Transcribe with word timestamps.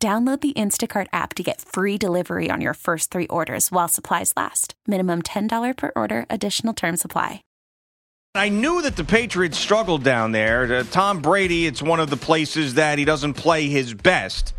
Download 0.00 0.40
the 0.40 0.52
Instacart 0.52 1.08
app 1.12 1.34
to 1.34 1.42
get 1.42 1.60
free 1.60 1.98
delivery 1.98 2.50
on 2.52 2.60
your 2.60 2.74
first 2.74 3.10
three 3.10 3.26
orders 3.26 3.72
while 3.72 3.88
supplies 3.88 4.32
last. 4.36 4.74
Minimum 4.86 5.22
$10 5.22 5.76
per 5.76 5.90
order, 5.96 6.24
additional 6.30 6.72
term 6.72 6.96
supply. 6.96 7.42
I 8.36 8.48
knew 8.48 8.80
that 8.82 8.94
the 8.94 9.02
Patriots 9.02 9.58
struggled 9.58 10.04
down 10.04 10.30
there. 10.30 10.72
Uh, 10.72 10.84
Tom 10.88 11.20
Brady, 11.20 11.66
it's 11.66 11.82
one 11.82 11.98
of 11.98 12.10
the 12.10 12.16
places 12.16 12.74
that 12.74 12.98
he 12.98 13.04
doesn't 13.04 13.34
play 13.34 13.66
his 13.66 13.92
best. 13.92 14.54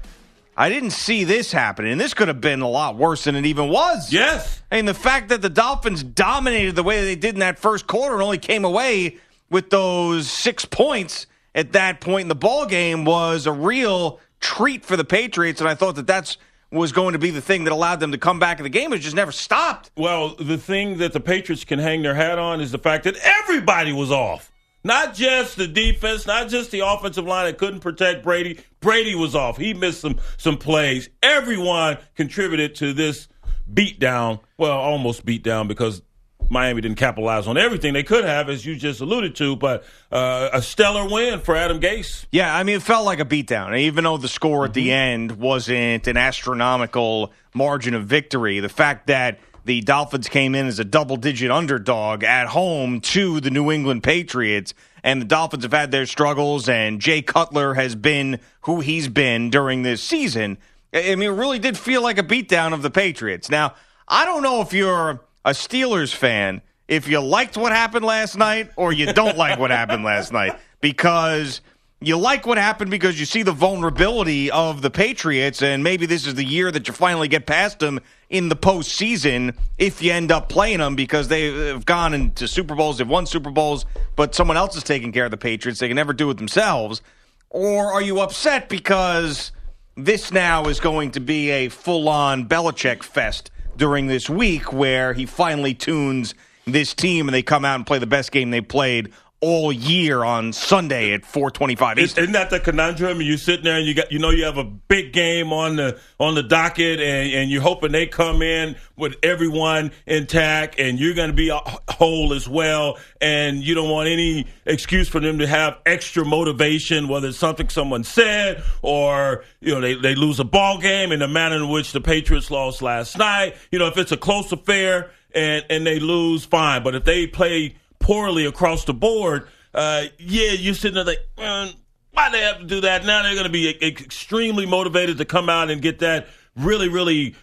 I 0.58 0.68
didn't 0.68 0.92
see 0.92 1.24
this 1.24 1.54
happening, 1.54 1.98
this 1.98 2.14
could 2.14 2.28
have 2.28 2.42
been 2.42 2.60
a 2.60 2.68
lot 2.68 2.98
worse 2.98 3.24
than 3.24 3.38
it 3.38 3.46
even 3.46 3.70
was. 3.70 4.12
Yes. 4.12 4.62
I 4.70 4.76
mean, 4.76 4.86
the 4.86 4.94
fact 4.94 5.30
that 5.30 5.42
the 5.42 5.50
Dolphins 5.50 6.04
dominated 6.04 6.76
the 6.76 6.84
way 6.84 7.06
they 7.06 7.16
did 7.16 7.36
in 7.36 7.40
that 7.40 7.60
first 7.60 7.88
quarter 7.88 8.16
and 8.16 8.24
only 8.24 8.40
came 8.40 8.66
away 8.66 9.20
with 9.50 9.70
those 9.70 10.30
six 10.30 10.66
points 10.66 11.28
at 11.56 11.72
that 11.72 12.02
point 12.02 12.24
in 12.24 12.28
the 12.28 12.36
ball 12.36 12.66
game 12.66 13.06
was 13.06 13.46
a 13.46 13.54
real 13.54 14.20
treat 14.40 14.86
for 14.86 14.98
the 14.98 15.04
Patriots, 15.04 15.62
and 15.62 15.70
I 15.70 15.76
thought 15.76 15.96
that 15.96 16.08
that's 16.08 16.38
was 16.72 16.92
going 16.92 17.14
to 17.14 17.20
be 17.20 17.32
the 17.32 17.42
thing 17.42 17.64
that 17.64 17.74
allowed 17.74 18.00
them 18.00 18.12
to 18.12 18.18
come 18.18 18.40
back 18.40 18.60
in 18.60 18.64
the 18.64 18.70
game. 18.70 18.94
It 18.94 19.00
just 19.00 19.16
never 19.16 19.32
stopped. 19.32 19.92
Well, 19.98 20.36
the 20.36 20.58
thing 20.58 20.98
that 21.00 21.14
the 21.14 21.20
Patriots 21.20 21.66
can 21.66 21.80
hang 21.80 22.04
their 22.04 22.14
hat 22.14 22.38
on 22.38 22.62
is 22.62 22.72
the 22.72 22.78
fact 22.78 23.06
that 23.06 23.18
everybody 23.18 23.92
was 23.92 24.12
off. 24.12 24.52
Not 24.84 25.14
just 25.14 25.58
the 25.58 25.68
defense, 25.68 26.26
not 26.26 26.48
just 26.48 26.72
the 26.72 26.82
offensive 26.82 27.26
line 27.26 27.48
that 27.48 27.58
couldn't 27.58 27.82
protect 27.82 28.24
Brady. 28.24 28.60
Brady 28.80 29.14
was 29.14 29.36
off. 29.36 29.58
He 29.58 29.74
missed 29.74 30.00
some 30.00 30.18
some 30.38 30.58
plays. 30.58 31.10
Everyone 31.22 31.98
contributed 32.16 32.76
to 32.76 32.94
this 32.94 33.28
beatdown. 33.72 34.40
Well, 34.58 34.78
almost 34.78 35.26
beatdown 35.26 35.68
because 35.68 36.02
Miami 36.50 36.82
didn't 36.82 36.98
capitalize 36.98 37.48
on 37.48 37.58
everything 37.58 37.94
they 37.94 38.04
could 38.04 38.26
have, 38.26 38.50
as 38.50 38.66
you 38.66 38.76
just 38.76 39.02
alluded 39.02 39.36
to, 39.36 39.56
but 39.56 39.84
uh, 40.12 40.50
a 40.52 40.62
stellar 40.62 41.08
win 41.08 41.40
for 41.40 41.56
Adam 41.56 41.80
Gase. 41.80 42.26
Yeah, 42.32 42.56
I 42.56 42.64
mean, 42.64 42.78
it 42.78 42.84
felt 42.84 43.06
like 43.06 43.20
a 43.20 43.26
beatdown. 43.26 43.78
Even 43.78 44.04
though 44.04 44.18
the 44.18 44.28
score 44.28 44.66
at 44.66 44.72
mm-hmm. 44.72 44.76
the 44.76 44.92
end 44.92 45.32
wasn't 45.34 46.08
an 46.08 46.18
astronomical 46.18 47.32
margin 47.54 47.94
of 47.94 48.06
victory, 48.06 48.60
the 48.60 48.70
fact 48.70 49.08
that 49.08 49.40
the 49.66 49.82
Dolphins 49.82 50.28
came 50.28 50.56
in 50.56 50.66
as 50.66 50.80
a 50.80 50.84
double 50.84 51.16
digit 51.16 51.52
underdog 51.52 52.24
at 52.24 52.48
home 52.48 53.02
to 53.02 53.40
the 53.40 53.52
New 53.52 53.72
England 53.72 54.04
Patriots. 54.04 54.74
And 55.04 55.22
the 55.22 55.26
Dolphins 55.26 55.64
have 55.64 55.72
had 55.72 55.92
their 55.92 56.06
struggles, 56.06 56.68
and 56.68 57.00
Jay 57.00 57.22
Cutler 57.22 57.76
has 57.76 57.96
been 57.96 58.40
who 58.62 58.80
he's 58.82 59.08
been 59.08 59.50
during 59.50 59.84
this 59.84 60.02
season. 60.02 60.58
I 60.94 61.16
mean, 61.16 61.30
it 61.30 61.36
really 61.36 61.60
did 61.60 61.78
feel 61.78 62.02
like 62.02 62.18
a 62.18 62.24
beatdown 62.24 62.74
of 62.74 62.82
the 62.82 62.90
Patriots. 62.90 63.50
Now, 63.50 63.76
I 64.08 64.26
don't 64.26 64.42
know 64.42 64.62
if 64.62 64.74
you're 64.74 65.22
a 65.46 65.52
Steelers 65.52 66.14
fan 66.14 66.62
if 66.88 67.08
you 67.08 67.20
liked 67.20 67.56
what 67.56 67.72
happened 67.72 68.06
last 68.06 68.38
night 68.38 68.72
or 68.76 68.92
you 68.92 69.14
don't 69.14 69.38
like 69.38 69.60
what 69.60 69.72
happened 69.72 70.04
last 70.04 70.34
night 70.34 70.58
because 70.82 71.62
you 72.02 72.18
like 72.18 72.46
what 72.46 72.58
happened 72.58 72.90
because 72.90 73.20
you 73.20 73.26
see 73.26 73.44
the 73.44 73.52
vulnerability 73.52 74.50
of 74.52 74.82
the 74.82 74.90
Patriots, 74.90 75.62
and 75.62 75.84
maybe 75.84 76.06
this 76.06 76.26
is 76.26 76.36
the 76.36 76.46
year 76.46 76.72
that 76.72 76.88
you 76.88 76.94
finally 76.94 77.28
get 77.28 77.46
past 77.46 77.80
them 77.80 78.00
in 78.30 78.48
the 78.48 78.56
postseason 78.56 79.54
if 79.78 80.02
you 80.02 80.14
end 80.14 80.32
up 80.32 80.48
playing 80.48 80.78
them 80.78 80.96
because 80.96 81.28
they've 81.28 81.84
gone 81.86 82.14
into 82.14 82.48
Super 82.48 82.74
Bowls, 82.74 83.00
they've 83.00 83.08
won 83.08 83.26
Super 83.26 83.52
Bowls, 83.52 83.86
but 84.16 84.34
someone 84.34 84.56
else 84.56 84.78
is 84.78 84.84
taking 84.84 85.12
care 85.12 85.26
of 85.26 85.32
the 85.32 85.38
Patriots. 85.38 85.80
They 85.80 85.90
can 85.90 85.96
never 85.96 86.14
do 86.14 86.30
it 86.30 86.38
themselves. 86.38 87.02
Or 87.50 87.92
are 87.92 88.02
you 88.02 88.22
upset 88.22 88.70
because 88.70 89.52
this 89.98 90.32
now 90.32 90.66
is 90.66 90.80
going 90.80 91.12
to 91.12 91.20
be 91.20 91.50
a 91.50 91.70
full 91.70 92.08
on 92.08 92.48
Belichick 92.48 93.04
fest? 93.04 93.52
During 93.80 94.08
this 94.08 94.30
week 94.30 94.72
where 94.72 95.14
he 95.14 95.26
finally 95.26 95.74
tunes 95.74 96.36
this 96.68 96.94
team 96.94 97.28
and 97.28 97.34
they 97.34 97.42
come 97.42 97.66
out 97.66 97.76
and 97.76 97.88
play 97.88 97.98
the 97.98 98.06
best 98.06 98.32
game 98.32 98.52
they 98.52 98.62
played 98.62 99.12
all 99.42 99.72
year 99.72 100.24
on 100.24 100.52
Sunday 100.52 101.14
at 101.14 101.22
4:25 101.22 101.98
Eastern. 101.98 102.24
Isn't 102.24 102.34
that 102.34 102.50
the 102.50 102.60
conundrum? 102.60 103.22
You 103.22 103.38
sitting 103.38 103.64
there 103.64 103.78
and 103.78 103.86
you 103.88 103.94
got 103.94 104.12
you 104.12 104.20
know 104.20 104.32
you 104.32 104.44
have 104.44 104.58
a 104.58 104.66
big 104.66 105.14
game 105.14 105.54
on 105.54 105.78
the 105.78 105.98
on 106.20 106.36
the 106.36 106.44
docket 106.44 107.00
and, 107.00 107.32
and 107.32 107.52
you're 107.52 107.62
hoping 107.62 107.94
they 107.94 108.06
come 108.06 108.42
in 108.42 108.76
with 108.98 109.16
everyone 109.24 109.92
intact 110.06 110.78
and 110.78 111.00
you're 111.00 111.14
going 111.14 111.30
to 111.30 111.36
be 111.36 111.52
whole 111.90 112.34
as 112.34 112.50
well 112.50 112.98
and 113.22 113.64
you 113.64 113.76
don't 113.76 113.90
want 113.90 114.10
any 114.10 114.46
excuse 114.66 115.08
for 115.08 115.22
them 115.22 115.40
to 115.40 115.48
have 115.48 115.78
extra 115.86 116.26
motivation 116.26 117.08
whether 117.08 117.30
it's 117.30 117.38
something 117.38 117.70
someone 117.70 118.04
said 118.04 118.62
or 118.82 119.46
you 119.62 119.74
know 119.74 119.80
they, 119.80 119.94
they 119.94 120.16
lose 120.16 120.40
a 120.40 120.44
ball 120.44 120.80
game 120.80 121.14
in 121.14 121.20
the 121.20 121.28
manner 121.28 121.56
in 121.56 121.70
which 121.70 121.94
the 121.94 122.02
Patriots 122.02 122.52
lost 122.52 122.82
last 122.82 123.18
night. 123.18 123.56
You 123.72 123.80
know 123.80 123.88
if 123.88 123.98
it's 123.98 124.12
a 124.12 124.18
close 124.18 124.52
affair 124.52 125.12
and 125.34 125.66
and 125.70 125.86
they 125.86 126.00
lose 126.00 126.44
fine, 126.44 126.84
but 126.84 126.94
if 126.94 127.06
they 127.06 127.26
play 127.26 127.76
poorly 128.00 128.46
across 128.46 128.86
the 128.86 128.94
board, 128.94 129.48
uh, 129.74 130.06
yeah, 130.18 130.52
you're 130.52 130.74
sitting 130.74 130.96
there 130.96 131.04
like, 131.04 131.28
man, 131.38 131.74
why 132.12 132.30
they 132.30 132.42
have 132.42 132.60
to 132.60 132.66
do 132.66 132.82
that? 132.82 133.06
Now 133.06 133.24
they're 133.24 133.34
going 133.34 133.46
to 133.46 133.52
be 133.52 133.70
extremely 133.86 134.66
motivated 134.66 135.18
to 135.20 135.26
come 135.26 135.50
out 135.50 135.70
and 135.70 135.82
get 135.82 136.00
that 136.00 136.28
really, 136.56 136.90
really 136.90 137.36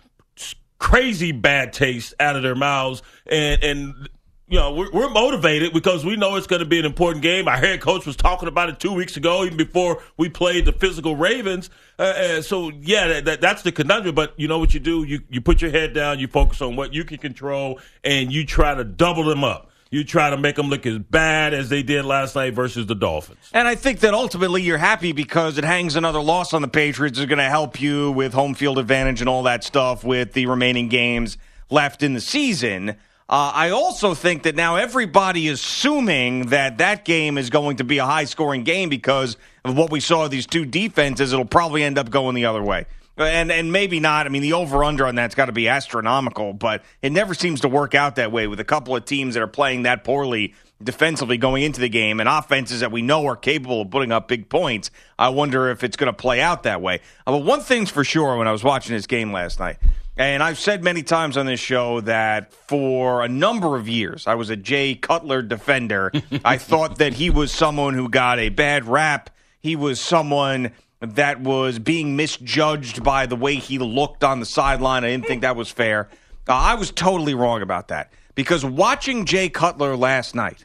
crazy 0.79 1.33
bad 1.33 1.73
taste 1.73 2.15
out 2.21 2.37
of 2.37 2.43
their 2.43 2.55
mouths, 2.55 3.03
and 3.27 3.63
and 3.63 4.09
you 4.49 4.59
know, 4.59 4.73
we're, 4.73 4.91
we're, 4.93 5.11
motivated 5.11 5.73
because 5.73 6.05
we 6.05 6.15
know 6.15 6.37
it's 6.37 6.47
going 6.47 6.61
to 6.61 6.67
be 6.67 6.79
an 6.79 6.85
important 6.85 7.21
game. 7.21 7.49
Our 7.49 7.57
head 7.57 7.81
coach 7.81 8.07
was 8.07 8.15
talking 8.15 8.47
about 8.47 8.69
it 8.69 8.79
two 8.79 8.93
weeks 8.93 9.17
ago, 9.17 9.45
even 9.45 9.57
before 9.57 10.01
we 10.17 10.29
played 10.29 10.67
the 10.67 10.73
physical 10.73 11.17
Ravens. 11.17 11.69
Uh, 11.99 12.41
so, 12.43 12.71
yeah, 12.81 13.09
that, 13.09 13.25
that, 13.25 13.41
that's 13.41 13.63
the 13.63 13.73
conundrum. 13.73 14.15
But 14.15 14.35
you 14.37 14.47
know 14.47 14.61
what 14.61 14.73
you 14.73 14.79
do? 14.79 15.03
You, 15.03 15.21
you 15.31 15.41
put 15.41 15.61
your 15.61 15.73
head 15.73 15.95
down, 15.95 16.21
you 16.21 16.29
focus 16.29 16.63
on 16.63 16.77
what 16.77 16.95
you 16.95 17.03
can 17.03 17.19
control, 17.19 17.81
and 18.05 18.33
you 18.33 18.47
try 18.47 18.73
to 18.73 18.85
double 18.85 19.25
them 19.25 19.43
up 19.43 19.73
you 19.97 20.05
try 20.05 20.29
to 20.29 20.37
make 20.37 20.57
them 20.57 20.69
look 20.69 20.85
as 20.85 20.99
bad 20.99 21.55
as 21.55 21.71
they 21.71 21.83
did 21.83 22.05
last 22.05 22.37
night 22.37 22.53
versus 22.53 22.87
the 22.87 22.95
Dolphins. 22.95 23.41
And 23.55 23.67
I 23.67 23.75
think 23.75 24.01
that 24.01 24.13
ultimately 24.13 24.61
you're 24.63 24.77
happy 24.77 25.13
because 25.13 25.57
it 25.57 25.65
hangs 25.65 25.97
another 25.97 26.21
loss 26.21 26.53
on 26.53 26.61
the 26.61 26.69
Patriots 26.69 27.19
is 27.19 27.25
going 27.25 27.39
to 27.39 27.45
help 27.45 27.81
you 27.81 28.13
with 28.13 28.35
home 28.35 28.55
field 28.55 28.79
advantage 28.79 29.21
and 29.21 29.29
all 29.29 29.45
that 29.45 29.65
stuff 29.65 30.05
with 30.05 30.35
the 30.35 30.45
remaining 30.47 30.89
games 30.89 31.39
left 31.71 32.03
in 32.03 32.13
the 32.13 32.21
season. 32.21 32.91
Uh, 33.29 33.51
I 33.55 33.71
also 33.71 34.15
think 34.15 34.43
that 34.43 34.55
now 34.55 34.77
everybody 34.77 35.49
is 35.49 35.61
assuming 35.61 36.51
that 36.51 36.79
that 36.79 37.05
game 37.05 37.39
is 37.39 37.49
going 37.49 37.79
to 37.79 37.85
be 37.85 37.99
a 37.99 38.05
high 38.05 38.25
scoring 38.25 38.63
game 38.63 38.91
because 38.91 39.39
of 39.65 39.77
what 39.77 39.91
we 39.91 39.99
saw 39.99 40.29
these 40.29 40.47
two 40.47 40.67
defenses. 40.67 41.33
It'll 41.33 41.45
probably 41.47 41.83
end 41.83 41.99
up 41.99 42.11
going 42.11 42.35
the 42.35 42.45
other 42.45 42.63
way 42.63 42.87
and 43.17 43.51
and 43.51 43.73
maybe 43.73 44.01
not. 44.01 44.27
I 44.27 44.29
mean, 44.29 44.43
the 44.43 44.53
over 44.55 44.85
under 44.85 45.07
on 45.07 45.15
that's 45.15 45.35
got 45.35 45.47
to 45.47 45.53
be 45.53 45.69
astronomical, 45.69 46.53
but 46.53 46.85
it 47.03 47.13
never 47.13 47.35
seems 47.35 47.61
to 47.63 47.69
work 47.69 47.95
out 47.95 48.17
that 48.17 48.33
way 48.33 48.47
with 48.47 48.61
a 48.61 48.65
couple 48.65 48.95
of 48.95 49.05
teams 49.05 49.35
that 49.35 49.43
are 49.43 49.49
playing 49.49 49.83
that 49.83 50.05
poorly 50.05 50.55
defensively 50.83 51.39
going 51.39 51.63
into 51.63 51.81
the 51.81 51.89
game 51.89 52.21
and 52.21 52.29
offenses 52.29 52.81
that 52.81 52.93
we 52.93 53.01
know 53.01 53.27
are 53.27 53.37
capable 53.37 53.83
of 53.83 53.91
putting 53.91 54.13
up 54.13 54.29
big 54.29 54.49
points. 54.49 54.91
I 55.19 55.31
wonder 55.31 55.71
if 55.71 55.83
it's 55.83 55.97
going 55.97 56.09
to 56.09 56.17
play 56.17 56.41
out 56.41 56.65
that 56.65 56.83
way. 56.83 57.01
Uh, 57.27 57.33
but 57.33 57.45
one 57.45 57.61
thing's 57.61 57.91
for 57.91 58.05
sure 58.05 58.37
when 58.37 58.47
I 58.47 58.53
was 58.53 58.63
watching 58.63 58.95
this 58.95 59.07
game 59.07 59.33
last 59.33 59.59
night. 59.59 59.79
And 60.19 60.43
I've 60.43 60.59
said 60.59 60.83
many 60.83 61.03
times 61.03 61.37
on 61.37 61.45
this 61.45 61.61
show 61.61 62.01
that 62.03 62.53
for 62.53 63.23
a 63.23 63.29
number 63.29 63.77
of 63.77 63.87
years, 63.87 64.27
I 64.27 64.35
was 64.35 64.49
a 64.49 64.57
Jay 64.57 64.95
Cutler 64.95 65.43
defender. 65.43 66.11
I 66.45 66.57
thought 66.57 66.99
that 66.99 67.15
he 67.15 67.29
was 67.29 67.53
someone 67.53 67.95
who 67.95 68.09
got 68.09 68.39
a 68.39 68.49
bad 68.49 68.87
rap. 68.87 69.31
He 69.61 69.77
was 69.77 70.01
someone 70.01 70.73
that 71.01 71.41
was 71.41 71.79
being 71.79 72.17
misjudged 72.17 73.03
by 73.03 73.27
the 73.27 73.37
way 73.37 73.57
he 73.57 73.79
looked 73.79 74.25
on 74.25 74.41
the 74.41 74.47
sideline. 74.47 75.05
I 75.05 75.11
didn't 75.11 75.27
think 75.27 75.43
that 75.43 75.57
was 75.57 75.71
fair. 75.71 76.09
Uh, 76.49 76.55
I 76.55 76.75
was 76.75 76.91
totally 76.91 77.35
wrong 77.35 77.63
about 77.63 77.89
that 77.89 78.13
because 78.35 78.65
watching 78.65 79.25
Jay 79.25 79.49
Cutler 79.49 79.97
last 79.97 80.35
night 80.35 80.65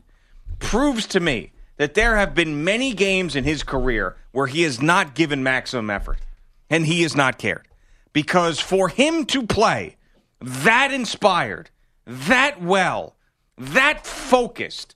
proves 0.59 1.05
to 1.07 1.19
me 1.19 1.51
that 1.77 1.95
there 1.95 2.15
have 2.15 2.35
been 2.35 2.63
many 2.63 2.93
games 2.93 3.35
in 3.35 3.43
his 3.43 3.63
career 3.63 4.15
where 4.31 4.47
he 4.47 4.61
has 4.61 4.81
not 4.81 5.15
given 5.15 5.43
maximum 5.43 5.89
effort 5.89 6.19
and 6.69 6.85
he 6.85 7.01
has 7.01 7.15
not 7.15 7.37
cared. 7.37 7.67
Because 8.13 8.59
for 8.59 8.89
him 8.89 9.25
to 9.25 9.45
play 9.45 9.97
that 10.41 10.91
inspired, 10.91 11.69
that 12.05 12.61
well, 12.61 13.15
that 13.57 14.05
focused, 14.05 14.95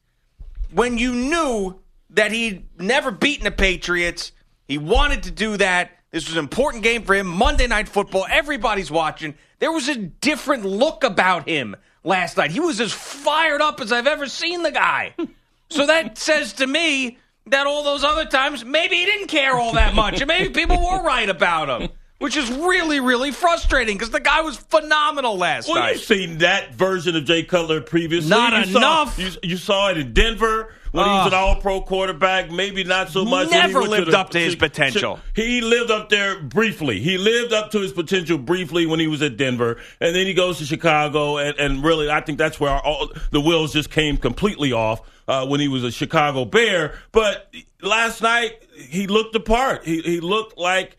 when 0.71 0.97
you 0.97 1.13
knew 1.13 1.79
that 2.09 2.31
he'd 2.31 2.67
never 2.79 3.11
beaten 3.11 3.45
the 3.45 3.51
Patriots 3.51 4.31
he 4.67 4.77
wanted 4.77 5.23
to 5.23 5.31
do 5.31 5.57
that. 5.57 5.91
This 6.11 6.27
was 6.27 6.37
an 6.37 6.43
important 6.43 6.83
game 6.83 7.03
for 7.03 7.13
him. 7.13 7.27
Monday 7.27 7.67
Night 7.67 7.89
Football. 7.89 8.25
Everybody's 8.29 8.89
watching. 8.89 9.35
There 9.59 9.71
was 9.71 9.89
a 9.89 9.95
different 9.95 10.65
look 10.65 11.03
about 11.03 11.47
him 11.47 11.75
last 12.03 12.37
night. 12.37 12.51
He 12.51 12.59
was 12.59 12.79
as 12.79 12.93
fired 12.93 13.61
up 13.61 13.81
as 13.81 13.91
I've 13.91 14.07
ever 14.07 14.27
seen 14.27 14.63
the 14.63 14.71
guy. 14.71 15.13
so 15.69 15.85
that 15.85 16.17
says 16.17 16.53
to 16.53 16.67
me 16.67 17.17
that 17.47 17.67
all 17.67 17.83
those 17.83 18.03
other 18.03 18.25
times, 18.25 18.63
maybe 18.63 18.95
he 18.95 19.05
didn't 19.05 19.27
care 19.27 19.55
all 19.55 19.73
that 19.73 19.93
much. 19.93 20.21
and 20.21 20.27
maybe 20.27 20.53
people 20.53 20.77
were 20.77 21.01
right 21.03 21.29
about 21.29 21.81
him. 21.81 21.89
which 22.17 22.37
is 22.37 22.49
really, 22.49 23.01
really 23.01 23.31
frustrating 23.31 23.97
because 23.97 24.09
the 24.09 24.21
guy 24.21 24.41
was 24.41 24.55
phenomenal 24.55 25.37
last 25.37 25.67
well, 25.67 25.79
night. 25.79 25.95
you've 25.95 26.03
seen 26.03 26.37
that 26.37 26.73
version 26.73 27.15
of 27.15 27.25
Jay 27.25 27.43
Cutler 27.43 27.81
previously. 27.81 28.29
Not 28.29 28.67
you 28.67 28.77
enough. 28.77 29.15
Saw, 29.15 29.21
you, 29.21 29.31
you, 29.43 29.57
saw 29.57 29.89
it 29.89 29.97
in 29.97 30.13
Denver 30.13 30.73
when 30.95 31.05
uh, 31.07 31.11
he 31.11 31.17
was 31.17 31.27
an 31.27 31.33
All-Pro 31.33 31.81
quarterback. 31.81 32.51
Maybe 32.51 32.83
not 32.83 33.09
so 33.09 33.25
much. 33.25 33.49
Never 33.51 33.81
lived 33.81 34.05
to 34.05 34.11
the, 34.11 34.19
up 34.19 34.29
to 34.31 34.39
his 34.39 34.55
potential. 34.55 35.19
He 35.35 35.61
lived 35.61 35.91
up 35.91 36.09
there 36.09 36.39
briefly. 36.39 36.99
He 36.99 37.17
lived 37.17 37.53
up 37.53 37.71
to 37.71 37.79
his 37.79 37.93
potential 37.93 38.37
briefly 38.37 38.85
when 38.85 38.99
he 38.99 39.07
was 39.07 39.21
at 39.21 39.37
Denver, 39.37 39.81
and 39.99 40.15
then 40.15 40.25
he 40.25 40.33
goes 40.33 40.57
to 40.59 40.65
Chicago, 40.65 41.37
and, 41.37 41.57
and 41.59 41.83
really, 41.83 42.09
I 42.09 42.21
think 42.21 42.37
that's 42.37 42.59
where 42.59 42.71
all, 42.71 43.11
the 43.31 43.41
wheels 43.41 43.73
just 43.73 43.91
came 43.91 44.17
completely 44.17 44.71
off. 44.71 45.01
Uh, 45.27 45.43
when 45.43 45.59
he 45.59 45.67
was 45.67 45.83
a 45.83 45.89
Chicago 45.89 46.45
Bear, 46.45 46.93
but 47.11 47.51
last 47.81 48.21
night 48.21 48.61
he 48.77 49.07
looked 49.07 49.33
the 49.33 49.39
part. 49.39 49.83
He, 49.83 49.99
he 50.01 50.19
looked 50.19 50.55
like 50.55 50.97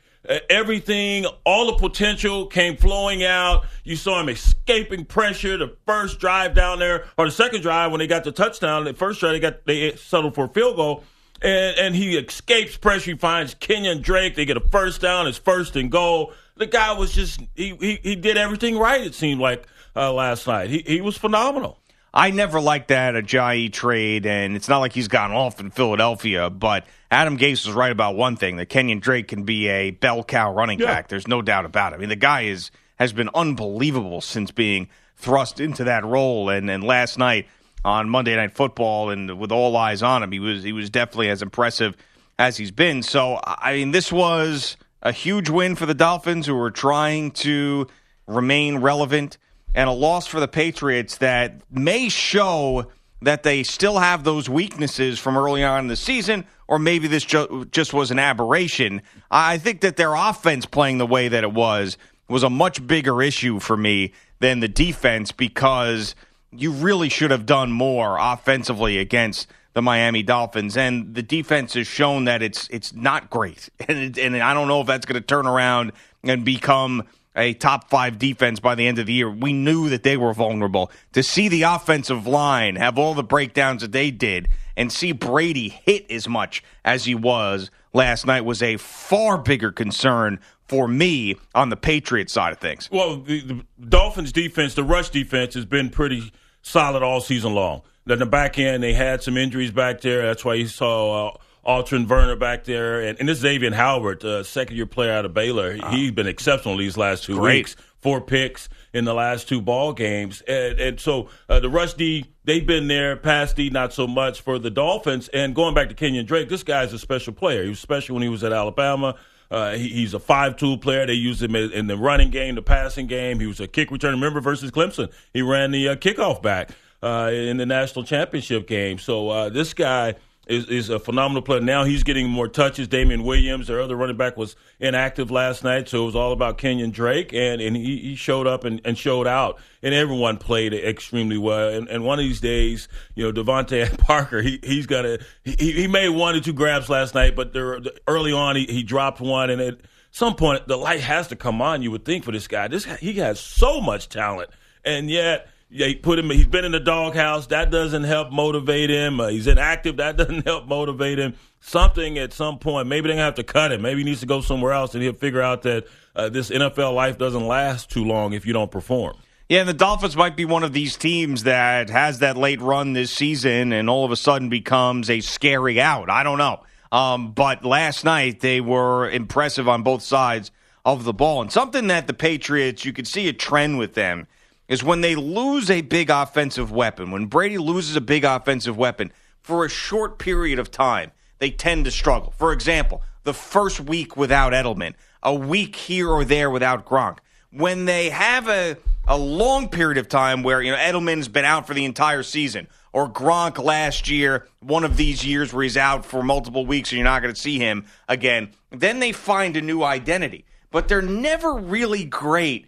everything, 0.51 1.27
all 1.45 1.67
the 1.67 1.79
potential 1.79 2.47
came 2.47 2.77
flowing 2.77 3.25
out. 3.25 3.65
You 3.85 3.97
saw 3.97 4.21
him 4.21 4.29
escaping 4.29 5.05
pressure. 5.05 5.57
The 5.57 5.77
first 5.87 6.19
drive 6.21 6.55
down 6.55 6.79
there, 6.79 7.07
or 7.17 7.27
the 7.27 7.33
second 7.33 7.63
drive 7.63 7.91
when 7.91 7.99
they 7.99 8.07
got 8.07 8.25
the 8.25 8.33
touchdown. 8.33 8.85
The 8.85 8.95
first 8.95 9.21
drive 9.21 9.33
they 9.33 9.41
got 9.41 9.65
they 9.67 9.95
settled 9.97 10.35
for 10.35 10.47
a 10.47 10.49
field 10.49 10.77
goal, 10.77 11.05
and, 11.43 11.77
and 11.79 11.95
he 11.95 12.17
escapes 12.17 12.77
pressure. 12.77 13.13
He 13.13 13.17
finds 13.17 13.55
Kenyon 13.55 14.03
Drake. 14.03 14.35
They 14.35 14.45
get 14.45 14.57
a 14.57 14.69
first 14.69 15.01
down. 15.01 15.27
His 15.27 15.39
first 15.39 15.77
and 15.77 15.91
goal. 15.91 16.33
The 16.57 16.67
guy 16.67 16.93
was 16.93 17.13
just 17.13 17.41
he 17.55 17.77
he, 17.77 17.99
he 18.03 18.17
did 18.17 18.37
everything 18.37 18.79
right. 18.79 19.01
It 19.01 19.15
seemed 19.15 19.41
like 19.41 19.67
uh, 19.95 20.13
last 20.13 20.47
night. 20.47 20.71
He 20.71 20.83
he 20.87 21.01
was 21.01 21.17
phenomenal. 21.17 21.79
I 22.13 22.31
never 22.31 22.61
liked 22.61 22.89
that 22.89 23.15
Ajayi 23.15 23.71
trade, 23.71 24.25
and 24.25 24.57
it's 24.57 24.71
not 24.71 24.79
like 24.79 24.95
he's 24.95 25.09
gone 25.09 25.33
off 25.33 25.61
in 25.61 25.71
Philadelphia, 25.71 26.49
but 26.49 26.87
Adam 27.11 27.39
Gase 27.39 27.67
was 27.67 27.75
right 27.75 27.93
about 27.93 28.17
one 28.17 28.37
thing: 28.37 28.57
that 28.57 28.69
Kenyon 28.69 28.99
Drake 28.99 29.29
can 29.29 29.45
be 29.45 29.69
a 29.69 29.91
bell 29.91 30.25
cow 30.25 30.53
running 30.53 30.79
yeah. 30.81 30.87
back. 30.87 31.09
There's 31.09 31.29
no 31.29 31.43
doubt 31.43 31.65
about 31.65 31.93
it. 31.93 31.97
I 31.97 31.99
mean, 31.99 32.09
the 32.09 32.17
guy 32.17 32.43
is 32.43 32.71
has 32.97 33.13
been 33.13 33.31
unbelievable 33.35 34.21
since 34.21 34.51
being 34.51 34.89
thrust 35.17 35.61
into 35.61 35.85
that 35.85 36.05
role, 36.05 36.49
and 36.49 36.71
and 36.71 36.83
last 36.83 37.19
night 37.19 37.47
on 37.85 38.09
Monday 38.09 38.35
Night 38.35 38.53
Football, 38.53 39.11
and 39.11 39.39
with 39.39 39.53
all 39.53 39.77
eyes 39.77 40.03
on 40.03 40.23
him, 40.23 40.33
he 40.33 40.41
was 40.41 40.63
he 40.63 40.73
was 40.73 40.91
definitely 40.91 41.29
as 41.29 41.43
impressive 41.43 41.97
as 42.39 42.57
he's 42.57 42.71
been. 42.71 43.03
So 43.03 43.41
I 43.45 43.75
mean, 43.75 43.93
this 43.93 44.11
was 44.11 44.77
a 45.03 45.13
huge 45.13 45.49
win 45.49 45.77
for 45.77 45.87
the 45.87 45.95
Dolphins, 45.95 46.47
who 46.47 46.55
were 46.55 46.71
trying 46.71 47.31
to 47.33 47.87
remain 48.27 48.79
relevant 48.79 49.39
and 49.75 49.89
a 49.89 49.93
loss 49.93 50.27
for 50.27 50.41
the 50.41 50.49
Patriots 50.49 51.19
that 51.19 51.61
may 51.71 52.09
show 52.09 52.91
that 53.23 53.43
they 53.43 53.63
still 53.63 53.99
have 53.99 54.25
those 54.25 54.49
weaknesses 54.49 55.19
from 55.19 55.37
early 55.37 55.63
on 55.63 55.81
in 55.81 55.87
the 55.87 55.97
season, 55.97 56.47
or 56.69 56.79
maybe 56.79 57.09
this 57.09 57.25
ju- 57.25 57.67
just 57.71 57.93
was 57.93 58.11
an 58.11 58.19
aberration. 58.19 59.03
I 59.31 59.59
think 59.59 59.81
that 59.83 59.97
their 59.97 60.15
offense 60.15 60.67
playing 60.67 60.99
the 60.99 61.07
way 61.07 61.29
that 61.29 61.45
it 61.45 61.53
was 61.53 61.97
was 62.29 62.43
a 62.43 62.51
much 62.51 62.87
bigger 62.87 63.23
issue 63.23 63.61
for 63.61 63.77
me 63.77 64.13
than 64.41 64.61
the 64.61 64.69
defense 64.69 65.33
because 65.33 66.15
you 66.51 66.73
really 66.73 67.09
should 67.09 67.31
have 67.31 67.47
done 67.47 67.71
more 67.71 68.17
offensively 68.19 68.99
against 68.99 69.49
the 69.75 69.83
Miami 69.83 70.23
Dolphins, 70.23 70.75
and 70.75 71.15
the 71.15 71.23
defense 71.23 71.75
has 71.75 71.87
shown 71.87 72.25
that 72.25 72.43
it's 72.43 72.67
it's 72.69 72.95
not 72.95 73.29
great, 73.29 73.69
and 73.89 73.99
it, 73.99 74.19
and 74.19 74.37
I 74.39 74.55
don't 74.55 74.69
know 74.69 74.81
if 74.81 74.87
that's 74.87 75.05
going 75.05 75.21
to 75.21 75.27
turn 75.27 75.47
around 75.47 75.93
and 76.25 76.45
become 76.45 77.05
a 77.37 77.53
top 77.55 77.91
five 77.91 78.19
defense 78.19 78.59
by 78.61 78.75
the 78.75 78.87
end 78.87 78.99
of 78.99 79.07
the 79.07 79.13
year. 79.13 79.31
We 79.31 79.53
knew 79.53 79.89
that 79.91 80.03
they 80.03 80.17
were 80.17 80.33
vulnerable. 80.33 80.91
To 81.13 81.23
see 81.23 81.49
the 81.49 81.63
offensive 81.63 82.27
line 82.27 82.77
have 82.77 82.99
all 82.99 83.15
the 83.15 83.23
breakdowns 83.23 83.83
that 83.83 83.93
they 83.93 84.11
did 84.11 84.49
and 84.77 84.93
see 84.93 85.13
Brady 85.13 85.69
hit 85.69 86.11
as 86.11 86.29
much 86.29 86.63
as 86.85 87.05
he 87.05 87.15
was 87.15 87.71
last 87.93 88.27
night 88.27 88.45
was 88.45 88.63
a 88.63 88.77
far 88.77 89.39
bigger 89.39 89.71
concern 89.71 90.41
for 90.67 90.89
me 90.89 91.37
on 91.55 91.69
the 91.69 91.77
Patriots 91.77 92.33
side 92.33 92.53
of 92.53 92.59
things. 92.59 92.89
Well, 92.91 93.19
the, 93.19 93.41
the 93.41 93.65
Dolphins 93.89 94.33
defense, 94.33 94.75
the 94.75 94.83
rush 94.83 95.11
defense, 95.11 95.55
has 95.55 95.65
been 95.65 95.91
pretty 95.91 96.33
solid 96.63 97.03
all 97.03 97.21
season 97.21 97.55
long. 97.55 97.83
Then 98.05 98.19
the 98.19 98.27
back 98.27 98.59
end, 98.59 98.83
they 98.83 98.93
had 98.93 99.23
some 99.23 99.37
injuries 99.37 99.71
back 99.71 100.01
there. 100.01 100.23
That's 100.27 100.45
why 100.45 100.55
you 100.55 100.69
saw. 100.69 101.29
Uh, 101.29 101.37
Alterraun 101.67 102.07
Verner 102.07 102.37
back 102.37 102.65
there, 102.65 103.01
and, 103.01 103.19
and 103.19 103.29
this 103.29 103.39
is 103.39 103.43
Xavier 103.43 103.75
Howard, 103.75 104.25
uh, 104.25 104.45
second 104.45 104.77
year 104.77 104.87
player 104.87 105.13
out 105.13 105.25
of 105.25 105.35
Baylor. 105.35 105.77
Uh, 105.83 105.91
He's 105.91 106.13
been 106.13 106.27
exceptional 106.29 106.77
these 106.77 106.97
last 106.97 107.25
two 107.25 107.37
great. 107.37 107.57
weeks. 107.57 107.77
Four 107.99 108.21
picks 108.21 108.69
in 108.93 109.05
the 109.05 109.15
last 109.15 109.49
two 109.49 109.61
ball 109.61 109.93
games, 109.93 110.41
and, 110.43 110.79
and 110.79 111.01
so 111.01 111.29
uh, 111.49 111.59
the 111.59 111.69
rush 111.69 111.95
D 111.95 112.27
they've 112.45 112.65
been 112.65 112.87
there. 112.87 113.17
Pass 113.17 113.53
D 113.53 113.69
not 113.69 113.93
so 113.93 114.07
much 114.07 114.43
for 114.43 114.61
the 114.61 114.71
Dolphins. 114.71 115.27
And 115.29 115.57
going 115.57 115.75
back 115.75 115.89
to 115.89 115.95
Kenyon 115.95 116.25
Drake, 116.25 116.49
this 116.49 116.63
guy's 116.63 116.93
a 116.93 117.01
special 117.01 117.33
player. 117.33 117.65
He 117.65 117.71
was 117.71 117.81
special 117.81 118.15
when 118.15 118.23
he 118.23 118.29
was 118.29 118.45
at 118.45 118.53
Alabama. 118.53 119.17
Uh, 119.51 119.73
he, 119.73 119.89
he's 119.89 120.15
a 120.15 120.21
five-tool 120.21 120.79
player. 120.79 121.05
They 121.07 121.15
used 121.15 121.43
him 121.43 121.57
in 121.57 121.89
the 121.89 121.97
running 121.97 122.31
game, 122.31 122.55
the 122.55 122.63
passing 122.63 123.09
game. 123.09 123.41
He 123.41 123.47
was 123.47 123.61
a 123.61 123.67
kick 123.67 123.91
return. 123.91 124.13
Remember 124.15 124.41
versus 124.41 124.71
Clemson, 124.71 125.11
he 125.33 125.43
ran 125.43 125.73
the 125.73 125.89
uh, 125.89 125.97
kickoff 125.97 126.43
back 126.43 126.71
uh, 127.03 127.31
in 127.33 127.57
the 127.57 127.67
national 127.67 128.05
championship 128.05 128.69
game. 128.69 128.99
So 128.99 129.31
uh, 129.31 129.49
this 129.49 129.75
guy 129.75 130.15
is, 130.47 130.67
is 130.67 130.89
a 130.91 130.99
phenomenal 130.99 131.43
player. 131.43 131.61
Now 131.61 131.85
he's 131.85 132.05
getting 132.05 132.29
more 132.29 132.47
touches. 132.47 132.87
Damien 132.87 133.25
Williams, 133.25 133.67
their 133.67 133.81
other 133.81 133.97
running 133.97 134.17
back, 134.17 134.37
was 134.37 134.55
inactive 134.79 135.31
last 135.31 135.65
night, 135.65 135.89
so 135.89 136.03
it 136.03 136.07
was 136.07 136.17
all 136.17 136.33
about 136.33 136.57
Kenyon 136.59 136.91
Drake, 136.91 137.33
and, 137.33 137.61
and 137.61 137.77
he, 137.77 137.99
he 137.99 138.15
showed 138.15 138.47
up 138.47 138.65
and, 138.65 138.81
and 138.85 138.97
showed 138.97 139.27
out, 139.27 139.59
and 139.83 139.93
everyone 139.93 140.37
played 140.37 140.73
extremely 140.73 141.37
well. 141.37 141.69
And, 141.69 141.89
and 141.89 142.05
one 142.05 142.19
of 142.19 142.25
these 142.25 142.41
days, 142.41 142.87
you 143.15 143.25
know, 143.25 143.33
DeVante 143.33 143.99
Parker, 143.99 144.41
he 144.41 144.61
he's 144.63 144.87
got 144.87 145.05
a 145.05 145.19
he, 145.45 145.73
he 145.73 145.89
made 145.89 146.11
one 146.11 146.37
or 146.37 146.41
two 146.41 146.53
grabs 146.53 146.89
last 146.89 147.15
night, 147.15 147.35
but 147.35 147.53
there, 147.53 147.81
early 148.07 148.33
on 148.33 148.55
he, 148.57 148.67
he 148.67 148.83
dropped 148.85 149.21
one, 149.21 149.51
and 149.51 149.61
at 149.61 149.79
some 150.13 150.37
point 150.37 150.69
the 150.69 150.77
light 150.77 151.01
has 151.01 151.29
to 151.29 151.37
come 151.37 151.61
on. 151.61 151.83
You 151.83 151.91
would 151.91 152.05
think 152.05 152.25
for 152.25 152.33
this 152.33 152.47
guy, 152.47 152.69
this 152.69 152.85
he 152.85 153.15
has 153.15 153.41
so 153.41 153.81
much 153.81 154.09
talent, 154.09 154.51
and 154.85 155.11
yet 155.11 155.49
yeah, 155.69 155.89
he 155.89 155.97
put 155.97 156.19
him. 156.19 156.31
He's 156.31 156.47
been 156.47 156.65
in 156.65 156.73
the 156.73 156.81
doghouse. 156.81 157.49
That 157.49 157.71
doesn't 157.71 158.05
help 158.05 158.31
motivate 158.31 158.89
him. 158.89 159.21
Uh, 159.21 159.29
he's 159.29 159.47
inactive. 159.47 159.97
That 159.97 160.17
doesn't 160.17 160.47
help 160.47 160.67
motivate 160.67 161.19
him. 161.19 161.35
Something 161.61 162.19
at 162.19 162.33
some 162.33 162.59
point, 162.59 162.87
maybe 162.87 163.09
they 163.09 163.17
have 163.17 163.35
to 163.35 163.43
cut 163.43 163.73
him. 163.73 163.83
Maybe 163.83 164.01
he 164.01 164.05
needs 164.05 164.21
to 164.21 164.27
go 164.27 164.41
somewhere 164.41 164.73
else, 164.73 164.95
and 164.95 165.03
he'll 165.03 165.13
figure 165.13 165.43
out 165.43 165.63
that 165.63 165.87
uh, 166.15 166.29
this 166.29 166.51
NFL 166.51 166.95
life 166.95 167.19
doesn't 167.19 167.47
last 167.47 167.91
too 167.91 168.05
long 168.05 168.33
if 168.33 168.47
you 168.47 168.53
don't 168.53 168.71
perform. 168.71 169.17
Yeah, 169.49 169.61
and 169.61 169.69
the 169.69 169.75
Dolphins 169.75 170.17
might 170.17 170.37
be 170.37 170.45
one 170.45 170.65
of 170.65 170.73
these 170.73 170.97
teams 170.97 171.45
that 171.45 171.89
has 171.91 172.21
that 172.21 172.37
late 172.37 172.61
run 172.61 172.93
this 172.93 173.13
season, 173.13 173.73
and 173.73 173.91
all 173.91 174.05
of 174.05 174.11
a 174.11 174.17
sudden 174.17 174.49
becomes 174.49 175.11
a 175.11 175.21
scary 175.21 175.81
out. 175.81 176.11
I 176.11 176.23
don't 176.23 176.39
know. 176.39 176.63
Um, 176.93 177.33
but 177.33 177.65
last 177.65 178.05
night 178.05 178.41
they 178.41 178.61
were 178.61 179.11
impressive 179.11 179.69
on 179.69 179.83
both 179.83 180.03
sides 180.03 180.53
of 180.85 181.03
the 181.03 181.13
ball, 181.13 181.43
and 181.43 181.53
something 181.53 181.89
that 181.89 182.07
the 182.07 182.15
Patriots 182.15 182.85
you 182.85 182.93
could 182.93 183.09
see 183.09 183.29
a 183.29 183.33
trend 183.33 183.79
with 183.79 183.95
them 183.95 184.29
is 184.69 184.83
when 184.83 185.01
they 185.01 185.15
lose 185.15 185.71
a 185.71 185.83
big 185.83 186.11
offensive 186.11 186.73
weapon, 186.73 187.11
when 187.11 187.27
Brady 187.27 187.59
loses 187.59 187.97
a 187.97 188.01
big 188.01 188.25
offensive 188.25 188.77
weapon 188.77 189.13
for 189.41 189.65
a 189.65 189.69
short 189.69 190.19
period 190.19 190.59
of 190.59 190.71
time, 190.71 191.13
they 191.39 191.51
tend 191.51 191.85
to 191.85 191.91
struggle. 191.91 192.33
For 192.37 192.53
example, 192.53 193.03
the 193.23 193.35
first 193.35 193.81
week 193.81 194.17
without 194.17 194.53
Edelman, 194.53 194.95
a 195.23 195.35
week 195.35 195.77
here 195.77 196.09
or 196.09 196.25
there 196.25 196.51
without 196.51 196.87
Gronk. 196.87 197.19
When 197.51 197.85
they 197.85 198.11
have 198.11 198.49
a, 198.49 198.77
a 199.07 199.17
long 199.17 199.69
period 199.69 199.99
of 199.99 200.09
time 200.09 200.43
where, 200.43 200.61
you 200.63 200.73
know, 200.73 200.79
Edelman's 200.79 201.29
been 201.29 201.45
out 201.45 201.67
for 201.67 201.75
the 201.75 201.85
entire 201.85 202.23
season, 202.23 202.69
or 202.93 203.09
Gronk 203.09 203.63
last 203.63 204.09
year, 204.09 204.47
one 204.61 204.85
of 204.85 204.97
these 204.97 205.25
years 205.25 205.53
where 205.53 205.63
he's 205.63 205.77
out 205.77 206.05
for 206.07 206.23
multiple 206.23 206.65
weeks 206.65 206.91
and 206.91 206.99
you're 206.99 207.05
not 207.05 207.23
going 207.23 207.35
to 207.35 207.41
see 207.41 207.59
him 207.59 207.85
again, 208.09 208.51
then 208.71 209.01
they 209.01 209.13
find 209.13 209.57
a 209.57 209.61
new 209.61 209.83
identity. 209.83 210.45
But 210.71 210.89
they're 210.89 211.03
never 211.03 211.55
really 211.55 212.05
great 212.05 212.67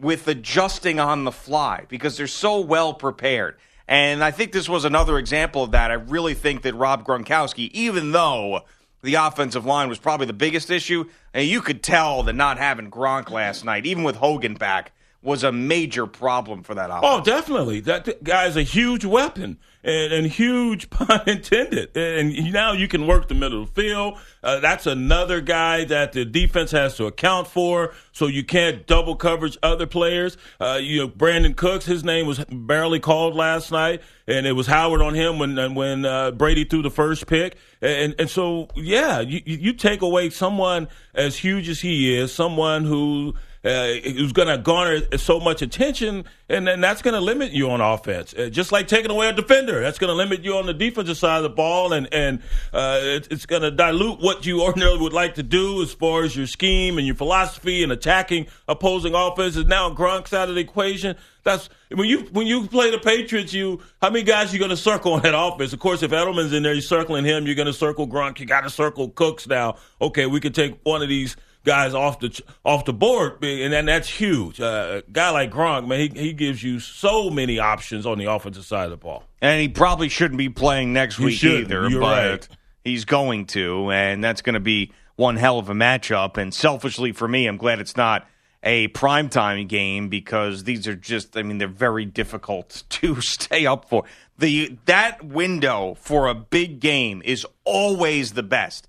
with 0.00 0.28
adjusting 0.28 1.00
on 1.00 1.24
the 1.24 1.32
fly 1.32 1.86
because 1.88 2.16
they're 2.16 2.26
so 2.26 2.60
well 2.60 2.94
prepared. 2.94 3.56
And 3.86 4.22
I 4.22 4.30
think 4.30 4.52
this 4.52 4.68
was 4.68 4.84
another 4.84 5.18
example 5.18 5.62
of 5.62 5.70
that. 5.70 5.90
I 5.90 5.94
really 5.94 6.34
think 6.34 6.62
that 6.62 6.74
Rob 6.74 7.06
Gronkowski, 7.06 7.70
even 7.72 8.12
though 8.12 8.60
the 9.02 9.14
offensive 9.14 9.64
line 9.64 9.88
was 9.88 9.98
probably 9.98 10.26
the 10.26 10.32
biggest 10.32 10.70
issue, 10.70 11.06
and 11.32 11.46
you 11.46 11.60
could 11.60 11.82
tell 11.82 12.22
that 12.24 12.34
not 12.34 12.58
having 12.58 12.90
Gronk 12.90 13.30
last 13.30 13.64
night, 13.64 13.86
even 13.86 14.02
with 14.04 14.16
Hogan 14.16 14.54
back, 14.54 14.92
was 15.20 15.42
a 15.42 15.50
major 15.50 16.06
problem 16.06 16.62
for 16.62 16.74
that 16.74 16.90
offense. 16.90 17.04
Oh, 17.04 17.20
definitely. 17.20 17.80
That 17.80 18.22
guy's 18.22 18.56
a 18.56 18.62
huge 18.62 19.04
weapon 19.04 19.58
and, 19.82 20.12
and 20.12 20.26
huge 20.26 20.90
pun 20.90 21.22
intended. 21.26 21.96
And 21.96 22.52
now 22.52 22.72
you 22.72 22.86
can 22.86 23.06
work 23.06 23.26
the 23.26 23.34
middle 23.34 23.62
of 23.62 23.74
the 23.74 23.82
field. 23.82 24.18
Uh, 24.44 24.60
that's 24.60 24.86
another 24.86 25.40
guy 25.40 25.84
that 25.86 26.12
the 26.12 26.24
defense 26.24 26.70
has 26.70 26.96
to 26.98 27.06
account 27.06 27.48
for, 27.48 27.94
so 28.12 28.28
you 28.28 28.44
can't 28.44 28.86
double 28.86 29.16
coverage 29.16 29.58
other 29.60 29.86
players. 29.86 30.36
Uh, 30.60 30.78
you 30.80 30.98
know, 30.98 31.08
Brandin 31.08 31.56
Cooks, 31.56 31.84
his 31.84 32.04
name 32.04 32.26
was 32.26 32.44
barely 32.50 33.00
called 33.00 33.34
last 33.34 33.72
night, 33.72 34.02
and 34.28 34.46
it 34.46 34.52
was 34.52 34.68
Howard 34.68 35.02
on 35.02 35.14
him 35.14 35.40
when 35.40 35.74
when 35.74 36.04
uh, 36.04 36.30
Brady 36.30 36.64
threw 36.64 36.82
the 36.82 36.90
first 36.90 37.26
pick. 37.26 37.56
And 37.82 38.14
and 38.20 38.30
so 38.30 38.68
yeah, 38.76 39.18
you 39.18 39.40
you 39.44 39.72
take 39.72 40.02
away 40.02 40.30
someone 40.30 40.88
as 41.12 41.36
huge 41.36 41.68
as 41.68 41.80
he 41.80 42.16
is, 42.16 42.32
someone 42.32 42.84
who 42.84 43.34
uh, 43.64 43.92
who's 44.04 44.32
going 44.32 44.48
to 44.48 44.58
garner 44.58 45.00
so 45.16 45.40
much 45.40 45.62
attention, 45.62 46.24
and 46.48 46.66
then 46.66 46.80
that's 46.80 47.02
going 47.02 47.14
to 47.14 47.20
limit 47.20 47.52
you 47.52 47.70
on 47.70 47.80
offense. 47.80 48.32
Uh, 48.34 48.48
just 48.48 48.70
like 48.70 48.86
taking 48.86 49.10
away 49.10 49.28
a 49.28 49.32
defender, 49.32 49.80
that's 49.80 49.98
going 49.98 50.08
to 50.08 50.14
limit 50.14 50.44
you 50.44 50.56
on 50.56 50.66
the 50.66 50.74
defensive 50.74 51.16
side 51.16 51.38
of 51.38 51.42
the 51.42 51.50
ball, 51.50 51.92
and 51.92 52.12
and 52.12 52.40
uh, 52.72 53.00
it, 53.02 53.28
it's 53.30 53.46
going 53.46 53.62
to 53.62 53.70
dilute 53.70 54.20
what 54.20 54.46
you 54.46 54.62
ordinarily 54.64 55.00
would 55.00 55.12
like 55.12 55.34
to 55.34 55.42
do 55.42 55.82
as 55.82 55.92
far 55.92 56.22
as 56.22 56.36
your 56.36 56.46
scheme 56.46 56.98
and 56.98 57.06
your 57.06 57.16
philosophy 57.16 57.82
and 57.82 57.90
attacking 57.90 58.46
opposing 58.68 59.14
offenses. 59.14 59.64
Now 59.66 59.90
Gronk's 59.90 60.32
out 60.32 60.48
of 60.48 60.54
the 60.54 60.60
equation. 60.60 61.16
That's 61.42 61.68
when 61.90 62.08
you 62.08 62.20
when 62.32 62.46
you 62.46 62.66
play 62.66 62.90
the 62.90 62.98
Patriots. 62.98 63.52
You 63.52 63.80
how 64.02 64.10
many 64.10 64.24
guys 64.24 64.52
you 64.52 64.58
going 64.58 64.70
to 64.70 64.76
circle 64.76 65.14
on 65.14 65.22
that 65.22 65.34
offense? 65.36 65.72
Of 65.72 65.80
course, 65.80 66.02
if 66.02 66.10
Edelman's 66.10 66.52
in 66.52 66.62
there, 66.62 66.74
you're 66.74 66.82
circling 66.82 67.24
him. 67.24 67.46
You're 67.46 67.54
going 67.54 67.66
to 67.66 67.72
circle 67.72 68.06
Gronk. 68.06 68.38
You 68.38 68.46
got 68.46 68.62
to 68.62 68.70
circle 68.70 69.08
Cooks 69.08 69.46
now. 69.46 69.76
Okay, 70.00 70.26
we 70.26 70.40
can 70.40 70.52
take 70.52 70.78
one 70.84 71.02
of 71.02 71.08
these 71.08 71.36
guys 71.64 71.94
off 71.94 72.20
the 72.20 72.40
off 72.64 72.84
the 72.84 72.92
board, 72.92 73.42
and 73.42 73.72
then 73.72 73.86
that's 73.86 74.08
huge. 74.08 74.60
Uh, 74.60 75.02
a 75.06 75.10
guy 75.10 75.30
like 75.30 75.50
Gronk, 75.50 75.86
man, 75.86 76.00
he, 76.00 76.08
he 76.08 76.32
gives 76.32 76.62
you 76.62 76.80
so 76.80 77.30
many 77.30 77.58
options 77.58 78.06
on 78.06 78.18
the 78.18 78.26
offensive 78.26 78.64
side 78.64 78.84
of 78.84 78.90
the 78.90 78.96
ball. 78.96 79.24
And 79.40 79.60
he 79.60 79.68
probably 79.68 80.08
shouldn't 80.08 80.38
be 80.38 80.48
playing 80.48 80.92
next 80.92 81.16
He 81.16 81.26
week 81.26 81.44
either, 81.44 81.88
You're 81.88 82.00
but 82.00 82.30
right. 82.30 82.48
he's 82.84 83.04
going 83.04 83.46
to, 83.46 83.90
and 83.90 84.22
that's 84.22 84.42
going 84.42 84.54
to 84.54 84.60
be 84.60 84.92
one 85.16 85.36
hell 85.36 85.58
of 85.58 85.68
a 85.68 85.74
matchup. 85.74 86.36
And 86.36 86.52
selfishly 86.54 87.12
for 87.12 87.28
me, 87.28 87.46
I'm 87.46 87.56
glad 87.56 87.80
it's 87.80 87.96
not 87.96 88.26
a 88.62 88.88
primetime 88.88 89.68
game 89.68 90.08
because 90.08 90.64
these 90.64 90.88
are 90.88 90.96
just, 90.96 91.36
I 91.36 91.42
mean, 91.42 91.58
they're 91.58 91.68
very 91.68 92.04
difficult 92.04 92.82
to 92.90 93.20
stay 93.20 93.66
up 93.66 93.88
for. 93.88 94.04
The 94.38 94.76
that 94.86 95.24
window 95.24 95.96
for 96.00 96.28
a 96.28 96.34
big 96.34 96.80
game 96.80 97.22
is 97.24 97.46
always 97.64 98.32
the 98.32 98.42
best. 98.42 98.88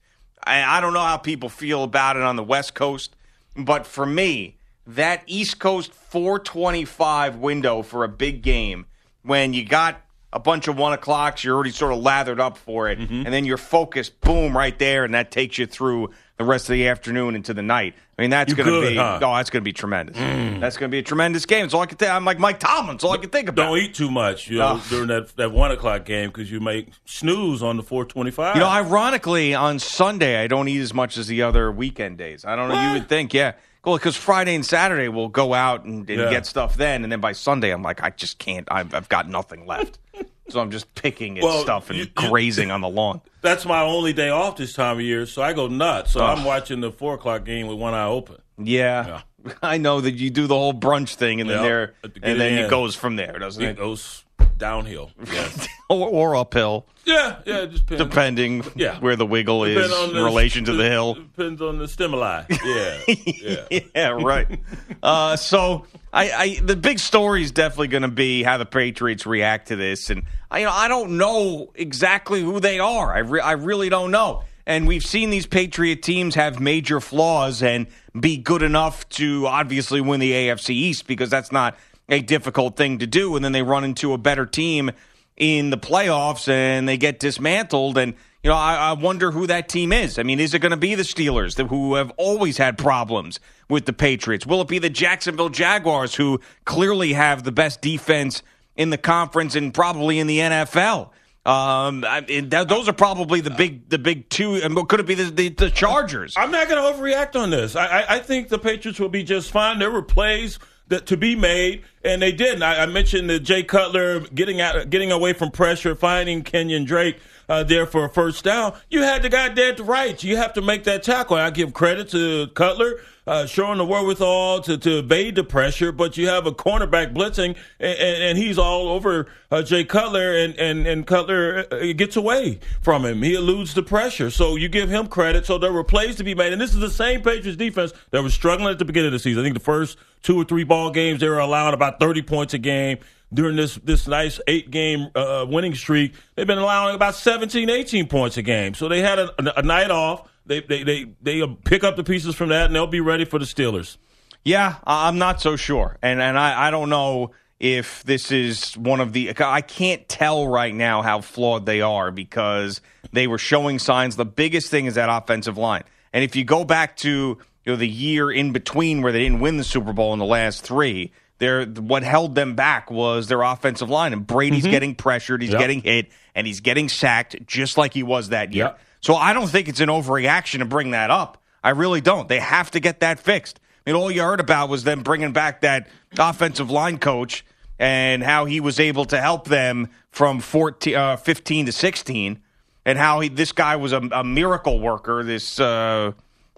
I, 0.50 0.78
I 0.78 0.82
don't 0.82 0.94
know 0.94 1.00
how 1.00 1.18
people 1.18 1.50
feel 1.50 1.84
about 1.84 2.16
it 2.18 2.24
on 2.24 2.36
the 2.36 2.44
West 2.44 2.74
Coast, 2.74 3.16
but 3.56 3.86
for 3.86 4.06
me, 4.06 4.58
that 4.88 5.24
East 5.28 5.60
Coast 5.60 5.94
425 5.94 7.36
window 7.38 7.82
for 7.82 8.04
a 8.04 8.10
big 8.10 8.42
game 8.42 8.86
when 9.24 9.54
you 9.54 9.64
got 9.66 10.02
a 10.32 10.40
bunch 10.40 10.68
of 10.68 10.78
one 10.78 10.94
o'clocks, 10.94 11.44
you're 11.44 11.56
already 11.56 11.72
sort 11.72 11.92
of 11.92 12.00
lathered 12.00 12.40
up 12.40 12.58
for 12.58 12.88
it, 12.90 13.00
Mm-hmm. 13.00 13.24
and 13.26 13.34
then 13.34 13.46
you're 13.46 13.58
focused, 13.58 14.20
boom, 14.22 14.56
right 14.56 14.78
there, 14.80 15.04
and 15.04 15.14
that 15.14 15.32
takes 15.32 15.58
you 15.58 15.66
through 15.66 16.10
the 16.40 16.46
rest 16.46 16.70
of 16.70 16.74
the 16.74 16.88
afternoon 16.88 17.36
into 17.36 17.54
the 17.54 17.62
night. 17.62 17.94
I 18.18 18.22
mean, 18.22 18.32
that's 18.32 18.54
going 18.54 18.68
to 18.68 18.90
be 18.90 18.96
huh? 18.96 19.20
Mm. 19.22 19.28
oh, 19.28 19.36
that's 19.36 19.50
going 19.50 19.62
to 19.62 19.66
be 19.66 19.74
tremendous. 19.74 20.16
That's 20.18 20.78
going 20.78 20.90
to 20.90 20.92
be 20.94 21.00
a 21.00 21.04
tremendous 21.04 21.46
game. 21.46 21.66
It's 21.66 21.74
all 21.74 21.82
I 21.82 21.86
can 21.86 21.98
think. 21.98 22.12
I'm 22.12 22.24
like 22.26 22.40
Mike 22.40 22.60
Tomlin. 22.60 22.96
It's 22.96 23.04
all 23.04 23.12
I 23.12 23.18
can 23.18 23.30
think 23.30 23.50
about. 23.50 23.68
Don't 23.68 23.78
eat 23.78 23.94
too 23.94 24.10
much, 24.10 24.50
you 24.50 24.58
know, 24.58 24.80
Oh. 24.82 24.86
during 24.90 25.08
that 25.10 25.36
that 25.36 25.52
one 25.52 25.72
o'clock 25.72 26.06
game 26.06 26.30
because 26.30 26.50
you 26.50 26.60
make 26.62 26.88
snooze 27.06 27.62
on 27.62 27.78
the 27.78 27.84
four 27.84 28.06
twenty 28.06 28.32
five. 28.32 28.56
You 28.56 28.62
know, 28.62 28.70
ironically, 28.70 29.54
on 29.54 29.80
Sunday 29.80 30.42
I 30.42 30.48
don't 30.48 30.68
eat 30.70 30.80
as 30.80 30.94
much 30.94 31.18
as 31.18 31.28
the 31.28 31.42
other 31.44 31.72
weekend 31.72 32.18
days. 32.18 32.46
I 32.46 32.56
don't 32.56 32.70
know. 32.70 32.88
You 32.88 32.94
would 33.00 33.10
think, 33.10 33.34
yeah. 33.34 33.54
Well, 33.86 33.96
because 33.98 34.16
Friday 34.18 34.56
and 34.56 34.66
Saturday 34.66 35.08
we'll 35.08 35.30
go 35.30 35.54
out 35.54 35.84
and, 35.86 36.10
and 36.10 36.20
Yeah. 36.20 36.30
get 36.30 36.46
stuff 36.46 36.76
then, 36.78 37.04
and 37.04 37.12
then 37.12 37.20
by 37.22 37.32
Sunday 37.34 37.72
I'm 37.72 37.82
like, 37.84 38.02
I 38.04 38.10
just 38.12 38.38
can't. 38.38 38.68
I've, 38.72 38.94
I've 38.94 39.08
got 39.10 39.28
nothing 39.30 39.66
left, 39.66 40.00
so 40.50 40.60
I'm 40.60 40.72
just 40.72 40.94
picking 40.96 41.38
at 41.38 41.44
Well, 41.44 41.62
stuff 41.64 41.90
and 41.90 42.00
you- 42.00 42.06
you- 42.06 42.30
grazing 42.30 42.72
on 42.72 42.82
the 42.82 42.90
lawn. 42.90 43.22
that's 43.42 43.66
my 43.66 43.82
only 43.82 44.14
day 44.14 44.30
off 44.30 44.58
this 44.58 44.74
time 44.74 44.98
of 44.98 45.02
year, 45.02 45.26
so 45.26 45.42
I 45.42 45.54
go 45.54 45.68
nuts. 45.68 46.12
So 46.12 46.24
I'm 46.24 46.44
watching 46.44 46.82
the 46.82 46.92
four 46.92 47.14
o'clock 47.16 47.46
game 47.46 47.68
with 47.68 47.78
one 47.78 47.94
eye 47.94 48.06
open. 48.06 48.38
Yeah, 48.62 49.22
I 49.64 49.78
know 49.78 50.02
that 50.02 50.16
you 50.16 50.30
do 50.30 50.48
the 50.48 50.56
whole 50.56 50.74
brunch 50.74 51.16
thing, 51.16 51.40
and 51.42 51.50
then 51.50 51.58
Yeah. 51.58 51.64
there, 51.64 51.94
But 52.02 52.14
to 52.16 52.20
get 52.20 52.30
and 52.30 52.42
then 52.42 52.54
it 52.60 52.66
it 52.66 52.70
goes 52.70 52.96
from 52.96 53.16
there, 53.16 53.40
doesn't 53.40 53.64
It 53.64 53.70
it? 53.70 53.78
goes 53.78 54.26
downhill. 54.60 55.10
Yeah, 55.34 55.48
Or, 55.90 56.08
or 56.08 56.36
uphill, 56.36 56.86
yeah, 57.06 57.38
yeah. 57.48 57.66
Depends. 57.66 57.82
depending 58.04 58.64
Yeah. 58.76 59.00
where 59.00 59.16
the 59.16 59.26
wiggle 59.26 59.64
is 59.64 59.90
Depend 59.90 60.16
in 60.16 60.24
relation 60.24 60.66
to 60.66 60.74
the 60.74 60.88
hill. 60.88 61.16
Depends 61.16 61.64
on 61.64 61.80
the 61.80 61.88
stimuli. 61.88 62.44
Yeah, 62.64 62.98
yeah. 63.08 63.80
yeah, 63.96 64.08
right. 64.10 64.60
uh, 65.02 65.36
so 65.36 65.88
I, 66.14 66.32
I, 66.32 66.60
the 66.62 66.76
big 66.76 67.00
story 67.00 67.42
is 67.42 67.52
definitely 67.52 67.88
going 67.88 68.04
to 68.04 68.08
be 68.08 68.44
how 68.44 68.60
the 68.60 68.68
Patriots 68.68 69.26
react 69.26 69.70
to 69.70 69.76
this, 69.76 70.12
and 70.12 70.24
I, 70.52 70.60
you 70.60 70.66
know, 70.66 70.72
I 70.72 70.88
don't 70.88 71.18
know 71.18 71.72
exactly 71.74 72.42
who 72.42 72.60
they 72.60 72.78
are. 72.80 73.12
I, 73.12 73.20
re- 73.20 73.42
I 73.42 73.54
really 73.54 73.90
don't 73.90 74.12
know. 74.12 74.44
And 74.68 74.88
we've 74.88 75.04
seen 75.06 75.32
these 75.32 75.48
Patriot 75.48 76.04
teams 76.04 76.36
have 76.36 76.60
major 76.60 77.00
flaws 77.00 77.64
and 77.64 77.88
be 78.20 78.38
good 78.38 78.62
enough 78.62 79.10
to 79.10 79.48
obviously 79.48 80.00
win 80.02 80.20
the 80.20 80.32
AFC 80.32 80.70
East 80.70 81.08
because 81.08 81.32
that's 81.32 81.52
not 81.52 81.76
a 82.10 82.22
difficult 82.22 82.76
thing 82.76 83.00
to 83.00 83.08
do. 83.08 83.36
And 83.36 83.46
then 83.46 83.52
they 83.52 83.64
run 83.64 83.84
into 83.84 84.14
a 84.14 84.18
better 84.18 84.46
team 84.46 84.92
in 85.38 85.70
the 85.70 85.78
playoffs 85.78 86.48
and 86.48 86.88
they 86.88 86.98
get 86.98 87.20
dismantled. 87.20 87.98
And, 87.98 88.14
you 88.44 88.50
know, 88.50 88.56
I, 88.56 88.76
I 88.76 88.94
wonder 88.94 89.32
who 89.32 89.48
that 89.48 89.70
team 89.70 89.94
is. 89.94 90.20
I 90.20 90.24
mean, 90.24 90.40
is 90.40 90.54
it 90.54 90.60
going 90.60 90.72
to 90.72 90.78
be 90.78 90.96
the 90.96 91.04
Steelers 91.04 91.58
who 91.70 91.96
have 91.96 92.12
always 92.18 92.58
had 92.58 92.78
problems 92.78 93.40
with 93.70 93.86
the 93.86 93.94
Patriots? 93.94 94.46
Will 94.46 94.62
it 94.62 94.68
be 94.68 94.80
the 94.80 94.90
Jacksonville 94.90 95.50
Jaguars 95.50 96.16
who 96.16 96.42
clearly 96.66 97.14
have 97.14 97.44
the 97.44 97.52
best 97.52 97.82
defense 97.82 98.44
in 98.76 98.90
the 98.90 98.98
conference 98.98 99.56
and 99.56 99.74
probably 99.74 100.20
in 100.20 100.28
the 100.28 100.40
NFL? 100.40 101.12
Um, 101.46 102.04
I, 102.06 102.22
those 102.68 102.90
are 102.90 102.94
probably 102.94 103.42
the 103.42 103.50
big, 103.50 103.90
the 103.90 103.98
big 103.98 104.30
two. 104.30 104.56
And 104.56 104.76
could 104.88 105.00
it 105.00 105.08
be 105.08 105.16
the, 105.16 105.24
the, 105.32 105.50
the 105.50 105.72
Chargers? 105.72 106.34
I'm 106.38 106.52
not 106.52 106.68
going 106.68 106.84
to 106.84 107.00
overreact 107.00 107.40
on 107.40 107.50
this. 107.50 107.76
I, 107.76 107.86
I, 107.86 108.16
I 108.16 108.20
think 108.20 108.50
the 108.50 108.60
Patriots 108.60 109.00
will 109.00 109.10
be 109.10 109.24
just 109.24 109.52
fine. 109.52 109.80
There 109.80 109.90
were 109.90 110.02
plays 110.02 110.60
that 110.90 111.06
to 111.08 111.18
be 111.18 111.36
made, 111.36 111.84
and 112.04 112.22
they 112.22 112.32
didn't. 112.32 112.62
I, 112.62 112.84
I 112.84 112.86
mentioned 112.86 113.30
the 113.30 113.40
Jay 113.40 113.64
Cutler 113.64 114.22
getting 114.22 114.60
out, 114.62 114.90
getting 114.90 115.12
away 115.12 115.34
from 115.34 115.52
pressure, 115.52 115.96
finding 115.96 116.44
Kenyon 116.44 116.86
Drake 116.86 117.20
uh, 117.48 117.64
there 117.64 117.86
for 117.86 118.06
a 118.06 118.10
first 118.10 118.44
down. 118.44 118.76
You 118.90 119.04
had 119.04 119.22
the 119.22 119.30
guy 119.30 119.50
dead 119.50 119.78
to 119.78 119.84
rights. 119.84 120.24
You 120.24 120.38
have 120.38 120.54
to 120.54 120.62
make 120.62 120.84
that 120.84 121.04
tackle. 121.04 121.38
I 121.38 121.50
give 121.50 121.74
credit 121.74 122.10
to 122.10 122.48
Cutler. 122.48 123.00
Uh, 123.30 123.46
showing 123.46 123.78
the 123.78 123.86
wherewithal 123.86 124.60
to, 124.60 124.76
to 124.76 124.98
evade 124.98 125.36
the 125.36 125.44
pressure, 125.44 125.92
but 125.92 126.18
you 126.18 126.28
have 126.28 126.48
a 126.48 126.52
cornerback 126.52 127.14
blitzing, 127.14 127.56
and, 127.80 128.00
and, 128.00 128.24
and 128.24 128.38
he's 128.40 128.58
all 128.58 128.90
over 128.90 129.28
uh, 129.52 129.62
Jay 129.62 129.84
Cutler, 129.84 130.36
and, 130.36 130.56
and, 130.56 130.88
and 130.88 131.06
Cutler 131.06 131.68
uh, 131.72 131.94
gets 131.94 132.16
away 132.16 132.60
from 132.82 133.06
him. 133.06 133.22
He 133.22 133.36
eludes 133.36 133.76
the 133.76 133.84
pressure. 133.84 134.32
So 134.32 134.56
you 134.56 134.68
give 134.68 134.90
him 134.90 135.06
credit. 135.06 135.46
So 135.46 135.60
there 135.60 135.72
were 135.72 135.84
plays 135.84 136.16
to 136.16 136.24
be 136.24 136.34
made. 136.34 136.54
And 136.54 136.60
this 136.60 136.74
is 136.74 136.80
the 136.80 136.90
same 136.90 137.22
Patriots 137.22 137.56
defense 137.56 137.94
that 138.10 138.24
was 138.24 138.34
struggling 138.34 138.72
at 138.72 138.80
the 138.80 138.86
beginning 138.86 139.10
of 139.10 139.14
the 139.14 139.20
season. 139.20 139.42
I 139.42 139.46
think 139.46 139.54
the 139.54 139.64
first 139.64 140.00
two 140.24 140.42
or 140.42 140.44
three 140.44 140.64
ball 140.64 140.90
games, 140.90 141.20
they 141.20 141.30
were 141.30 141.38
allowing 141.38 141.76
about 141.76 142.00
30 142.00 142.24
points 142.24 142.56
a 142.56 142.58
game. 142.58 142.98
During 143.32 143.56
this 143.56 143.76
this 143.76 144.08
nice 144.08 144.40
eight 144.48 144.72
game 144.72 145.12
uh, 145.14 145.46
winning 145.48 145.76
streak, 145.76 146.16
they've 146.34 146.48
been 146.48 146.58
allowing 146.58 146.96
about 146.96 147.14
17, 147.14 147.70
18 147.70 148.08
points 148.08 148.38
a 148.38 148.42
game. 148.42 148.74
So 148.74 148.88
they 148.88 149.02
had 149.02 149.20
a, 149.20 149.60
a 149.60 149.62
night 149.62 149.92
off. 149.92 150.28
They 150.50 150.62
they 150.62 150.84
they 150.84 151.06
they 151.22 151.42
uh, 151.44 151.48
pick 151.64 151.84
up 151.84 151.96
the 151.96 152.04
pieces 152.04 152.34
from 152.36 152.50
that, 152.50 152.66
and 152.66 152.76
they'll 152.76 152.88
be 152.88 153.00
ready 153.02 153.24
for 153.24 153.38
the 153.38 153.46
Steelers. 153.46 153.98
Yeah, 154.44 154.78
I'm 154.84 155.20
not 155.20 155.40
so 155.42 155.56
sure, 155.56 155.98
and 156.02 156.20
and 156.20 156.38
I, 156.40 156.68
I 156.68 156.72
don't 156.72 156.90
know 156.90 157.32
if 157.60 158.04
this 158.04 158.32
is 158.32 158.76
one 158.76 159.00
of 159.00 159.14
the. 159.14 159.32
I 159.40 159.62
can't 159.62 160.10
tell 160.10 160.48
right 160.48 160.74
now 160.74 161.04
how 161.04 161.22
flawed 161.22 161.68
they 161.68 161.82
are 161.82 162.10
because 162.10 162.82
they 163.14 163.28
were 163.28 163.38
showing 163.38 163.78
signs. 163.78 164.16
The 164.16 164.26
biggest 164.26 164.72
thing 164.72 164.88
is 164.88 164.96
that 164.96 165.08
offensive 165.08 165.58
line, 165.58 165.84
and 166.14 166.24
if 166.24 166.36
you 166.36 166.44
go 166.46 166.66
back 166.66 166.98
to 166.98 167.10
you 167.10 167.38
know 167.72 167.76
the 167.76 167.88
year 167.88 168.32
in 168.32 168.52
between 168.52 169.04
where 169.04 169.12
they 169.12 169.20
didn't 169.20 169.42
win 169.42 169.58
the 169.58 169.64
Super 169.64 169.94
Bowl 169.94 170.14
in 170.14 170.20
the 170.20 170.26
last 170.26 170.64
three. 170.64 171.12
Their, 171.38 171.66
what 171.66 172.04
held 172.04 172.36
them 172.36 172.56
back 172.56 172.92
was 172.92 173.30
their 173.30 173.44
offensive 173.44 173.90
line, 173.90 174.12
and 174.12 174.28
Brady's 174.28 174.68
getting 174.68 174.94
pressured, 174.94 175.42
he's 175.42 175.52
Yep. 175.52 175.60
getting 175.62 175.82
hit, 175.82 176.12
and 176.40 176.48
he's 176.48 176.62
getting 176.62 176.88
sacked 176.88 177.46
just 177.46 177.78
like 177.78 177.94
he 177.94 178.02
was 178.02 178.30
that 178.30 178.54
year. 178.54 178.68
Yep. 178.68 178.80
So 179.02 179.16
I 179.16 179.34
don't 179.34 179.48
think 179.48 179.68
it's 179.68 179.82
an 179.82 179.90
overreaction 179.90 180.60
to 180.60 180.66
bring 180.66 180.92
that 180.92 181.12
up. 181.12 181.44
I 181.62 181.72
really 181.72 182.00
don't. 182.00 182.30
They 182.30 182.40
have 182.40 182.72
to 182.72 182.80
get 182.80 183.02
that 183.02 183.20
fixed. 183.20 183.60
I 183.86 183.92
mean, 183.92 184.02
all 184.02 184.10
you 184.10 184.22
heard 184.22 184.40
about 184.40 184.70
was 184.70 184.86
them 184.86 185.04
bringing 185.04 185.34
back 185.34 185.62
that 185.62 185.90
offensive 186.18 186.72
line 186.72 186.98
coach 186.98 187.46
and 187.78 188.24
how 188.24 188.46
he 188.46 188.62
was 188.62 188.80
able 188.80 189.04
to 189.06 189.20
help 189.20 189.50
them 189.50 189.90
from 190.12 190.40
14, 190.40 190.96
uh, 190.96 191.18
15 191.18 191.66
to 191.66 191.72
16, 191.74 192.40
and 192.86 192.98
how 192.98 193.20
he, 193.20 193.28
this 193.28 193.52
guy 193.52 193.76
was 193.76 193.92
a, 193.92 193.98
a 193.98 194.24
miracle 194.24 194.80
worker, 194.80 195.22
this 195.26 195.60
uh, 195.60 196.14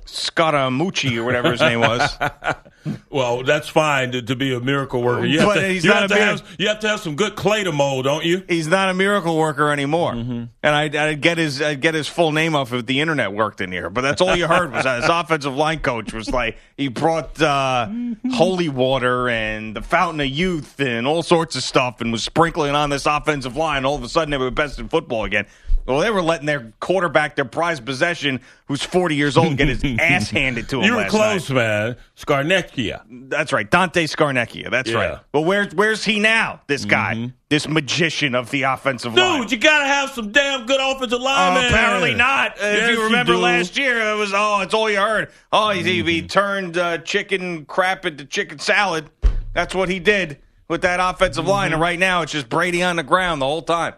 Scaramucci 0.06 1.18
or 1.18 1.24
whatever 1.24 1.52
his 1.52 1.62
name 1.62 1.80
was. 1.80 2.18
Well, 3.12 3.44
that's 3.44 3.68
fine 3.68 4.12
to, 4.14 4.24
to 4.24 4.36
be 4.36 4.56
a 4.56 4.60
miracle 4.60 5.04
worker. 5.04 5.24
You 5.26 5.40
have, 5.42 5.50
But 5.50 5.56
to, 5.62 5.68
he's 5.68 5.84
you, 5.84 5.92
not 5.92 6.02
have 6.02 6.12
a 6.12 6.16
mir- 6.16 6.26
have, 6.26 6.56
you 6.58 6.68
have 6.68 6.80
to 6.80 6.88
have 6.88 7.00
some 7.00 7.16
good 7.16 7.36
clay 7.36 7.64
to 7.64 7.72
mold, 7.72 8.06
don't 8.06 8.26
you? 8.26 8.44
He's 8.50 8.68
not 8.68 8.90
a 8.90 8.94
miracle 8.96 9.38
worker 9.38 9.70
anymore. 9.70 10.14
Mm-hmm. 10.14 10.46
And 10.64 10.76
I'd, 10.76 10.96
I'd 10.96 11.22
get 11.22 11.38
his 11.38 11.62
I'd 11.62 11.80
get 11.80 11.94
his 11.94 12.08
full 12.08 12.32
name 12.32 12.56
off 12.56 12.74
if 12.74 12.88
the 12.88 13.00
internet 13.00 13.34
worked 13.34 13.62
in 13.62 13.72
here. 13.72 13.92
But 13.92 14.02
that's 14.02 14.20
all 14.20 14.36
you 14.36 14.48
heard 14.48 14.72
was 14.72 14.84
that 14.86 15.02
his 15.02 15.10
offensive 15.14 15.56
line 15.56 15.80
coach 15.82 16.12
was 16.12 16.32
like 16.32 16.58
he 16.76 16.88
brought 16.88 17.40
uh, 17.40 17.88
holy 18.32 18.70
water 18.70 19.30
and 19.30 19.76
the 19.76 19.84
fountain 19.84 20.22
of 20.22 20.28
youth 20.28 20.80
and 20.80 21.06
all 21.06 21.22
sorts 21.22 21.56
of 21.56 21.62
stuff 21.62 22.02
and 22.02 22.12
was 22.12 22.24
sprinkling 22.24 22.74
on 22.74 22.90
this 22.90 23.06
offensive 23.06 23.56
line. 23.56 23.86
All 23.86 23.96
of 23.96 24.04
a 24.04 24.10
sudden 24.10 24.32
they 24.32 24.38
were 24.38 24.50
best 24.50 24.80
in 24.80 24.90
football 24.90 25.24
again. 25.26 25.46
Well, 25.86 26.00
they 26.00 26.10
were 26.10 26.22
letting 26.22 26.46
their 26.46 26.72
quarterback, 26.80 27.36
their 27.36 27.46
prized 27.46 27.86
possession, 27.86 28.40
who's 28.68 28.84
40 28.84 29.16
years 29.16 29.36
old, 29.38 29.58
get 29.58 29.68
his 29.68 29.84
ass 30.00 30.30
handed 30.30 30.70
to 30.70 30.80
him. 30.80 30.86
You 30.86 30.92
were 30.94 31.02
last 31.02 31.10
close, 31.12 31.50
night. 31.50 31.56
man. 31.56 31.96
Scarnecchia. 32.16 33.02
That's 33.30 33.52
right, 33.54 33.70
Dante 33.70 34.06
Scarnecchia. 34.06 34.70
That's 34.72 34.90
Yeah. 34.90 34.96
right. 34.98 35.20
Well, 35.34 35.44
where's 35.44 35.74
where's 35.76 36.04
he 36.06 36.20
now? 36.20 36.62
This 36.68 36.86
guy, 36.86 37.32
this 37.50 37.68
magician 37.68 38.36
of 38.36 38.50
the 38.52 38.64
offensive 38.64 39.14
line. 39.16 39.42
Dude, 39.42 39.52
you 39.52 39.58
gotta 39.58 39.86
have 39.86 40.12
some 40.12 40.32
damn 40.32 40.66
good 40.66 40.80
offensive 40.80 41.20
Oh, 41.20 41.24
linemen. 41.24 41.66
apparently 41.74 42.14
not. 42.16 42.52
Uh, 42.54 42.66
Yes, 42.66 42.90
if 42.90 42.98
you 42.98 43.04
remember 43.06 43.34
do. 43.34 43.40
last 43.40 43.78
year, 43.78 44.12
it 44.12 44.16
was 44.18 44.32
oh, 44.34 44.62
it's 44.62 44.74
all 44.74 44.90
you 44.90 44.98
heard. 45.00 45.30
Oh, 45.52 45.70
he, 45.72 46.04
he 46.04 46.22
turned 46.22 46.78
uh, 46.78 47.00
chicken 47.00 47.66
crap 47.66 48.06
into 48.06 48.26
chicken 48.26 48.60
salad. 48.60 49.10
That's 49.54 49.76
what 49.76 49.90
he 49.90 50.00
did 50.00 50.38
with 50.70 50.82
that 50.84 51.00
offensive 51.02 51.46
line. 51.48 51.74
And 51.74 51.82
right 51.82 52.00
now, 52.00 52.22
it's 52.22 52.32
just 52.32 52.48
Brady 52.48 52.82
on 52.84 52.96
the 52.96 53.04
ground 53.04 53.42
the 53.42 53.46
whole 53.46 53.62
time. 53.62 53.96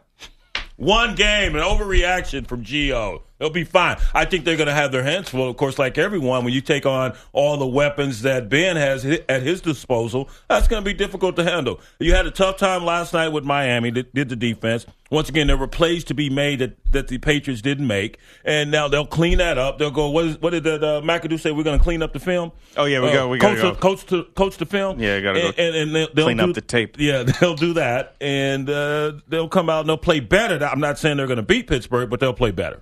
One 0.75 1.13
game, 1.13 1.55
an 1.55 1.61
overreaction 1.61 2.47
from 2.47 2.63
Gio. 2.63 3.21
They'll 3.43 3.49
be 3.49 3.65
fine. 3.65 3.97
I 4.13 4.23
think 4.23 4.45
they're 4.45 4.55
going 4.55 4.67
to 4.69 4.73
have 4.73 4.93
their 4.93 5.03
hands 5.03 5.27
full, 5.27 5.49
of 5.49 5.57
course, 5.57 5.77
like 5.77 5.97
everyone. 5.97 6.45
When 6.45 6.53
you 6.53 6.61
take 6.61 6.85
on 6.85 7.13
all 7.33 7.57
the 7.57 7.67
weapons 7.67 8.21
that 8.21 8.47
Ben 8.47 8.77
has 8.77 9.03
at 9.03 9.41
his 9.41 9.59
disposal, 9.59 10.29
that's 10.47 10.69
going 10.69 10.81
to 10.81 10.85
be 10.89 10.93
difficult 10.93 11.35
to 11.35 11.43
handle. 11.43 11.81
You 11.99 12.13
had 12.13 12.25
a 12.25 12.31
tough 12.31 12.55
time 12.55 12.85
last 12.85 13.11
night 13.11 13.33
with 13.33 13.43
Miami, 13.43 13.89
that 13.91 14.13
did 14.13 14.29
the 14.29 14.37
defense. 14.37 14.85
Once 15.11 15.27
again, 15.27 15.47
there 15.47 15.57
were 15.57 15.67
plays 15.67 16.05
to 16.05 16.13
be 16.13 16.29
made 16.29 16.59
that, 16.59 16.77
that 16.93 17.09
the 17.09 17.17
Patriots 17.17 17.61
didn't 17.61 17.85
make, 17.85 18.17
and 18.45 18.71
now 18.71 18.87
they'll 18.87 19.05
clean 19.05 19.39
that 19.39 19.57
up. 19.57 19.77
They'll 19.77 19.91
go. 19.91 20.09
What, 20.09 20.25
is, 20.25 20.41
what 20.41 20.51
did 20.51 20.65
uh, 20.65 21.01
McAdoo 21.03 21.37
say? 21.37 21.51
We're 21.51 21.63
going 21.63 21.77
to 21.77 21.83
clean 21.83 22.01
up 22.01 22.13
the 22.13 22.19
film. 22.19 22.53
Oh, 22.77 22.85
yeah, 22.85 23.01
we 23.01 23.09
Uh, 23.09 23.13
got- 23.13 23.29
we 23.29 23.39
go. 23.39 23.55
The, 23.55 23.73
coach 23.73 24.05
to 24.05 24.23
coach 24.35 24.55
the 24.55 24.65
film. 24.65 25.01
Yeah, 25.01 25.19
gotta 25.19 25.41
go 25.41 25.47
and, 25.49 25.75
and, 25.75 25.95
they'll, 25.95 26.13
they'll 26.13 26.25
clean 26.27 26.39
up 26.39 26.53
the 26.53 26.61
tape. 26.61 26.95
Yeah, 26.97 27.23
they'll 27.41 27.55
do 27.55 27.73
that, 27.73 28.15
and 28.21 28.69
uh, 28.69 29.13
they'll 29.27 29.49
come 29.49 29.69
out 29.69 29.81
and 29.81 29.89
they'll 29.89 29.97
play 29.97 30.21
better. 30.21 30.65
I'm 30.65 30.79
not 30.79 30.97
saying 30.97 31.17
they're 31.17 31.27
going 31.27 31.35
to 31.37 31.43
beat 31.43 31.67
Pittsburgh, 31.67 32.09
but 32.09 32.21
they'll 32.21 32.33
play 32.33 32.51
better. 32.51 32.79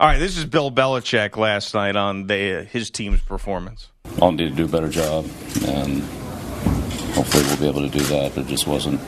All 0.00 0.08
right, 0.08 0.18
this 0.18 0.36
is 0.36 0.44
Bill 0.44 0.72
Belichick 0.72 1.36
last 1.36 1.72
night 1.74 1.94
on 1.94 2.26
the, 2.26 2.64
his 2.70 2.90
team's 2.90 3.20
performance. 3.20 3.90
all 4.20 4.32
need 4.32 4.50
to 4.50 4.54
do 4.54 4.64
a 4.64 4.68
better 4.68 4.88
job, 4.88 5.24
and 5.66 6.02
hopefully 7.14 7.44
we'll 7.44 7.56
be 7.58 7.68
able 7.68 7.88
to 7.88 7.96
do 7.98 8.04
that. 8.06 8.36
It 8.36 8.46
just 8.48 8.66
wasn't 8.66 9.00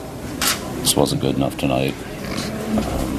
just 0.79 0.95
wasn't 0.95 1.19
good 1.21 1.35
enough 1.35 1.57
tonight 1.57 1.93
um, 2.77 3.17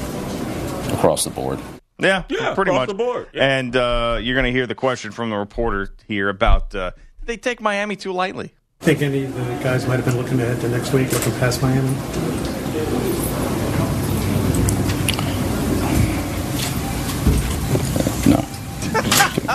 across 0.97 1.23
the 1.25 1.29
board. 1.29 1.59
Yeah, 1.99 2.23
Yeah, 2.29 2.55
pretty 2.55 2.71
across 2.71 2.87
much. 2.87 2.89
the 2.89 2.95
board, 2.95 3.27
yeah. 3.33 3.57
And 3.59 3.75
uh, 3.75 4.17
you're 4.21 4.33
going 4.35 4.45
to 4.45 4.51
hear 4.51 4.65
the 4.65 4.73
question 4.75 5.11
from 5.11 5.29
the 5.29 5.37
reporter 5.37 5.93
here 6.07 6.29
about 6.29 6.73
uh, 6.73 6.91
did 7.19 7.27
they 7.27 7.37
take 7.37 7.61
Miami 7.61 7.95
too 7.95 8.13
lightly? 8.13 8.53
Think 8.79 9.01
any 9.03 9.25
of 9.25 9.35
the 9.35 9.43
guys 9.61 9.85
might 9.85 9.97
have 9.97 10.05
been 10.05 10.17
looking 10.17 10.39
ahead 10.39 10.59
to 10.61 10.69
next 10.69 10.91
week, 10.93 11.11
looking 11.11 11.33
past 11.33 11.61
Miami? 11.61 11.89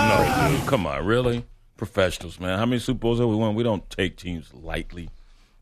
No, 0.08 0.48
dude, 0.50 0.66
come 0.66 0.86
on, 0.86 1.04
really? 1.04 1.44
Professionals, 1.76 2.38
man. 2.38 2.58
How 2.58 2.66
many 2.66 2.78
Super 2.78 2.98
Bowls 3.00 3.18
have 3.18 3.28
we 3.28 3.36
won? 3.36 3.54
We 3.54 3.62
don't 3.62 3.88
take 3.90 4.16
teams 4.16 4.52
lightly. 4.54 5.10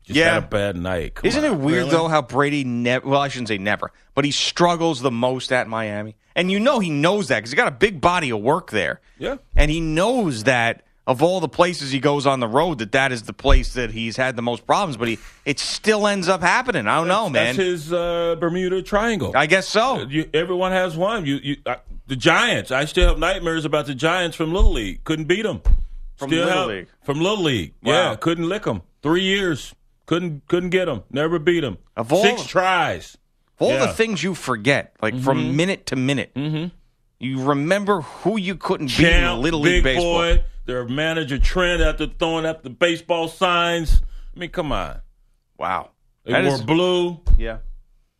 Just 0.03 0.17
Yeah. 0.17 0.33
had 0.35 0.43
a 0.43 0.47
bad 0.47 0.75
night. 0.75 1.15
Come 1.15 1.27
Isn't 1.27 1.43
on, 1.45 1.51
it 1.53 1.57
weird 1.57 1.77
really? 1.79 1.89
though 1.91 2.07
how 2.07 2.21
Brady 2.21 2.63
never? 2.63 3.07
Well, 3.07 3.21
I 3.21 3.29
shouldn't 3.29 3.47
say 3.47 3.57
never, 3.57 3.91
but 4.15 4.25
he 4.25 4.31
struggles 4.31 5.01
the 5.01 5.11
most 5.11 5.51
at 5.51 5.67
Miami, 5.67 6.15
and 6.35 6.51
you 6.51 6.59
know 6.59 6.79
he 6.79 6.89
knows 6.89 7.29
that 7.29 7.37
because 7.37 7.51
he 7.51 7.55
got 7.55 7.67
a 7.69 7.71
big 7.75 8.01
body 8.01 8.29
of 8.31 8.41
work 8.41 8.71
there. 8.71 8.99
Yeah. 9.17 9.37
and 9.55 9.71
he 9.71 9.79
knows 9.79 10.43
that 10.43 10.83
of 11.07 11.21
all 11.23 11.39
the 11.41 11.49
places 11.49 11.91
he 11.91 11.99
goes 11.99 12.25
on 12.25 12.39
the 12.39 12.47
road, 12.47 12.77
that 12.79 12.91
that 12.93 13.11
is 13.11 13.23
the 13.23 13.33
place 13.33 13.73
that 13.73 13.91
he's 13.91 14.15
had 14.17 14.35
the 14.37 14.41
most 14.41 14.65
problems. 14.65 14.95
But 14.97 15.07
he, 15.09 15.19
it 15.45 15.59
still 15.59 16.07
ends 16.07 16.27
up 16.29 16.41
happening. 16.41 16.87
I 16.87 16.95
don't 16.97 17.07
know, 17.09 17.29
man. 17.29 17.55
That's 17.55 17.57
his 17.57 17.93
uh, 17.93 18.35
Bermuda 18.39 18.81
Triangle. 18.81 19.31
I 19.35 19.45
guess 19.45 19.67
so. 19.67 20.01
You, 20.03 20.29
everyone 20.33 20.71
has 20.71 20.95
one. 20.97 21.25
You, 21.25 21.35
you, 21.43 21.57
uh, 21.65 21.75
the 22.07 22.15
Giants. 22.15 22.71
I 22.71 22.85
still 22.85 23.07
have 23.09 23.19
nightmares 23.19 23.65
about 23.65 23.85
the 23.87 23.95
Giants 23.95 24.35
from 24.35 24.53
Little 24.53 24.71
League. 24.73 25.03
Couldn't 25.03 25.25
beat 25.25 25.43
them. 25.43 25.61
From 26.15 26.29
still 26.29 26.45
Little 26.45 26.59
have- 26.59 26.69
League? 26.69 26.87
From 27.03 27.19
Little 27.21 27.43
League. 27.43 27.73
Wow. 27.83 27.91
Yeah, 28.11 28.15
couldn't 28.15 28.47
lick 28.49 28.63
them. 28.63 28.81
Three 29.01 29.23
years. 29.23 29.73
Couldn't 30.05 30.47
couldn't 30.47 30.69
get 30.71 30.85
them. 30.85 31.03
Never 31.09 31.39
beat 31.39 31.61
them. 31.61 31.77
Of 31.95 32.11
all- 32.11 32.21
Six 32.23 32.45
tries. 32.45 33.17
All 33.59 33.69
Yeah. 33.71 33.85
the 33.85 33.93
things 33.93 34.21
you 34.23 34.35
forget, 34.35 34.93
like 35.01 35.13
Mm-hmm. 35.13 35.23
from 35.23 35.55
minute 35.55 35.85
to 35.87 35.95
minute, 35.95 36.31
you 37.19 37.41
remember 37.41 38.01
who 38.01 38.37
you 38.37 38.55
couldn't 38.55 38.87
beat 38.97 39.07
in 39.07 39.41
Little 39.41 39.61
League 39.61 39.83
baseball. 39.83 40.13
boy. 40.19 40.43
Their 40.65 40.85
manager 40.87 41.37
Trent 41.39 41.81
after 41.81 42.07
throwing 42.07 42.45
up 42.45 42.63
the 42.63 42.69
baseball 42.69 43.27
signs. 43.27 44.01
I 44.35 44.39
mean, 44.39 44.49
come 44.49 44.71
on. 44.71 45.01
Wow, 45.57 45.91
They 46.25 46.31
That 46.33 46.45
wore 46.45 46.55
is- 46.55 46.61
blue. 46.61 47.19
yeah. 47.37 47.57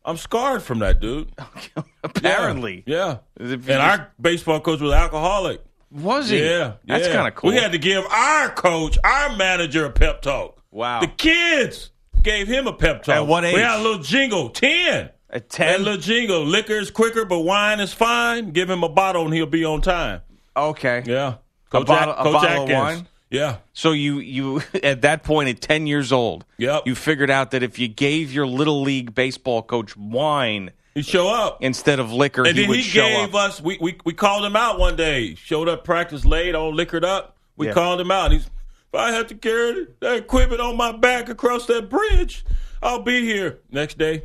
I'm 0.04 0.16
scarred 0.16 0.62
from 0.62 0.80
that, 0.80 1.00
dude. 1.00 1.30
Apparently, 2.04 2.82
Yeah. 2.86 3.18
If 3.38 3.68
And 3.68 3.80
our 3.80 4.12
baseball 4.20 4.60
coach 4.60 4.80
was 4.80 4.92
alcoholic. 4.92 5.62
was 5.90 6.28
he? 6.28 6.44
Yeah. 6.44 6.74
that's 6.84 7.06
yeah. 7.06 7.14
kind 7.14 7.28
of 7.28 7.34
cool. 7.34 7.50
We 7.50 7.56
had 7.56 7.72
to 7.72 7.78
give 7.78 8.04
our 8.06 8.50
coach, 8.50 8.98
our 9.04 9.34
manager, 9.36 9.86
a 9.86 9.90
pep 9.90 10.20
talk. 10.22 10.60
Wow. 10.70 11.00
The 11.00 11.06
kids 11.06 11.90
gave 12.22 12.48
him 12.48 12.66
a 12.66 12.72
pep 12.72 13.02
talk. 13.04 13.14
At 13.16 13.26
what 13.26 13.44
age? 13.44 13.54
We 13.54 13.60
had 13.60 13.78
a 13.80 13.82
little 13.82 14.02
jingle, 14.02 14.50
10. 14.50 15.10
At 15.30 15.48
That 15.50 15.50
10? 15.50 15.84
little 15.84 16.00
jingle, 16.00 16.44
liquor 16.44 16.74
is 16.74 16.90
quicker, 16.90 17.24
but 17.24 17.40
wine 17.40 17.80
is 17.80 17.92
fine. 17.92 18.50
Give 18.50 18.68
him 18.68 18.82
a 18.84 18.88
bottle 18.88 19.24
and 19.24 19.32
he'll 19.34 19.46
be 19.46 19.64
on 19.64 19.80
time. 19.80 20.20
okay. 20.56 21.02
Yeah. 21.06 21.36
Coach, 21.70 21.86
bottle- 21.88 22.14
a 22.14 22.22
Coach 22.22 22.32
bottle 22.34 22.62
of 22.64 22.70
Atkins. 22.70 22.78
wine? 22.78 23.08
Yeah. 23.34 23.56
So 23.72 23.92
you 23.92 24.18
you 24.20 24.62
at 24.82 25.02
that 25.02 25.22
point 25.24 25.48
at 25.48 25.60
ten 25.60 25.86
years 25.86 26.12
old, 26.12 26.44
Yep. 26.58 26.86
you 26.86 26.94
figured 26.94 27.30
out 27.30 27.50
that 27.50 27.62
if 27.62 27.78
you 27.78 27.88
gave 27.88 28.32
your 28.32 28.46
little 28.46 28.80
league 28.82 29.14
baseball 29.14 29.62
coach 29.62 29.96
wine 29.96 30.70
He 30.94 31.02
show 31.02 31.28
up. 31.28 31.58
instead 31.62 31.98
of 31.98 32.12
liquor, 32.12 32.46
And 32.46 32.56
he 32.56 32.62
then 32.62 32.68
would 32.70 32.76
he 32.78 32.82
show 32.84 33.00
gave 33.06 33.34
up. 33.34 33.50
us, 33.50 33.60
we, 33.60 33.76
we, 33.80 33.96
we 34.04 34.12
called 34.12 34.44
him 34.44 34.54
out 34.56 34.78
one 34.78 34.94
day. 34.96 35.34
Showed 35.34 35.68
up 35.68 35.82
practice 35.84 36.24
late, 36.24 36.54
all 36.54 36.72
liquored 36.72 37.04
up. 37.04 37.36
We 37.56 37.66
Yeah. 37.66 37.72
called 37.72 38.00
him 38.00 38.10
out. 38.12 38.30
He's, 38.32 38.46
if 38.46 38.94
I 38.94 39.10
have 39.10 39.26
to 39.28 39.34
carry 39.34 39.86
that 40.00 40.16
equipment 40.16 40.60
on 40.60 40.76
my 40.76 40.92
back 40.92 41.28
across 41.28 41.66
that 41.66 41.90
bridge, 41.90 42.44
I'll 42.82 43.02
be 43.02 43.22
here. 43.22 43.58
Next 43.70 43.98
day, 43.98 44.24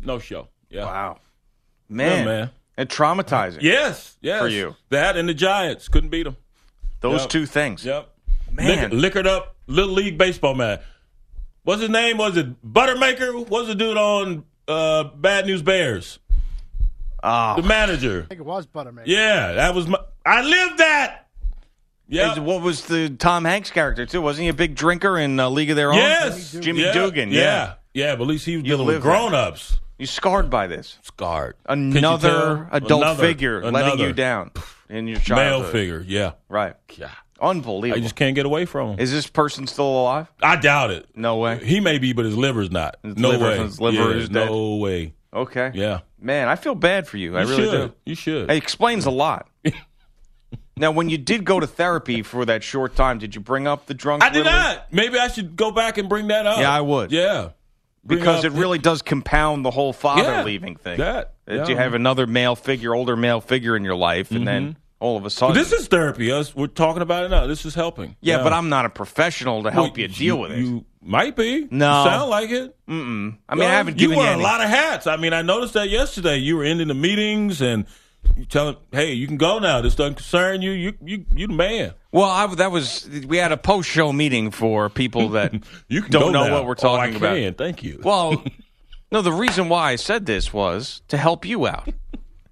no 0.00 0.18
show. 0.18 0.48
Yeah. 0.70 0.84
Wow, 0.86 1.18
man, 1.88 2.18
Yeah, 2.18 2.24
man. 2.24 2.50
and 2.78 2.88
traumatizing. 2.88 3.60
Yes, 3.60 4.16
yes. 4.22 4.40
For 4.40 4.48
you. 4.48 4.76
That 4.88 5.16
and 5.18 5.28
the 5.28 5.34
Giants 5.34 5.88
couldn't 5.88 6.08
beat 6.10 6.22
them. 6.22 6.36
those 7.02 7.22
Yep. 7.22 7.30
two 7.30 7.46
things. 7.46 7.84
Yep. 7.84 8.08
Man. 8.52 8.66
Liquor- 8.90 8.94
liquored 8.94 9.26
up 9.26 9.56
little 9.66 9.94
league 9.94 10.18
baseball 10.18 10.54
man. 10.54 10.80
What's 11.62 11.80
his 11.82 11.90
name? 11.90 12.16
Was 12.16 12.36
it 12.36 12.60
Buttermaker? 12.66 13.46
What's 13.48 13.68
the 13.68 13.74
dude 13.74 13.96
on 13.96 14.44
uh, 14.66 15.04
Bad 15.04 15.46
News 15.46 15.62
Bears? 15.62 16.18
Oh, 17.22 17.56
The 17.60 17.62
manager. 17.68 18.22
I 18.24 18.28
think 18.28 18.40
it 18.40 18.46
was 18.46 18.66
Buttermaker. 18.66 19.02
Yeah, 19.06 19.52
that 19.52 19.74
was 19.74 19.86
my. 19.86 19.98
I 20.24 20.42
lived 20.42 20.78
that. 20.78 21.28
Yeah. 22.08 22.38
What 22.40 22.62
was 22.62 22.86
the 22.86 23.10
Tom 23.10 23.44
Hanks 23.44 23.70
character 23.70 24.04
too? 24.06 24.20
Wasn't 24.22 24.42
he 24.42 24.48
a 24.48 24.54
big 24.54 24.74
drinker 24.74 25.16
in 25.18 25.38
uh, 25.38 25.48
League 25.48 25.70
of 25.70 25.76
Their 25.76 25.90
Own? 25.92 25.98
Yes, 25.98 26.52
Jimmy 26.52 26.82
yeah. 26.82 26.92
Dugan. 26.92 27.30
Yeah. 27.30 27.40
Yeah. 27.40 27.74
yeah, 27.94 28.16
But 28.16 28.22
at 28.22 28.28
least 28.28 28.46
he 28.46 28.56
was 28.56 28.64
You 28.64 28.70
dealing 28.70 28.86
with 28.86 28.96
live 28.96 29.02
grown-ups. 29.02 29.78
you 29.98 30.06
scarred 30.06 30.50
by 30.50 30.66
this. 30.66 30.98
Scarred. 31.02 31.54
Another 31.66 32.68
adult 32.72 33.02
Another- 33.02 33.22
figure 33.22 33.70
letting 33.70 34.00
you 34.00 34.12
down 34.12 34.50
in 34.88 35.06
your 35.06 35.18
childhood. 35.20 35.36
Male 35.36 35.50
childhood. 35.60 35.72
figure. 35.72 36.04
Yeah. 36.06 36.32
Right. 36.48 36.74
Yeah. 36.96 37.10
Unbelievable. 37.40 37.98
I 37.98 38.02
just 38.02 38.16
can't 38.16 38.34
get 38.34 38.46
away 38.46 38.64
from 38.66 38.90
him. 38.92 38.98
Is 39.00 39.10
this 39.10 39.26
person 39.26 39.66
still 39.66 39.86
alive? 40.02 40.26
I 40.42 40.56
doubt 40.56 40.90
it. 40.90 41.06
No 41.14 41.36
way. 41.38 41.64
He 41.64 41.80
may 41.80 41.98
be, 41.98 42.12
but 42.12 42.24
his 42.24 42.36
liver's 42.36 42.70
not. 42.70 42.96
His 43.02 43.16
no 43.16 43.30
liver- 43.30 43.44
way. 43.46 43.58
his 43.58 43.80
liver 43.80 44.10
Yeah, 44.10 44.16
is 44.16 44.28
dead. 44.28 44.46
No 44.46 44.76
way. 44.76 45.14
Okay. 45.32 45.70
Yeah. 45.74 46.00
Man, 46.20 46.48
I 46.48 46.56
feel 46.56 46.74
bad 46.74 47.06
for 47.06 47.16
you. 47.16 47.36
I 47.36 47.42
You 47.42 47.48
really 47.48 47.62
should. 47.64 47.90
do. 47.90 47.94
You 48.04 48.14
should. 48.14 48.50
It 48.50 48.56
explains 48.56 49.06
a 49.06 49.10
lot. 49.10 49.48
now, 50.76 50.90
when 50.90 51.08
you 51.08 51.18
did 51.18 51.44
go 51.44 51.60
to 51.60 51.66
therapy 51.66 52.22
for 52.22 52.44
that 52.46 52.62
short 52.62 52.96
time, 52.96 53.18
did 53.18 53.34
you 53.34 53.40
bring 53.40 53.66
up 53.66 53.86
the 53.86 53.94
drunk? 53.94 54.22
I 54.22 54.30
did 54.30 54.44
not. 54.44 54.92
Maybe 54.92 55.18
I 55.18 55.28
should 55.28 55.56
go 55.56 55.70
back 55.70 55.98
and 55.98 56.08
bring 56.08 56.28
that 56.28 56.46
up. 56.46 56.58
Yeah, 56.60 56.70
I 56.72 56.80
would. 56.80 57.12
Yeah. 57.12 57.50
Bring 58.04 58.18
Because 58.18 58.44
it 58.44 58.52
really 58.52 58.78
does 58.78 59.02
compound 59.02 59.64
the 59.64 59.70
whole 59.70 59.92
father 59.92 60.22
Yeah, 60.22 60.42
leaving 60.44 60.76
thing. 60.76 60.98
that, 60.98 61.34
That 61.44 61.54
yeah. 61.54 61.68
you 61.68 61.76
have 61.76 61.92
another 61.94 62.26
male 62.26 62.56
figure, 62.56 62.94
older 62.94 63.14
male 63.14 63.40
figure 63.42 63.76
in 63.76 63.84
your 63.84 63.94
life, 63.96 64.30
and 64.30 64.46
then 64.48 64.62
mm-hmm. 64.70 64.78
All 65.00 65.16
of 65.16 65.24
a 65.24 65.30
sudden. 65.30 65.56
This 65.56 65.72
is 65.72 65.88
therapy. 65.88 66.30
Us, 66.30 66.54
we're 66.54 66.66
talking 66.68 67.02
about 67.02 67.24
it 67.24 67.30
now. 67.30 67.46
This 67.46 67.64
is 67.66 67.74
helping. 67.74 68.16
yeah, 68.20 68.42
but 68.42 68.52
I'm 68.52 68.68
not 68.68 68.84
a 68.84 68.90
professional 68.90 69.64
to 69.64 69.70
help 69.70 69.92
Well, 69.94 70.00
you 70.00 70.08
deal 70.08 70.38
with 70.38 70.52
it. 70.52 70.58
You 70.58 70.84
might 71.02 71.34
be. 71.36 71.66
No. 71.70 72.04
You 72.04 72.10
sound 72.10 72.30
like 72.30 72.50
it. 72.50 72.76
I 72.86 72.92
mean, 72.92 73.38
I 73.48 73.54
uh, 73.54 73.56
haven't 73.62 73.94
you 73.98 74.08
given 74.08 74.18
wear 74.18 74.26
you 74.28 74.32
any. 74.34 74.40
a 74.42 74.44
lot 74.46 74.60
of 74.60 74.68
hats. 74.68 75.06
I 75.06 75.16
mean, 75.16 75.32
I 75.32 75.42
noticed 75.42 75.74
that 75.74 75.88
yesterday. 75.88 76.36
You 76.36 76.56
were 76.58 76.64
ending 76.64 76.88
the 76.88 76.94
meetings 76.94 77.60
and 77.62 77.86
you 78.36 78.44
tell 78.44 78.74
telling, 78.74 78.76
"Hey, 78.92 79.14
you 79.14 79.26
can 79.26 79.38
go 79.38 79.58
now. 79.58 79.80
This 79.80 79.94
doesn't 79.94 80.16
concern 80.16 80.60
you. 80.60 80.72
You, 80.72 80.92
you, 81.02 81.24
you 81.34 81.46
the 81.46 81.54
man. 81.54 81.94
well, 82.12 82.28
I, 82.28 82.54
that 82.56 82.70
was 82.70 83.08
we 83.26 83.38
had 83.38 83.50
a 83.50 83.56
post-show 83.56 84.12
meeting 84.12 84.50
for 84.50 84.90
people 84.90 85.28
that 85.30 85.54
You 85.88 86.02
can 86.02 86.10
don't 86.12 86.32
know 86.32 86.46
now. 86.46 86.52
what 86.52 86.66
we're 86.66 86.72
Oh, 86.72 86.74
talking 86.74 87.16
about. 87.16 87.36
can. 87.36 87.54
Thank 87.54 87.82
you. 87.82 88.00
Well, 88.04 88.44
no, 89.10 89.22
the 89.22 89.32
reason 89.32 89.70
why 89.70 89.92
I 89.92 89.96
said 89.96 90.26
this 90.26 90.52
was 90.52 91.00
to 91.08 91.16
help 91.16 91.46
you 91.46 91.66
out 91.66 91.88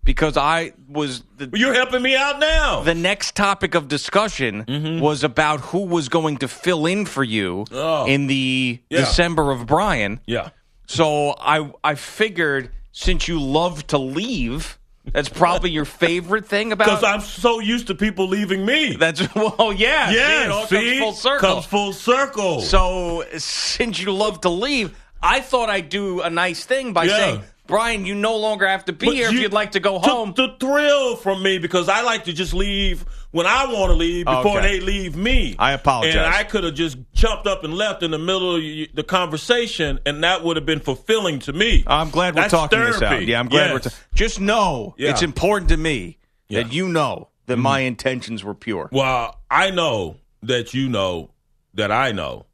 because 0.08 0.38
I 0.38 0.72
was 0.88 1.22
the, 1.36 1.50
You're 1.52 1.74
helping 1.74 2.00
me 2.00 2.16
out 2.16 2.40
now. 2.40 2.80
the 2.80 2.94
next 2.94 3.36
topic 3.36 3.74
of 3.74 3.88
discussion 3.88 4.64
mm-hmm. 4.64 5.00
was 5.00 5.22
about 5.22 5.60
who 5.60 5.80
was 5.84 6.08
going 6.08 6.38
to 6.38 6.48
fill 6.48 6.86
in 6.86 7.04
for 7.04 7.22
you 7.22 7.66
Oh. 7.70 8.06
in 8.06 8.26
the 8.26 8.80
Yeah. 8.88 9.00
December 9.00 9.50
of 9.50 9.66
Brian. 9.66 10.20
yeah. 10.26 10.48
So 10.86 11.34
I 11.38 11.70
I 11.84 11.94
figured 11.94 12.70
since 12.92 13.28
you 13.28 13.38
love 13.38 13.86
to 13.88 13.98
leave 13.98 14.78
That's 15.12 15.28
probably 15.28 15.70
your 15.70 15.84
favorite 15.84 16.46
thing 16.46 16.72
about 16.72 16.86
Because. 16.88 17.04
I'm 17.04 17.20
so 17.20 17.60
used 17.60 17.86
to 17.88 17.94
people 17.94 18.28
leaving 18.28 18.64
me. 18.64 18.96
That's 18.96 19.20
well, 19.34 19.72
yeah, 19.74 20.10
yeah, 20.10 20.64
see, 20.66 20.76
see? 20.76 20.98
comes 20.98 21.00
full 21.00 21.12
circle. 21.12 21.48
Comes 21.48 21.66
full 21.66 21.92
circle. 21.92 22.60
So 22.62 23.24
since 23.36 24.00
you 24.00 24.12
love 24.12 24.40
to 24.40 24.48
leave, 24.48 24.96
I 25.22 25.40
thought 25.40 25.68
I'd 25.68 25.90
do 25.90 26.22
a 26.22 26.30
nice 26.30 26.64
thing 26.64 26.92
by 26.94 27.04
Yeah. 27.04 27.16
saying, 27.18 27.42
Brian, 27.68 28.04
you 28.04 28.14
no 28.16 28.36
longer 28.36 28.66
have 28.66 28.86
to 28.86 28.92
be 28.92 29.06
But 29.06 29.14
here 29.14 29.26
if 29.28 29.34
you 29.34 29.40
you'd 29.42 29.52
like 29.52 29.72
to 29.72 29.80
go 29.80 30.00
home. 30.00 30.32
The 30.34 30.56
thrill 30.58 31.14
from 31.16 31.42
me 31.42 31.58
because 31.58 31.88
I 31.88 32.00
like 32.02 32.24
to 32.24 32.32
just 32.32 32.52
leave 32.54 33.04
when 33.30 33.46
I 33.46 33.66
want 33.66 33.90
to 33.90 33.94
leave 33.94 34.24
before 34.24 34.58
Okay. 34.58 34.78
they 34.78 34.80
leave 34.84 35.14
me. 35.14 35.54
I 35.58 35.72
apologize. 35.72 36.16
And 36.16 36.24
I 36.24 36.42
could 36.44 36.64
have 36.64 36.74
just 36.74 36.96
jumped 37.12 37.46
up 37.46 37.62
and 37.64 37.74
left 37.74 38.02
in 38.02 38.10
the 38.10 38.18
middle 38.18 38.56
of 38.56 38.62
the 38.94 39.04
conversation, 39.06 40.00
and 40.06 40.24
that 40.24 40.42
would 40.42 40.56
have 40.56 40.66
been 40.66 40.80
fulfilling 40.80 41.38
to 41.40 41.52
me. 41.52 41.84
I'm 41.86 42.10
glad 42.10 42.34
we're 42.34 42.40
That's 42.40 42.50
talking 42.52 42.80
this 42.80 43.00
out. 43.02 43.24
Yeah, 43.26 43.38
I'm 43.38 43.48
glad 43.48 43.70
we're. 43.72 43.80
Yes. 43.84 43.94
Ta- 43.94 44.04
just 44.14 44.40
know 44.40 44.94
Yeah. 44.98 45.10
it's 45.10 45.22
important 45.22 45.68
to 45.68 45.76
me 45.76 46.18
Yeah. 46.48 46.60
Mm-hmm. 46.60 46.68
that 46.70 46.74
you 46.74 46.88
know 46.88 47.28
that 47.46 47.58
my 47.58 47.80
intentions 47.80 48.42
were 48.42 48.54
pure. 48.54 48.88
Well, 48.90 49.38
I 49.50 49.70
know 49.70 50.16
that 50.42 50.72
you 50.74 50.88
know 50.88 51.30
that 51.74 51.92
I 51.92 52.12
know 52.12 52.46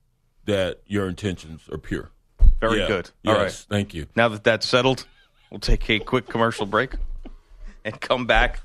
that 0.47 0.81
your 0.87 1.09
intentions 1.09 1.63
are 1.71 1.79
pure. 1.79 2.11
Very 2.61 2.81
Yeah. 2.81 2.87
good. 2.87 3.11
Yes, 3.23 3.35
All 3.37 3.43
right. 3.43 3.53
Thank 3.71 3.95
you. 3.95 4.07
Now 4.17 4.29
that 4.29 4.45
that's 4.45 4.69
settled, 4.69 5.07
we'll 5.51 5.61
take 5.61 5.89
a 5.91 5.99
quick 5.99 6.29
commercial 6.29 6.67
break 6.67 6.95
and 7.85 8.01
come 8.01 8.27
back 8.27 8.61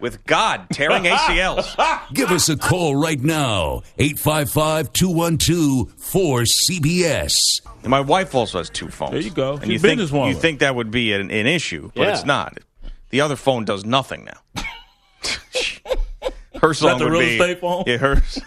with 0.00 0.24
God 0.26 0.66
tearing 0.72 1.04
ACLs. 1.04 2.12
Give 2.14 2.30
us 2.30 2.48
a 2.48 2.56
call 2.56 2.96
right 2.96 3.20
now. 3.20 3.82
855 3.98 4.92
212 4.92 5.94
4CBS. 5.96 7.34
My 7.84 8.00
wife 8.00 8.34
also 8.34 8.58
has 8.58 8.68
two 8.70 8.88
phones. 8.88 9.12
There 9.12 9.20
you 9.20 9.30
go. 9.30 9.54
And 9.54 9.62
She's 9.64 9.70
you 9.70 9.78
think 9.78 10.00
you 10.00 10.34
think 10.34 10.60
that 10.60 10.74
would 10.74 10.90
be 10.90 11.12
an, 11.12 11.30
an 11.30 11.46
issue, 11.46 11.90
but 11.94 12.08
it's 12.08 12.24
not. 12.24 12.58
The 13.10 13.20
other 13.22 13.36
phone 13.36 13.64
does 13.64 13.84
nothing 13.86 14.26
now. 14.26 14.62
her 16.60 16.74
song 16.74 16.98
the 16.98 17.04
would 17.04 17.12
real 17.12 17.20
be 17.22 17.36
estate 17.38 17.60
phone? 17.60 17.84
Yeah, 17.86 17.96
hers. 17.98 18.40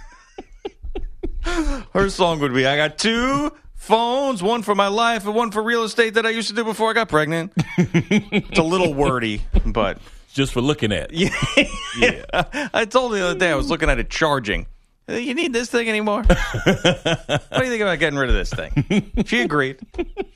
her 1.94 2.10
song 2.10 2.40
would 2.42 2.54
be 2.54 2.66
I 2.68 2.76
got 2.76 2.98
two 2.98 3.52
phones, 3.82 4.44
one 4.44 4.62
for 4.62 4.76
my 4.76 4.88
life 4.88 5.26
and 5.26 5.34
one 5.36 5.52
for 5.52 5.62
real 5.64 5.84
estate 5.84 6.14
that 6.14 6.26
I 6.26 6.30
used 6.30 6.48
to 6.50 6.54
do 6.56 6.64
before 6.64 6.90
I 6.92 6.94
got 6.94 7.10
pregnant. 7.10 7.52
it's 7.78 8.60
a 8.60 8.64
little 8.64 8.94
wordy, 8.94 9.42
but 9.66 9.98
Just 10.34 10.54
for 10.54 10.62
looking 10.62 10.92
at. 10.94 11.10
it. 11.12 12.26
I 12.74 12.86
told 12.86 13.14
her 13.14 13.18
the 13.20 13.26
other 13.32 13.40
day 13.40 13.50
I 13.52 13.56
was 13.56 13.70
looking 13.70 13.90
at 13.90 13.98
it 14.00 14.10
charging. 14.10 14.68
"Uh, 15.10 15.14
You 15.14 15.34
need 15.34 15.52
this 15.52 15.70
thing 15.70 15.90
anymore? 15.90 16.24
what 16.24 16.36
do 16.66 17.64
you 17.64 17.70
think 17.70 17.82
about 17.82 17.98
getting 18.00 18.20
rid 18.20 18.30
of 18.30 18.36
this 18.36 18.52
thing? 18.54 19.12
She 19.26 19.42
agreed. 19.42 19.80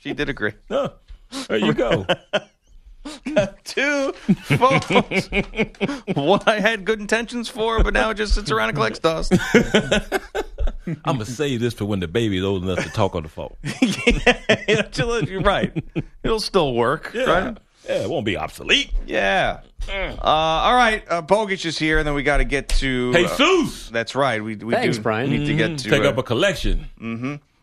She 0.00 0.12
did 0.12 0.28
agree. 0.28 0.52
Huh. 0.68 0.90
There 1.48 1.58
you 1.58 1.72
go. 1.72 2.04
Two 3.64 4.12
phones. 4.12 5.28
One 6.16 6.40
I 6.46 6.58
had 6.60 6.84
good 6.84 6.98
intentions 7.00 7.48
for, 7.48 7.82
but 7.84 7.94
now 7.94 8.10
it 8.10 8.14
just 8.16 8.34
sits 8.34 8.50
around 8.50 8.70
and 8.70 8.76
collects 8.76 8.98
dust. 8.98 9.32
I'm 10.86 11.14
gonna 11.14 11.24
save 11.24 11.60
this 11.60 11.74
for 11.74 11.84
when 11.84 12.00
the 12.00 12.08
baby's 12.08 12.42
old 12.42 12.64
enough 12.64 12.82
to 12.84 12.90
talk 12.90 13.14
on 13.14 13.22
the 13.22 13.28
phone. 13.28 13.54
yeah, 14.68 15.20
you're 15.28 15.40
right. 15.40 15.72
It'll 16.22 16.40
still 16.40 16.74
work, 16.74 17.12
right? 17.14 17.56
Yeah, 17.88 18.02
it 18.02 18.10
won't 18.10 18.26
be 18.26 18.36
obsolete. 18.36 18.90
Yeah. 19.06 19.60
Uh, 19.88 20.18
all 20.22 20.74
right, 20.74 21.04
uh, 21.08 21.22
Bogish 21.22 21.64
is 21.64 21.78
here, 21.78 21.98
and 21.98 22.06
then 22.06 22.14
we 22.14 22.22
got 22.22 22.38
to 22.38 22.44
get 22.44 22.68
to. 22.68 23.12
Hey, 23.12 23.24
uh, 23.24 23.36
Zeus, 23.36 23.88
that's 23.90 24.14
right. 24.16 24.42
We, 24.42 24.56
we 24.56 24.74
Thanks, 24.74 24.96
do 24.96 25.02
Brian. 25.02 25.30
need 25.30 25.46
to 25.46 25.54
get 25.54 25.78
to. 25.78 25.90
take 25.90 26.02
uh, 26.02 26.08
up 26.08 26.18
a 26.18 26.22
collection. 26.24 26.86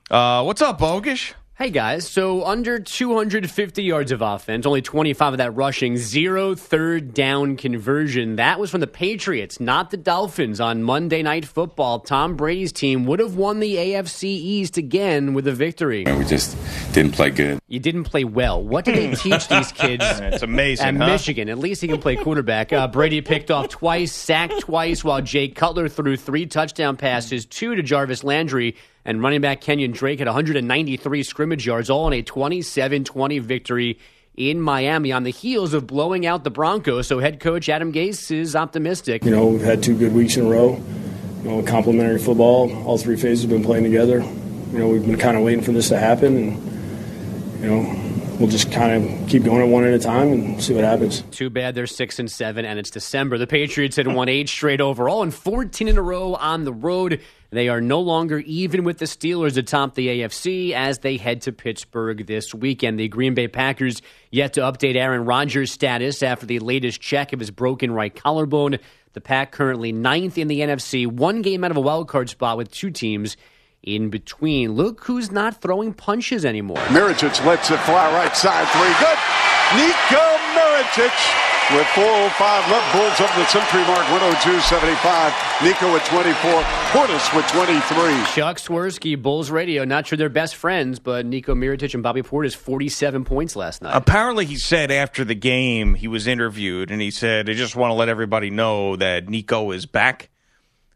uh, 0.10 0.44
what's 0.44 0.62
up, 0.62 0.80
Bogish? 0.80 1.34
Hey 1.56 1.70
guys, 1.70 2.10
so 2.10 2.44
under 2.46 2.80
250 2.80 3.84
yards 3.84 4.12
of 4.12 4.24
offense, 4.24 4.66
only 4.66 4.82
25 4.82 5.34
of 5.34 5.38
that 5.38 5.52
rushing, 5.56 5.98
zero 5.98 6.56
third 6.56 7.14
down 7.14 7.58
conversion. 7.58 8.38
That 8.38 8.60
was 8.60 8.72
from 8.72 8.82
the 8.82 8.88
Patriots, 8.88 9.60
not 9.60 9.92
the 9.92 9.98
Dolphins. 9.98 10.60
On 10.60 10.82
Monday 10.82 11.22
Night 11.22 11.46
Football, 11.46 12.00
Tom 12.00 12.36
Brady's 12.36 12.72
team 12.72 13.06
would 13.06 13.20
have 13.20 13.36
won 13.36 13.60
the 13.60 13.76
AFC 13.76 14.24
East 14.24 14.78
again 14.78 15.36
with 15.36 15.48
a 15.48 15.54
victory. 15.54 16.04
We 16.08 16.26
just 16.26 16.58
didn't 16.92 17.12
play 17.12 17.30
good. 17.30 17.60
You 17.68 17.80
didn't 17.80 18.06
play 18.06 18.24
well. 18.24 18.62
What 18.62 18.84
did 18.86 18.96
they 18.96 19.14
teach 19.16 19.48
these 19.48 19.72
kids? 19.72 20.04
It's 20.34 20.42
amazing, 20.42 20.88
At 20.88 20.96
huh? 20.96 21.06
Michigan, 21.06 21.50
at 21.50 21.60
least 21.60 21.82
he 21.84 21.88
can 21.88 22.02
play 22.02 22.16
quarterback. 22.16 22.74
Uh, 22.74 22.88
Brady 22.88 23.22
picked 23.22 23.52
off 23.52 23.70
twice, 23.70 24.12
sacked 24.12 24.62
twice, 24.62 25.04
while 25.04 25.22
Jay 25.22 25.50
Cutler 25.50 25.88
threw 25.88 26.18
three 26.18 26.48
touchdown 26.48 26.98
passes, 26.98 27.46
two 27.46 27.76
to 27.76 27.84
Jarvis 27.84 28.24
Landry, 28.24 28.76
and 29.06 29.22
running 29.22 29.42
back 29.42 29.62
Kenyon 29.62 29.92
Drake 29.92 30.20
had 30.20 30.28
193 30.28 31.24
scrimmage 31.24 31.66
yards, 31.66 31.90
all 31.90 32.08
in 32.08 32.14
a 32.14 32.22
27 32.22 33.04
20 33.04 33.40
victory 33.40 34.00
in 34.36 34.60
Miami 34.60 35.12
on 35.12 35.24
the 35.24 35.30
heels 35.32 35.74
of 35.74 35.86
blowing 35.86 36.26
out 36.26 36.44
the 36.44 36.52
Broncos. 36.52 37.08
So 37.08 37.20
head 37.20 37.40
coach 37.40 37.70
Adam 37.70 37.94
Gase 37.94 38.32
is 38.32 38.56
optimistic. 38.56 39.24
You 39.24 39.32
know, 39.32 39.48
we've 39.48 39.62
had 39.62 39.84
two 39.84 39.98
good 39.98 40.14
weeks 40.14 40.38
in 40.38 40.46
a 40.46 40.50
row. 40.50 40.82
You 41.44 41.50
know, 41.50 41.64
complimentary 41.64 42.20
football. 42.20 42.74
All 42.86 42.98
three 42.98 43.18
phases 43.18 43.42
have 43.42 43.52
been 43.52 43.64
playing 43.64 43.84
together. 43.84 44.22
You 44.22 44.80
know, 44.80 44.88
we've 44.88 45.06
been 45.06 45.18
kind 45.18 45.38
of 45.38 45.44
waiting 45.44 45.64
for 45.64 45.72
this 45.72 45.90
to 45.90 45.98
happen, 46.00 46.36
and 46.38 47.62
you 47.62 47.70
know, 47.70 48.03
we'll 48.40 48.50
just 48.50 48.72
kind 48.72 48.92
of 48.92 49.30
keep 49.30 49.44
going 49.44 49.62
at 49.62 49.68
one 49.68 49.84
at 49.84 49.94
a 49.94 50.00
time 50.00 50.32
and 50.32 50.62
see 50.62 50.74
what 50.74 50.84
happens. 50.84 51.22
Too 51.32 51.50
bad 51.50 51.76
they're 51.76 51.88
six 51.88 52.20
and 52.20 52.30
seven, 52.30 52.66
and 52.66 52.80
it's 52.80 52.90
December. 52.90 53.38
The 53.38 53.48
Patriots 53.48 53.96
had 53.96 54.08
won 54.08 54.30
eight 54.30 54.50
straight 54.50 54.82
overall 54.82 55.24
and 55.24 55.34
14 55.34 55.88
in 55.88 55.98
a 55.98 56.02
row 56.02 56.36
on 56.36 56.64
the 56.64 56.74
road. 56.74 57.22
They 57.52 57.70
are 57.70 57.82
no 57.82 58.00
longer 58.00 58.40
even 58.40 58.84
with 58.84 58.98
the 58.98 59.06
Steelers 59.06 59.58
atop 59.58 59.94
the 59.94 60.08
AFC 60.08 60.72
as 60.72 61.00
they 61.00 61.18
head 61.18 61.42
to 61.44 61.52
Pittsburgh 61.52 62.26
this 62.26 62.54
weekend. 62.54 63.00
The 63.00 63.08
Green 63.08 63.36
Bay 63.36 63.48
Packers 63.48 64.02
yet 64.32 64.54
to 64.54 64.62
update 64.62 64.96
Aaron 64.96 65.26
Rodgers' 65.26 65.72
status 65.72 66.24
after 66.24 66.46
the 66.46 66.60
latest 66.60 67.00
check 67.00 67.32
of 67.32 67.40
his 67.40 67.52
broken 67.52 67.92
right 67.92 68.14
collarbone. 68.14 68.80
The 69.14 69.22
Pack 69.22 69.52
currently 69.52 69.92
ninth 69.92 70.40
in 70.40 70.48
the 70.48 70.62
NFC, 70.62 71.06
one 71.06 71.44
game 71.44 71.64
out 71.64 71.70
of 71.70 71.78
a 71.78 71.82
wild 71.82 72.08
card 72.08 72.30
spot 72.30 72.58
with 72.58 72.72
two 72.72 72.90
teams 72.90 73.38
in 73.84 74.10
between. 74.10 74.74
Look 74.74 75.04
who's 75.04 75.32
not 75.32 75.62
throwing 75.62 75.94
punches 75.94 76.46
anymore. 76.46 76.78
Mirotic 76.88 77.46
lets 77.46 77.70
it 77.70 77.80
fly 77.82 78.12
right 78.14 78.36
side 78.36 78.68
three. 78.70 78.94
Good. 79.00 79.18
Nico 79.76 80.24
Mirotic 80.56 81.44
with 81.72 81.88
405 81.88 82.72
left. 82.72 82.94
Bulls 82.94 83.22
up 83.22 83.36
the 83.36 83.46
century 83.48 83.82
mark 83.88 84.06
102.75. 84.08 85.64
Nico 85.64 85.96
at 85.96 86.06
24. 86.06 86.62
Portis 86.92 87.36
with 87.36 87.48
23. 87.48 88.34
Chuck 88.34 88.58
Swirsky, 88.58 89.20
Bulls 89.20 89.50
Radio. 89.50 89.84
Not 89.86 90.08
sure 90.08 90.18
they're 90.18 90.30
best 90.30 90.56
friends, 90.56 91.00
but 91.00 91.26
Nico 91.26 91.56
Mirotic 91.56 91.94
and 91.94 92.04
Bobby 92.04 92.22
Portis 92.22 92.56
47 92.56 93.26
points 93.26 93.56
last 93.56 93.82
night. 93.82 93.96
Apparently, 93.96 94.46
he 94.46 94.58
said 94.58 94.92
after 94.92 95.24
the 95.24 95.36
game 95.36 95.96
he 95.96 96.08
was 96.08 96.28
interviewed, 96.28 96.92
and 96.92 97.02
he 97.02 97.12
said, 97.12 97.50
"I 97.50 97.54
just 97.54 97.76
want 97.76 97.92
to 97.92 97.96
let 97.96 98.10
everybody 98.10 98.50
know 98.50 98.96
that 98.98 99.30
Nico 99.30 99.72
is 99.72 99.86
back." 99.86 100.30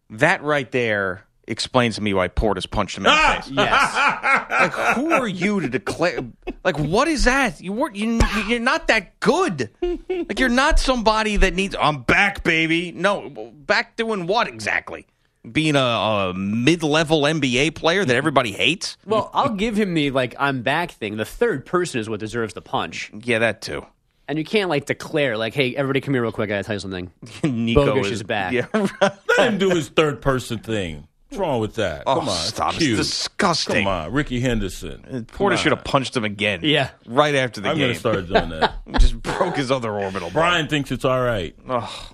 That 0.10 0.42
right 0.44 0.72
there 0.72 1.27
explains 1.48 1.96
to 1.96 2.02
me 2.02 2.14
why 2.14 2.28
Portis 2.28 2.70
punched 2.70 2.98
him 2.98 3.06
in 3.06 3.12
the 3.12 3.18
ah! 3.18 3.42
face. 3.42 3.52
yes. 3.52 4.14
Like, 4.58 4.74
who 4.96 5.12
are 5.12 5.28
you 5.28 5.60
to 5.60 5.70
declare? 5.70 6.20
Like, 6.64 6.80
what 6.80 7.08
is 7.08 7.26
that? 7.26 7.62
You 7.62 7.74
weren't. 7.74 7.96
You, 7.96 8.20
you're 8.48 8.60
not 8.60 8.88
that 8.88 9.20
good. 9.20 9.70
Like, 9.82 10.40
you're 10.40 10.50
not 10.50 10.80
somebody 10.80 11.38
that 11.38 11.54
needs. 11.54 11.76
I'm 11.80 12.02
back, 12.04 12.44
baby. 12.44 12.92
No, 12.92 13.30
back 13.30 13.96
doing 13.98 14.26
what 14.26 14.48
exactly? 14.48 15.06
Being 15.50 15.76
a, 15.76 15.80
a 15.80 16.34
mid-level 16.34 17.22
NBA 17.22 17.76
player 17.76 18.04
that 18.04 18.16
everybody 18.16 18.52
hates? 18.52 18.98
Well, 19.06 19.30
I'll 19.34 19.54
give 19.54 19.78
him 19.78 19.94
the 19.94 20.12
like 20.12 20.36
I'm 20.40 20.62
back 20.62 20.92
thing. 20.92 21.18
The 21.18 21.26
third 21.26 21.66
person 21.66 22.00
is 22.00 22.10
what 22.10 22.20
deserves 22.20 22.54
the 22.54 22.62
punch. 22.62 23.12
Yeah, 23.24 23.40
that 23.40 23.62
too. 23.62 23.86
And 24.28 24.38
you 24.38 24.44
can't 24.44 24.70
like 24.70 24.86
declare 24.86 25.38
like, 25.38 25.54
"Hey, 25.54 25.76
everybody, 25.76 26.02
come 26.02 26.14
here 26.14 26.24
real 26.24 26.32
quick. 26.32 26.50
I 26.50 26.56
gotta 26.56 26.64
tell 26.64 26.76
you 26.76 26.80
something." 26.80 27.12
Nico 27.44 27.86
Bogus 27.86 28.12
is 28.12 28.24
back. 28.24 28.52
Yeah, 28.52 28.68
Let 29.02 29.20
him 29.40 29.58
do 29.58 29.70
his 29.70 29.90
third 29.90 30.22
person 30.22 30.60
thing. 30.60 31.08
What's 31.30 31.40
wrong 31.40 31.60
with 31.60 31.76
that? 31.76 32.04
Oh, 32.08 32.16
Come 32.16 32.30
on, 32.30 32.36
stop. 32.38 32.70
It's 32.76 32.84
Cute. 32.86 32.98
disgusting. 32.98 33.84
Come 33.84 33.88
on, 33.88 34.12
Rickey 34.14 34.40
Henderson. 34.40 35.04
Eh, 35.10 35.22
Porter 35.28 35.58
should 35.58 35.74
have 35.74 35.84
punched 35.84 36.16
him 36.16 36.24
again. 36.24 36.62
Yeah. 36.64 36.92
right 37.06 37.36
after 37.36 37.60
the 37.62 37.70
I'm 37.70 37.78
game. 37.78 37.88
gonna 37.90 38.00
start 38.00 38.28
doing 38.28 38.50
that. 38.60 38.76
Just 39.00 39.22
broke 39.22 39.58
his 39.58 39.70
other 39.70 39.92
orbital. 39.92 40.30
Brian 40.32 40.68
thinks 40.68 40.92
it's 40.92 41.04
all 41.06 41.22
right. 41.22 41.54
Oh. 41.68 42.12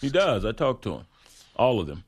He 0.00 0.08
does. 0.08 0.44
I 0.44 0.52
talked 0.52 0.82
to 0.84 0.92
him. 0.94 1.04
All 1.56 1.80
of 1.80 1.88
them. 1.88 2.04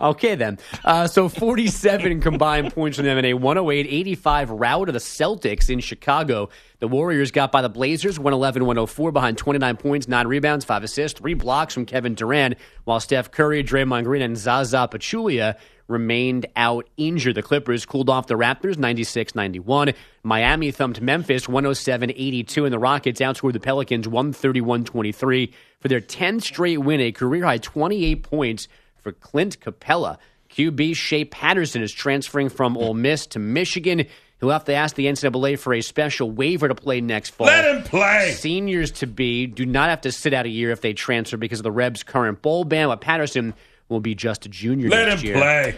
Okay, 0.00 0.34
then. 0.34 0.58
Uh, 0.84 1.06
so 1.06 1.28
47 1.28 2.20
combined 2.22 2.74
points 2.74 2.96
from 2.96 3.06
them 3.06 3.18
in 3.18 3.24
a 3.24 3.34
108 3.34 3.86
85 3.86 4.50
rout 4.50 4.88
of 4.88 4.94
the 4.94 4.98
Celtics 4.98 5.70
in 5.70 5.78
Chicago. 5.78 6.48
The 6.80 6.88
Warriors 6.88 7.30
got 7.30 7.52
by 7.52 7.62
the 7.62 7.68
Blazers 7.68 8.18
111 8.18 8.66
104 8.66 9.12
behind 9.12 9.38
29 9.38 9.76
points, 9.76 10.08
9 10.08 10.26
rebounds, 10.26 10.64
5 10.64 10.82
assists, 10.82 11.20
3 11.20 11.34
blocks 11.34 11.72
from 11.72 11.86
Kevin 11.86 12.14
Durant, 12.14 12.56
while 12.82 12.98
Steph 12.98 13.30
Curry, 13.30 13.62
Draymond 13.62 14.04
Green, 14.04 14.22
and 14.22 14.36
Zaza 14.36 14.88
Pachulia 14.90 15.56
remained 15.86 16.46
out 16.56 16.88
injured. 16.96 17.36
The 17.36 17.42
Clippers 17.42 17.86
cooled 17.86 18.10
off 18.10 18.26
the 18.26 18.34
Raptors 18.34 18.76
96 18.76 19.36
91. 19.36 19.92
Miami 20.24 20.72
thumped 20.72 21.00
Memphis 21.00 21.48
107 21.48 22.10
82, 22.10 22.64
and 22.64 22.72
the 22.72 22.78
Rockets 22.80 23.20
outscored 23.20 23.52
the 23.52 23.60
Pelicans 23.60 24.08
131 24.08 24.84
23 24.84 25.52
for 25.78 25.86
their 25.86 26.00
10th 26.00 26.42
straight 26.42 26.78
win, 26.78 27.00
a 27.00 27.12
career 27.12 27.44
high 27.44 27.58
28 27.58 28.24
points 28.24 28.66
for 29.02 29.12
Clint 29.12 29.60
Capela. 29.60 30.18
QB 30.50 30.96
Shea 30.96 31.24
Patterson 31.24 31.82
is 31.82 31.92
transferring 31.92 32.48
from 32.48 32.76
Ole 32.76 32.94
Miss 32.94 33.26
to 33.28 33.38
Michigan. 33.38 34.06
He'll 34.40 34.50
have 34.50 34.64
to 34.64 34.74
ask 34.74 34.96
the 34.96 35.06
NCAA 35.06 35.58
for 35.58 35.72
a 35.72 35.80
special 35.80 36.30
waiver 36.30 36.68
to 36.68 36.74
play 36.74 37.00
next 37.00 37.30
fall. 37.30 37.46
Let 37.46 37.64
him 37.76 37.82
play. 37.84 38.32
Seniors 38.32 38.90
to 38.92 39.06
be 39.06 39.46
do 39.46 39.64
not 39.64 39.88
have 39.88 40.00
to 40.02 40.12
sit 40.12 40.34
out 40.34 40.46
a 40.46 40.50
year 40.50 40.70
if 40.70 40.80
they 40.80 40.92
transfer 40.92 41.36
because 41.36 41.60
of 41.60 41.64
the 41.64 41.72
Rebs' 41.72 42.02
current 42.02 42.42
bowl 42.42 42.64
ban. 42.64 42.88
But 42.88 43.00
Patterson 43.00 43.54
will 43.88 44.00
be 44.00 44.14
just 44.14 44.44
a 44.44 44.48
junior 44.48 44.88
Let 44.88 45.08
next 45.08 45.22
him 45.22 45.28
year. 45.28 45.36
play. 45.36 45.76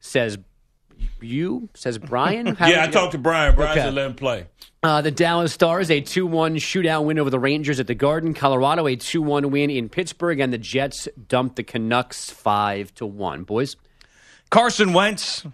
Says 0.00 0.38
you? 1.20 1.68
Says 1.74 1.98
Brian? 1.98 2.46
How 2.56 2.68
Yeah, 2.68 2.82
I 2.82 2.86
did- 2.86 2.92
talked 2.92 3.12
to 3.12 3.18
Brian. 3.18 3.54
Brian 3.54 3.72
Okay. 3.72 3.80
said 3.80 3.94
let 3.94 4.06
him 4.06 4.14
play. 4.14 4.46
Uh, 4.82 5.00
the 5.00 5.10
Dallas 5.10 5.52
Stars, 5.54 5.90
a 5.90 6.00
2 6.00 6.26
1 6.26 6.56
shootout 6.56 7.04
win 7.04 7.18
over 7.18 7.30
the 7.30 7.38
Rangers 7.38 7.80
at 7.80 7.86
the 7.86 7.94
Garden. 7.94 8.34
Colorado, 8.34 8.86
a 8.86 8.96
2 8.96 9.22
1 9.22 9.50
win 9.50 9.70
in 9.70 9.88
Pittsburgh. 9.88 10.40
And 10.40 10.52
the 10.52 10.58
Jets 10.58 11.08
dumped 11.28 11.56
the 11.56 11.62
Canucks 11.62 12.30
5 12.30 12.94
to 12.96 13.06
1. 13.06 13.44
Boys? 13.44 13.76
Carson 14.50 14.92
Wentz 14.92 15.44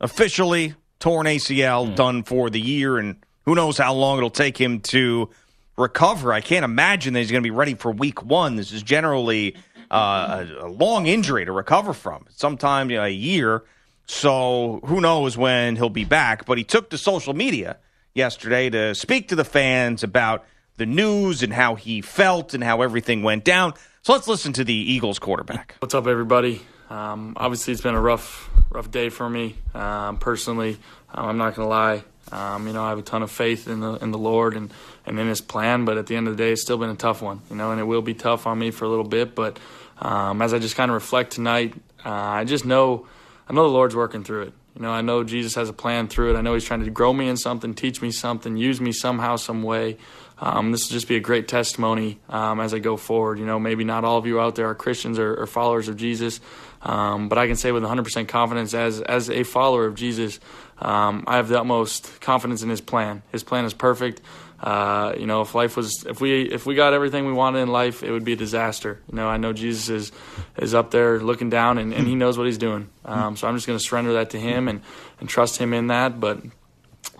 officially 0.00 0.74
torn 1.00 1.26
ACL, 1.26 1.94
done 1.94 2.22
for 2.22 2.48
the 2.48 2.60
year, 2.60 2.96
and 2.98 3.16
who 3.44 3.54
knows 3.54 3.76
how 3.78 3.92
long 3.92 4.18
it'll 4.18 4.30
take 4.30 4.56
him 4.58 4.80
to 4.80 5.30
recover. 5.76 6.32
I 6.32 6.40
can't 6.40 6.64
imagine 6.64 7.12
that 7.14 7.20
he's 7.20 7.30
going 7.30 7.42
to 7.42 7.46
be 7.46 7.50
ready 7.54 7.74
for 7.74 7.90
Week 7.92 8.22
One. 8.22 8.56
This 8.56 8.72
is 8.72 8.82
generally 8.82 9.56
uh, 9.90 10.46
a, 10.60 10.66
a 10.66 10.68
long 10.68 11.06
injury 11.06 11.44
to 11.44 11.52
recover 11.52 11.92
from, 11.92 12.24
sometimes 12.30 12.90
you 12.90 12.96
know, 12.98 13.04
a 13.04 13.08
year. 13.08 13.64
So 14.06 14.80
who 14.84 15.00
knows 15.00 15.36
when 15.36 15.76
he'll 15.76 15.90
be 15.90 16.04
back? 16.04 16.46
But 16.46 16.58
he 16.58 16.64
took 16.64 16.90
to 16.90 16.98
social 16.98 17.34
media 17.34 17.78
yesterday 18.14 18.70
to 18.70 18.94
speak 18.94 19.28
to 19.28 19.36
the 19.36 19.44
fans 19.44 20.02
about 20.02 20.44
the 20.76 20.86
news 20.86 21.42
and 21.42 21.52
how 21.52 21.74
he 21.74 22.00
felt 22.00 22.54
and 22.54 22.62
how 22.62 22.82
everything 22.82 23.22
went 23.22 23.44
down. 23.44 23.74
So 24.02 24.12
let's 24.12 24.28
listen 24.28 24.52
to 24.54 24.64
the 24.64 24.74
Eagles 24.74 25.18
quarterback. 25.18 25.76
What's 25.80 25.94
up, 25.94 26.06
everybody? 26.06 26.62
Um, 26.88 27.34
obviously, 27.36 27.72
it's 27.72 27.82
been 27.82 27.96
a 27.96 28.00
rough, 28.00 28.48
rough 28.70 28.90
day 28.90 29.08
for 29.08 29.28
me 29.28 29.56
um, 29.74 30.18
personally. 30.18 30.78
Um, 31.12 31.30
I'm 31.30 31.38
not 31.38 31.56
gonna 31.56 31.68
lie. 31.68 32.04
Um, 32.30 32.66
you 32.66 32.72
know, 32.72 32.84
I 32.84 32.90
have 32.90 32.98
a 32.98 33.02
ton 33.02 33.22
of 33.22 33.30
faith 33.30 33.66
in 33.66 33.80
the 33.80 33.94
in 33.94 34.12
the 34.12 34.18
Lord 34.18 34.56
and, 34.56 34.72
and 35.04 35.18
in 35.18 35.26
His 35.26 35.40
plan. 35.40 35.84
But 35.84 35.98
at 35.98 36.06
the 36.06 36.14
end 36.14 36.28
of 36.28 36.36
the 36.36 36.42
day, 36.42 36.52
it's 36.52 36.62
still 36.62 36.78
been 36.78 36.90
a 36.90 36.94
tough 36.96 37.22
one. 37.22 37.40
You 37.50 37.56
know, 37.56 37.72
and 37.72 37.80
it 37.80 37.84
will 37.84 38.02
be 38.02 38.14
tough 38.14 38.46
on 38.46 38.58
me 38.58 38.70
for 38.70 38.84
a 38.84 38.88
little 38.88 39.04
bit. 39.04 39.34
But 39.34 39.58
um, 39.98 40.40
as 40.40 40.54
I 40.54 40.60
just 40.60 40.76
kind 40.76 40.90
of 40.90 40.94
reflect 40.94 41.32
tonight, 41.32 41.74
uh, 42.04 42.10
I 42.10 42.44
just 42.44 42.64
know 42.64 43.08
I 43.48 43.52
know 43.52 43.62
the 43.62 43.72
Lord's 43.72 43.94
working 43.94 44.24
through 44.24 44.42
it. 44.42 44.52
You 44.74 44.82
know, 44.82 44.90
I 44.90 45.00
know 45.00 45.24
Jesus 45.24 45.54
has 45.54 45.68
a 45.68 45.72
plan 45.72 46.08
through 46.08 46.34
it. 46.34 46.38
I 46.38 46.42
know 46.42 46.52
He's 46.54 46.64
trying 46.64 46.84
to 46.84 46.90
grow 46.90 47.12
me 47.12 47.28
in 47.28 47.36
something, 47.36 47.74
teach 47.74 48.02
me 48.02 48.10
something, 48.10 48.56
use 48.56 48.80
me 48.80 48.92
somehow, 48.92 49.36
some 49.36 49.62
way. 49.62 49.96
Um, 50.38 50.70
this 50.70 50.88
will 50.88 50.94
just 50.94 51.08
be 51.08 51.16
a 51.16 51.20
great 51.20 51.48
testimony 51.48 52.18
um, 52.28 52.60
as 52.60 52.74
I 52.74 52.78
go 52.78 52.98
forward. 52.98 53.38
You 53.38 53.46
know, 53.46 53.58
maybe 53.58 53.84
not 53.84 54.04
all 54.04 54.18
of 54.18 54.26
you 54.26 54.38
out 54.38 54.54
there 54.54 54.68
are 54.68 54.74
Christians 54.74 55.18
or, 55.18 55.34
or 55.34 55.46
followers 55.46 55.88
of 55.88 55.96
Jesus, 55.96 56.40
um, 56.82 57.30
but 57.30 57.38
I 57.38 57.46
can 57.46 57.56
say 57.56 57.72
with 57.72 57.84
100% 57.84 58.28
confidence, 58.28 58.74
as 58.74 59.00
as 59.00 59.30
a 59.30 59.44
follower 59.44 59.86
of 59.86 59.94
Jesus, 59.94 60.38
um, 60.78 61.24
I 61.26 61.36
have 61.36 61.48
the 61.48 61.58
utmost 61.58 62.20
confidence 62.20 62.62
in 62.62 62.68
His 62.68 62.82
plan. 62.82 63.22
His 63.32 63.42
plan 63.42 63.64
is 63.64 63.72
perfect. 63.72 64.20
Uh, 64.66 65.14
you 65.16 65.26
know, 65.26 65.42
if 65.42 65.54
life 65.54 65.76
was, 65.76 66.04
if 66.08 66.20
we 66.20 66.42
if 66.42 66.66
we 66.66 66.74
got 66.74 66.92
everything 66.92 67.24
we 67.24 67.32
wanted 67.32 67.60
in 67.60 67.68
life, 67.68 68.02
it 68.02 68.10
would 68.10 68.24
be 68.24 68.32
a 68.32 68.36
disaster. 68.36 69.00
You 69.08 69.14
know, 69.14 69.28
I 69.28 69.36
know 69.36 69.52
Jesus 69.52 69.88
is 69.88 70.12
is 70.58 70.74
up 70.74 70.90
there 70.90 71.20
looking 71.20 71.50
down, 71.50 71.78
and, 71.78 71.94
and 71.94 72.04
He 72.08 72.16
knows 72.16 72.36
what 72.36 72.48
He's 72.48 72.58
doing. 72.58 72.88
Um, 73.04 73.36
so 73.36 73.46
I'm 73.46 73.54
just 73.54 73.68
going 73.68 73.78
to 73.78 73.84
surrender 73.84 74.14
that 74.14 74.30
to 74.30 74.40
Him 74.40 74.66
and 74.66 74.82
and 75.20 75.28
trust 75.28 75.58
Him 75.58 75.72
in 75.72 75.86
that. 75.86 76.18
But 76.18 76.38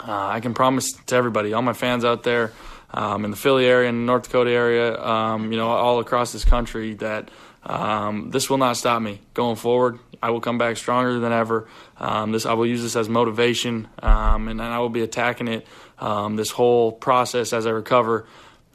uh, 0.01 0.27
I 0.27 0.41
can 0.41 0.55
promise 0.55 0.95
to 1.07 1.15
everybody, 1.15 1.53
all 1.53 1.63
my 1.63 1.73
fans 1.73 2.05
out 2.05 2.25
there 2.25 2.51
um, 2.93 3.25
in 3.25 3.31
the 3.31 3.37
Philly 3.37 3.67
area 3.67 3.91
and 3.91 4.07
North 4.07 4.25
Dakota 4.25 4.51
area, 4.51 5.01
um, 5.01 5.53
you 5.53 5.57
know, 5.57 5.69
all 5.69 6.01
across 6.01 6.33
this 6.33 6.45
country, 6.45 6.95
that 6.95 7.31
um, 7.63 8.31
this 8.33 8.51
will 8.51 8.59
not 8.59 8.77
stop 8.77 9.01
me 9.01 9.21
going 9.35 9.55
forward. 9.55 10.01
I 10.21 10.31
will 10.31 10.41
come 10.41 10.59
back 10.59 10.77
stronger 10.79 11.21
than 11.21 11.33
ever. 11.33 11.69
Um, 12.01 12.33
this 12.33 12.45
I 12.45 12.55
will 12.55 12.67
use 12.67 12.83
this 12.83 12.97
as 12.97 13.09
motivation, 13.09 13.87
um, 14.03 14.49
and, 14.49 14.61
and 14.61 14.63
I 14.63 14.81
will 14.81 14.89
be 14.89 15.03
attacking 15.03 15.47
it 15.47 15.65
um, 15.99 16.37
this 16.37 16.51
whole 16.51 16.93
process 16.93 17.53
as 17.53 17.67
I 17.67 17.71
recover. 17.71 18.27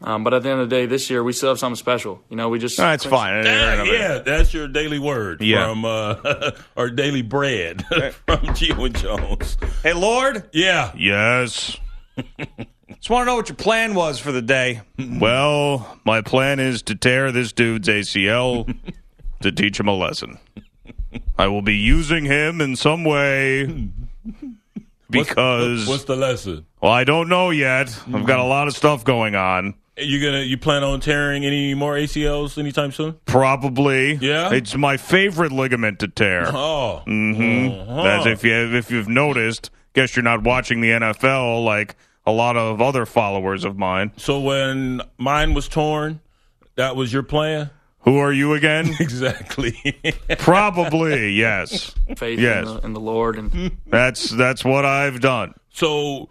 Um, 0.04 0.24
but 0.24 0.34
at 0.34 0.42
the 0.42 0.50
end 0.50 0.62
of 0.62 0.68
the 0.70 0.76
day, 0.76 0.88
this 0.88 1.12
year 1.12 1.24
we 1.24 1.32
still 1.32 1.50
have 1.50 1.60
something 1.60 1.76
special. 1.76 2.24
You 2.30 2.36
know, 2.36 2.50
we 2.50 2.58
just 2.58 2.76
That's 2.76 3.06
fine. 3.06 3.46
Yeah, 3.46 3.84
yeah, 3.84 4.18
that's 4.20 4.52
your 4.52 4.68
daily 4.68 4.98
word 4.98 5.42
Yeah. 5.42 5.68
from 5.70 5.86
uh, 5.86 6.52
or 6.76 6.90
daily 6.90 7.22
bread 7.22 7.86
from 8.26 8.40
Gio 8.56 8.86
and 8.88 8.98
Jones. 8.98 9.58
Hey, 9.84 9.94
Lord. 9.94 10.50
Yeah. 10.54 10.92
Yes. 10.98 11.78
Just 12.98 13.10
want 13.10 13.22
to 13.24 13.26
know 13.32 13.36
what 13.36 13.48
your 13.50 13.56
plan 13.56 13.94
was 13.96 14.20
for 14.20 14.32
the 14.32 14.42
day. 14.44 14.82
Well, 15.00 15.98
my 16.04 16.22
plan 16.22 16.60
is 16.60 16.82
to 16.84 16.94
tear 16.96 17.32
this 17.32 17.52
dude's 17.54 17.88
ACL 17.88 18.76
to 19.42 19.52
teach 19.52 19.80
him 19.80 19.88
a 19.88 19.94
lesson. 19.96 20.38
I 21.38 21.48
will 21.48 21.62
be 21.64 21.76
using 21.78 22.26
him 22.26 22.60
in 22.62 22.76
some 22.76 23.04
way 23.04 23.90
because 25.12 25.88
What's 25.88 26.06
the 26.06 26.16
lesson? 26.16 26.66
well, 26.82 26.92
I 26.92 27.04
don't 27.04 27.30
know 27.30 27.50
yet. 27.52 27.96
I've 28.14 28.26
got 28.26 28.40
a 28.40 28.44
lot 28.46 28.68
of 28.68 28.76
stuff 28.76 29.04
going 29.04 29.36
on. 29.36 29.76
You 29.98 30.24
gonna 30.24 30.40
you 30.42 30.58
plan 30.58 30.84
on 30.84 31.00
tearing 31.02 31.46
any 31.46 31.74
more 31.74 31.94
ACLs 31.96 32.58
anytime 32.58 32.92
soon? 32.92 33.20
Probably. 33.26 34.14
Yeah? 34.16 34.54
It's 34.54 34.76
my 34.76 34.98
favorite 34.98 35.52
ligament 35.52 36.00
to 36.00 36.08
tear. 36.08 36.48
Oh, 36.48 37.04
Mm-hmm. 37.06 37.90
Uh-huh. 37.92 38.08
As 38.08 38.26
if 38.26 38.44
you 38.44 38.54
if 38.54 38.90
you've 38.90 39.10
noticed, 39.10 39.70
guess 39.94 40.16
you're 40.16 40.24
not 40.24 40.44
watching 40.44 40.82
the 40.82 40.90
NFL 40.92 41.64
like 41.66 41.96
a 42.26 42.32
lot 42.32 42.56
of 42.56 42.82
other 42.82 43.06
followers 43.06 43.64
of 43.66 43.78
mine. 43.78 44.12
So 44.18 44.40
when 44.40 45.02
mine 45.18 45.54
was 45.54 45.68
torn, 45.68 46.22
that 46.76 46.96
was 46.96 47.12
your 47.12 47.24
plan. 47.24 47.70
Who 48.04 48.18
are 48.18 48.34
you 48.34 48.54
again? 48.54 48.94
Exactly. 49.00 49.76
Probably, 50.40 51.32
yes. 51.34 51.94
faith 52.18 52.40
Yes. 52.40 52.68
in, 52.68 52.74
the, 52.76 52.82
in 52.86 52.94
the 52.94 53.00
Lord, 53.00 53.38
and 53.38 53.78
That's 53.88 54.30
that's 54.30 54.66
what 54.66 54.86
I've 54.86 55.20
done. 55.22 55.54
so 55.70 56.30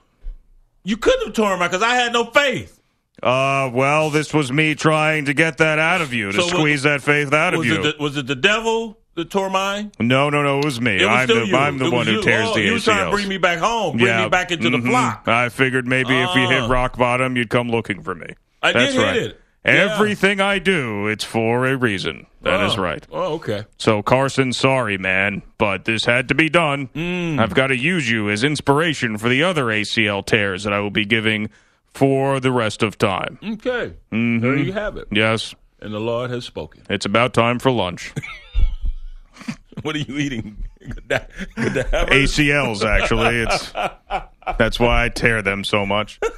you 0.83 0.96
couldn't 0.96 1.26
have 1.26 1.35
torn 1.35 1.59
mine 1.59 1.68
because 1.68 1.83
I 1.83 1.94
had 1.94 2.12
no 2.12 2.24
faith. 2.24 2.80
Uh, 3.22 3.70
well, 3.72 4.09
this 4.11 4.33
was 4.33 4.50
me 4.50 4.74
trying 4.74 5.26
to 5.26 5.35
get 5.35 5.59
that 5.59 5.78
out 5.78 6.00
of 6.00 6.12
you, 6.14 6.33
to 6.33 6.38
So 6.38 6.42
was- 6.44 6.50
squeeze 6.50 6.83
that 6.85 7.02
faith 7.02 7.33
out 7.35 7.52
of 7.54 7.64
you. 7.64 7.80
it 7.85 7.98
the, 7.98 8.02
was 8.02 8.16
it 8.16 8.26
the 8.26 8.35
devil 8.35 8.96
that 9.14 9.28
tore 9.30 9.50
mine? 9.50 9.92
no, 10.00 10.30
no, 10.30 10.42
no, 10.42 10.59
it 10.61 10.64
was 10.64 10.80
me. 10.80 10.96
It 10.96 11.04
was 11.04 11.09
I'm 11.09 11.26
still 11.28 11.40
the 11.40 11.46
you. 11.48 11.56
I'm 11.56 11.76
the 11.78 11.85
It 11.87 11.92
one 11.92 11.98
was 11.98 12.06
who 12.09 12.12
you. 12.14 12.22
tears 12.22 12.48
oh, 12.48 12.54
the 12.54 12.62
You 12.62 12.72
was 12.72 12.85
trying 12.85 13.04
to 13.04 13.11
bring 13.14 13.28
me 13.28 13.37
back 13.37 13.59
home, 13.59 13.98
bring 13.98 14.16
me 14.22 14.28
back 14.30 14.50
into 14.50 14.70
the 14.70 14.78
mhm. 14.78 14.88
flock. 14.88 15.28
I 15.28 15.50
figured 15.50 15.87
maybe 15.87 16.14
if 16.18 16.35
you 16.35 16.48
hit 16.48 16.62
Ah. 16.62 16.68
rock 16.68 16.96
bottom, 16.96 17.37
you'd 17.37 17.50
come 17.50 17.68
looking 17.68 18.02
for 18.02 18.14
me. 18.14 18.28
I 18.62 18.72
That's 18.72 18.94
did 18.94 19.02
right. 19.02 19.14
hit 19.14 19.22
it. 19.33 19.40
Yeah. 19.64 19.94
Everything 19.94 20.40
I 20.40 20.59
do, 20.59 21.07
it's 21.07 21.23
for 21.25 21.66
a 21.66 21.77
reason. 21.77 22.27
That 22.42 22.61
is 22.64 22.79
Oh. 22.79 22.83
right. 22.83 23.07
Oh, 23.12 23.35
okay. 23.35 23.64
So 23.77 24.03
Carson, 24.03 24.53
sorry, 24.55 24.96
man, 24.96 25.42
but 25.59 25.85
this 25.85 26.07
had 26.07 26.29
to 26.29 26.35
be 26.35 26.49
done. 26.49 26.88
Mm. 26.94 27.38
I've 27.38 27.53
got 27.55 27.66
to 27.66 27.77
use 27.77 28.11
you 28.11 28.31
as 28.31 28.42
inspiration 28.42 29.18
for 29.18 29.29
the 29.29 29.42
other 29.42 29.66
ACL 29.66 30.25
tears 30.25 30.64
that 30.64 30.73
I 30.73 30.81
will 30.81 30.90
be 30.90 31.05
giving 31.05 31.51
for 31.92 32.40
the 32.40 32.51
rest 32.53 32.83
of 32.83 32.96
time. 32.96 33.38
Okay. 33.44 33.92
Mhm. 34.12 34.40
There 34.40 34.57
you 34.57 34.73
have 34.73 34.96
it. 34.96 35.09
Yes, 35.11 35.55
And 35.83 35.92
the 35.92 36.01
Lord 36.01 36.31
has 36.31 36.44
spoken. 36.46 36.83
it's 36.88 37.05
about 37.05 37.35
time 37.35 37.59
for 37.59 37.70
lunch. 37.70 38.12
What 39.83 39.94
are 39.96 40.01
you 40.01 40.16
eating? 40.18 40.62
ACLs, 41.59 42.85
actually. 42.85 43.37
It's 43.42 43.73
that's 44.59 44.79
why 44.81 45.05
I 45.05 45.09
tear 45.09 45.40
them 45.42 45.64
so 45.64 45.87
much. 45.87 46.20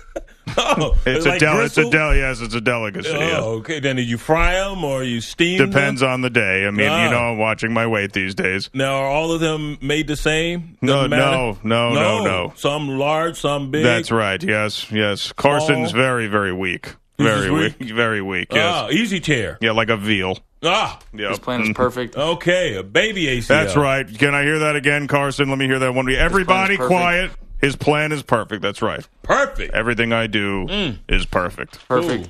Oh, 0.56 0.96
It's 1.06 1.26
like 1.26 1.36
a 1.36 1.38
del. 1.40 1.60
It's 1.60 1.76
a 1.76 1.82
gristle? 1.82 1.90
del. 1.90 2.14
Yes, 2.16 2.40
it's 2.40 2.54
a 2.54 2.60
delicacy. 2.60 3.10
Oh, 3.10 3.18
yeah. 3.20 3.38
okay. 3.40 3.80
Then 3.80 3.96
did 3.96 4.08
you 4.08 4.18
fry 4.18 4.54
them 4.54 4.84
or 4.84 5.02
you 5.02 5.20
steam 5.20 5.58
them? 5.58 5.70
Depends 5.70 6.02
on 6.02 6.20
the 6.20 6.30
day. 6.30 6.66
I 6.66 6.70
mean, 6.70 6.88
Ah. 6.88 7.04
you 7.04 7.10
know, 7.10 7.18
I'm 7.32 7.38
watching 7.38 7.72
my 7.72 7.86
weight 7.86 8.12
these 8.12 8.34
days. 8.34 8.70
Now, 8.74 8.94
are 8.94 9.06
all 9.08 9.32
of 9.32 9.40
them 9.40 9.78
made 9.80 10.06
the 10.06 10.16
same? 10.16 10.76
No, 10.80 11.08
Doesn't 11.08 11.10
no, 11.10 11.58
no, 11.62 11.92
no, 11.94 12.24
no. 12.24 12.52
Some 12.56 12.88
large, 12.98 13.38
some 13.38 13.70
big. 13.70 13.84
That's 13.84 14.10
right. 14.10 14.42
Yes, 14.42 14.90
yes. 14.90 15.32
Carson's 15.32 15.90
Small. 15.90 16.02
very, 16.02 16.26
very 16.26 16.52
weak. 16.52 16.94
He's 17.18 17.26
Very 17.26 17.50
weak. 17.50 17.74
weak? 17.78 17.90
Very 17.94 18.22
weak. 18.22 18.48
Yes. 18.52 18.64
Ah, 18.74 18.88
easy 18.88 19.20
tear. 19.20 19.58
Yeah, 19.60 19.72
like 19.72 19.90
a 19.90 19.96
veal. 19.96 20.38
Ah, 20.64 20.98
Yep. 21.12 21.28
His 21.30 21.38
plan 21.38 21.60
is 21.60 21.68
Mhm. 21.68 21.74
perfect. 21.74 22.16
okay. 22.16 22.74
A 22.76 22.82
baby 22.82 23.26
ACL. 23.26 23.48
That's 23.48 23.76
right. 23.76 24.06
Can 24.18 24.34
I 24.34 24.42
hear 24.44 24.60
that 24.60 24.76
again, 24.76 25.06
Carson? 25.08 25.48
Let 25.48 25.58
me 25.58 25.66
hear 25.66 25.78
that 25.80 25.94
one. 25.94 26.08
Everybody 26.12 26.76
quiet. 26.78 27.30
His 27.62 27.76
plan 27.76 28.12
is 28.12 28.22
perfect. 28.22 28.60
That's 28.60 28.82
right. 28.82 29.06
Perfect. 29.22 29.72
Everything 29.72 30.12
I 30.12 30.26
do 30.26 30.66
Mm. 30.66 30.98
is 31.08 31.24
perfect. 31.24 31.78
Perfect. 31.88 32.28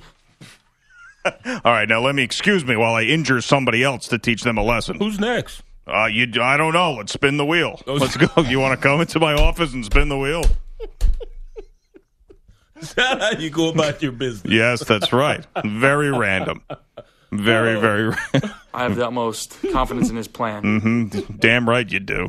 All 1.25 1.73
right, 1.73 1.89
now 1.89 2.01
let 2.01 2.15
me 2.15 2.23
excuse 2.23 2.65
me 2.65 2.77
while 2.77 2.95
I 2.95 3.03
injure 3.03 3.41
somebody 3.41 3.83
else 3.83 4.07
to 4.09 4.19
teach 4.19 4.43
them 4.43 4.59
a 4.59 4.63
lesson. 4.63 4.99
Who's 4.99 5.19
next? 5.19 5.63
Uh, 5.87 6.07
you, 6.07 6.27
I 6.41 6.57
don't 6.57 6.75
know. 6.75 6.93
Let's 6.95 7.13
spin 7.13 7.39
the 7.39 7.47
wheel. 7.47 7.81
Let's 7.87 8.17
go. 8.17 8.43
You 8.43 8.61
want 8.61 8.81
to 8.81 8.89
come 8.89 9.01
into 9.01 9.19
my 9.19 9.33
office 9.35 9.73
and 9.73 9.85
spin 9.85 10.09
the 10.09 10.19
wheel? 10.19 10.43
Is 12.81 12.95
that 12.95 13.21
how 13.21 13.39
you 13.39 13.51
go 13.51 13.69
about 13.69 14.03
your 14.03 14.13
business? 14.13 14.53
Yes, 14.53 14.85
that's 14.85 15.13
right. 15.13 15.45
Very 15.65 16.11
random. 16.11 16.63
Very, 17.33 17.81
very. 17.81 18.09
Ra- 18.11 18.17
I 18.75 18.83
have 18.85 18.97
the 18.97 19.07
utmost 19.07 19.57
confidence 19.73 20.11
in 20.11 20.17
His 20.17 20.29
plan. 20.29 20.63
Mhm. 20.63 21.41
Damn 21.41 21.69
right 21.69 21.91
you 21.91 21.99
do. 22.01 22.29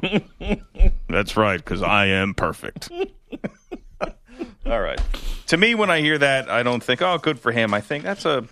That's 1.10 1.36
right, 1.38 1.58
because 1.58 1.82
I 1.82 2.06
am 2.08 2.34
perfect. 2.34 2.90
All 4.66 4.80
right. 4.82 5.00
To 5.48 5.58
me, 5.58 5.76
when 5.76 5.90
I 5.92 6.00
hear 6.00 6.18
that, 6.18 6.50
I 6.50 6.64
don't 6.64 6.82
think, 6.82 7.02
"Oh, 7.02 7.18
good 7.18 7.40
for 7.40 7.52
him." 7.52 7.74
I 7.74 7.82
think 7.82 8.04
that's 8.04 8.26
a 8.26 8.46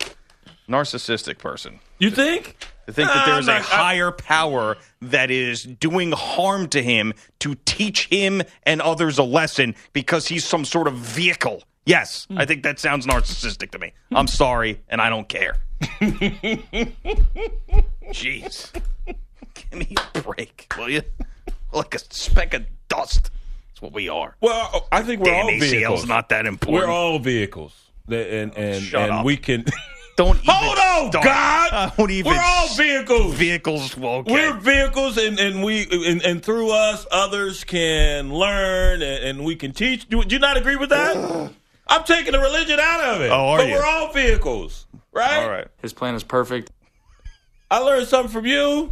Narcissistic 0.68 1.38
person. 1.38 1.80
You 1.98 2.10
think? 2.10 2.56
To 2.86 2.92
think 2.92 3.08
that 3.08 3.26
there's 3.26 3.48
a 3.48 3.60
higher 3.60 4.10
power 4.10 4.76
that 5.00 5.30
is 5.30 5.62
doing 5.62 6.12
harm 6.12 6.68
to 6.68 6.82
him 6.82 7.14
to 7.40 7.54
teach 7.64 8.06
him 8.08 8.42
and 8.64 8.80
others 8.82 9.18
a 9.18 9.22
lesson 9.22 9.74
because 9.92 10.26
he's 10.28 10.44
some 10.44 10.64
sort 10.64 10.86
of 10.88 10.94
vehicle. 10.94 11.62
Yes, 11.86 12.26
Hmm. 12.30 12.38
I 12.38 12.44
think 12.44 12.62
that 12.64 12.78
sounds 12.78 13.06
narcissistic 13.06 13.70
to 13.72 13.78
me. 13.78 13.92
I'm 14.12 14.26
sorry, 14.28 14.80
and 14.88 15.00
I 15.00 15.08
don't 15.10 15.28
care. 15.28 15.56
Jeez. 18.12 18.70
Give 19.06 19.78
me 19.78 19.94
a 20.14 20.20
break, 20.20 20.72
will 20.76 20.90
you? 20.90 21.02
Like 21.72 21.94
a 21.94 21.98
speck 21.98 22.54
of 22.54 22.64
dust. 22.88 23.30
That's 23.70 23.82
what 23.82 23.92
we 23.92 24.08
are. 24.08 24.36
Well, 24.40 24.86
I 24.92 25.02
think 25.02 25.20
we're 25.22 25.30
Damn, 25.30 25.46
all 25.46 25.50
ACL's 25.52 25.70
vehicles. 25.70 26.06
not 26.06 26.28
that 26.30 26.46
important. 26.46 26.86
We're 26.88 26.92
all 26.92 27.18
vehicles, 27.18 27.74
and 28.08 28.52
oh, 28.54 28.60
and 28.60 28.82
Shut 28.82 29.02
and 29.02 29.12
up. 29.12 29.24
we 29.24 29.36
can. 29.36 29.64
Don't 30.16 30.36
even 30.42 30.54
Hold 30.54 30.78
on, 30.78 31.10
start. 31.10 31.24
God. 31.24 31.92
Don't 31.96 32.10
even 32.10 32.32
We're 32.32 32.40
all 32.42 32.68
vehicles. 32.74 33.34
Vehicles, 33.34 33.96
well, 33.96 34.16
okay. 34.16 34.32
We're 34.32 34.52
vehicles, 34.58 35.16
and, 35.16 35.38
and 35.40 35.62
we 35.64 35.86
and, 35.90 36.22
and 36.22 36.42
through 36.42 36.70
us, 36.70 37.06
others 37.10 37.64
can 37.64 38.32
learn, 38.32 39.00
and, 39.00 39.24
and 39.24 39.44
we 39.44 39.56
can 39.56 39.72
teach. 39.72 40.06
Do, 40.08 40.22
do 40.22 40.34
you 40.34 40.38
not 40.38 40.58
agree 40.58 40.76
with 40.76 40.90
that? 40.90 41.50
I'm 41.92 42.04
taking 42.04 42.32
the 42.32 42.40
religion 42.40 42.78
out 42.80 43.00
of 43.14 43.20
it. 43.20 43.30
Oh, 43.30 43.48
are 43.50 43.58
but 43.58 43.68
you? 43.68 43.74
we're 43.74 43.84
all 43.84 44.12
vehicles, 44.12 44.86
right? 45.12 45.42
All 45.44 45.50
right. 45.50 45.68
His 45.80 45.92
plan 45.92 46.14
is 46.14 46.22
perfect. 46.24 46.70
I 47.70 47.78
learned 47.78 48.06
something 48.06 48.32
from 48.32 48.46
you. 48.46 48.90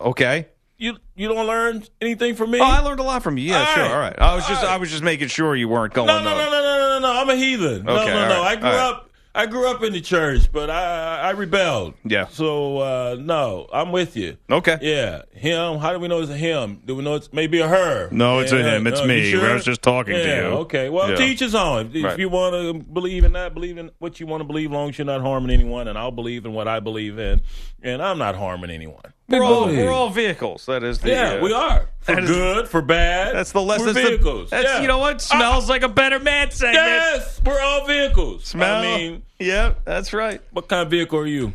Okay. 0.00 0.48
You 0.76 0.96
you 1.14 1.28
don't 1.28 1.46
learn 1.46 1.84
anything 2.00 2.34
from 2.34 2.50
me. 2.50 2.58
Oh, 2.60 2.64
I 2.64 2.80
learned 2.80 3.00
a 3.00 3.04
lot 3.04 3.22
from 3.22 3.38
you. 3.38 3.50
Yeah, 3.50 3.60
All 3.60 3.66
sure. 3.74 3.82
right. 3.84 3.92
All 3.92 3.98
right. 4.00 4.18
I 4.18 4.34
was 4.34 4.44
All 4.44 4.50
just 4.50 4.62
right. 4.62 4.72
I 4.72 4.76
was 4.76 4.90
just 4.90 5.02
making 5.04 5.28
sure 5.28 5.54
you 5.54 5.68
weren't 5.68 5.94
going. 5.94 6.08
no, 6.08 6.18
no, 6.18 6.24
no, 6.24 6.36
no, 6.36 6.50
no, 6.50 6.62
no, 6.62 6.88
no, 6.88 6.98
no. 7.00 7.20
I'm 7.20 7.30
a 7.30 7.36
heathen. 7.36 7.84
no, 7.84 7.96
Okay, 8.00 8.12
no, 8.12 8.22
all 8.22 8.28
no. 8.28 8.40
right, 8.42 8.56
I 8.58 8.60
grew 8.60 8.68
all 8.68 8.74
right. 8.74 8.90
up. 8.94 9.10
I 9.36 9.46
grew 9.46 9.68
up 9.68 9.82
in 9.82 9.92
the 9.92 10.00
church, 10.00 10.52
but 10.52 10.70
I 10.70 11.18
I 11.20 11.30
rebelled. 11.30 11.94
Yeah. 12.04 12.28
So 12.28 12.78
uh, 12.78 13.16
no, 13.18 13.66
I'm 13.72 13.90
with 13.90 14.16
you. 14.16 14.36
Okay. 14.48 14.78
Yeah, 14.80 15.22
him. 15.32 15.78
How 15.78 15.92
do 15.92 15.98
we 15.98 16.06
know 16.06 16.20
it's 16.20 16.30
a 16.30 16.36
him? 16.36 16.80
Do 16.84 16.94
we 16.94 17.02
know 17.02 17.14
it's 17.16 17.32
maybe 17.32 17.58
a 17.60 17.66
her? 17.66 18.08
No, 18.12 18.38
it's 18.38 18.52
a 18.52 18.62
him. 18.62 18.86
It's 18.86 19.00
no, 19.00 19.06
me. 19.06 19.28
sure? 19.30 19.50
I 19.50 19.54
was 19.54 19.64
just 19.64 19.82
talking 19.82 20.14
to 20.14 20.20
you. 20.20 20.42
Okay. 20.64 20.88
Well, 20.88 21.10
Yeah. 21.10 21.16
teach 21.16 21.40
his 21.40 21.54
own. 21.54 21.86
If, 21.86 21.96
if 21.96 22.04
Right. 22.04 22.18
you 22.18 22.28
want 22.28 22.54
to 22.54 22.74
believe 22.92 23.24
in 23.24 23.32
that, 23.32 23.54
believe 23.54 23.76
in 23.76 23.90
what 23.98 24.20
you 24.20 24.26
want 24.26 24.40
to 24.40 24.44
believe, 24.44 24.70
long 24.70 24.90
as 24.90 24.98
you're 24.98 25.04
not 25.04 25.20
harming 25.20 25.50
anyone, 25.50 25.88
and 25.88 25.98
I'll 25.98 26.12
believe 26.12 26.44
in 26.46 26.52
what 26.52 26.68
I 26.68 26.78
believe 26.78 27.18
in, 27.18 27.40
and 27.82 28.00
I'm 28.02 28.18
not 28.18 28.36
harming 28.36 28.70
anyone. 28.70 29.02
We're 29.28 29.42
all, 29.42 29.66
we're 29.66 29.90
all 29.90 30.10
vehicles. 30.10 30.66
That 30.66 30.84
is 30.84 30.98
the 30.98 31.08
Yeah, 31.08 31.34
uh, 31.34 31.42
we 31.42 31.52
are 31.52 31.88
for 32.00 32.14
that 32.14 32.24
is- 32.24 32.30
good, 32.30 32.68
for 32.68 32.82
bad. 32.82 33.34
That's 33.34 33.52
the 33.52 33.62
less. 33.62 33.80
We're 33.80 33.86
the, 33.86 33.94
vehicles. 33.94 34.50
that's 34.50 34.64
yeah. 34.64 34.82
you 34.82 34.88
know 34.88 34.98
what 34.98 35.22
smells 35.22 35.68
like 35.68 35.82
a 35.82 35.88
better 35.88 36.18
man 36.20 36.50
segment. 36.50 36.74
Yes, 36.84 37.40
we're 37.44 37.60
all 37.60 37.86
vehicles. 37.86 38.44
Smell. 38.44 38.82
I 38.82 38.82
mean, 38.82 39.22
yeah, 39.38 39.74
that's 39.84 40.12
right. 40.12 40.42
what 40.50 40.68
kind 40.68 40.82
of 40.82 40.90
vehicle 40.90 41.18
are 41.18 41.26
you? 41.26 41.54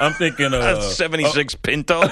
I'm 0.00 0.12
thinking 0.14 0.54
uh, 0.54 0.76
A 0.78 0.82
'76 0.82 1.56
Pinto. 1.56 2.00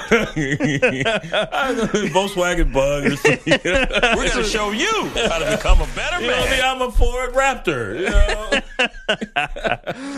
Volkswagen 2.11 2.73
Bug. 2.73 3.05
Or 3.05 3.15
something. 3.15 3.59
We're 3.65 4.29
gonna 4.29 4.43
show 4.43 4.71
you 4.71 5.09
how 5.15 5.39
to 5.39 5.49
become 5.57 5.81
a 5.81 5.87
better 5.95 6.21
You 6.21 6.27
know 6.27 6.45
me, 6.45 6.61
I'm 6.61 6.81
a 6.81 6.91
Ford 6.91 7.33
Raptor. 7.33 7.99
You 7.99 8.09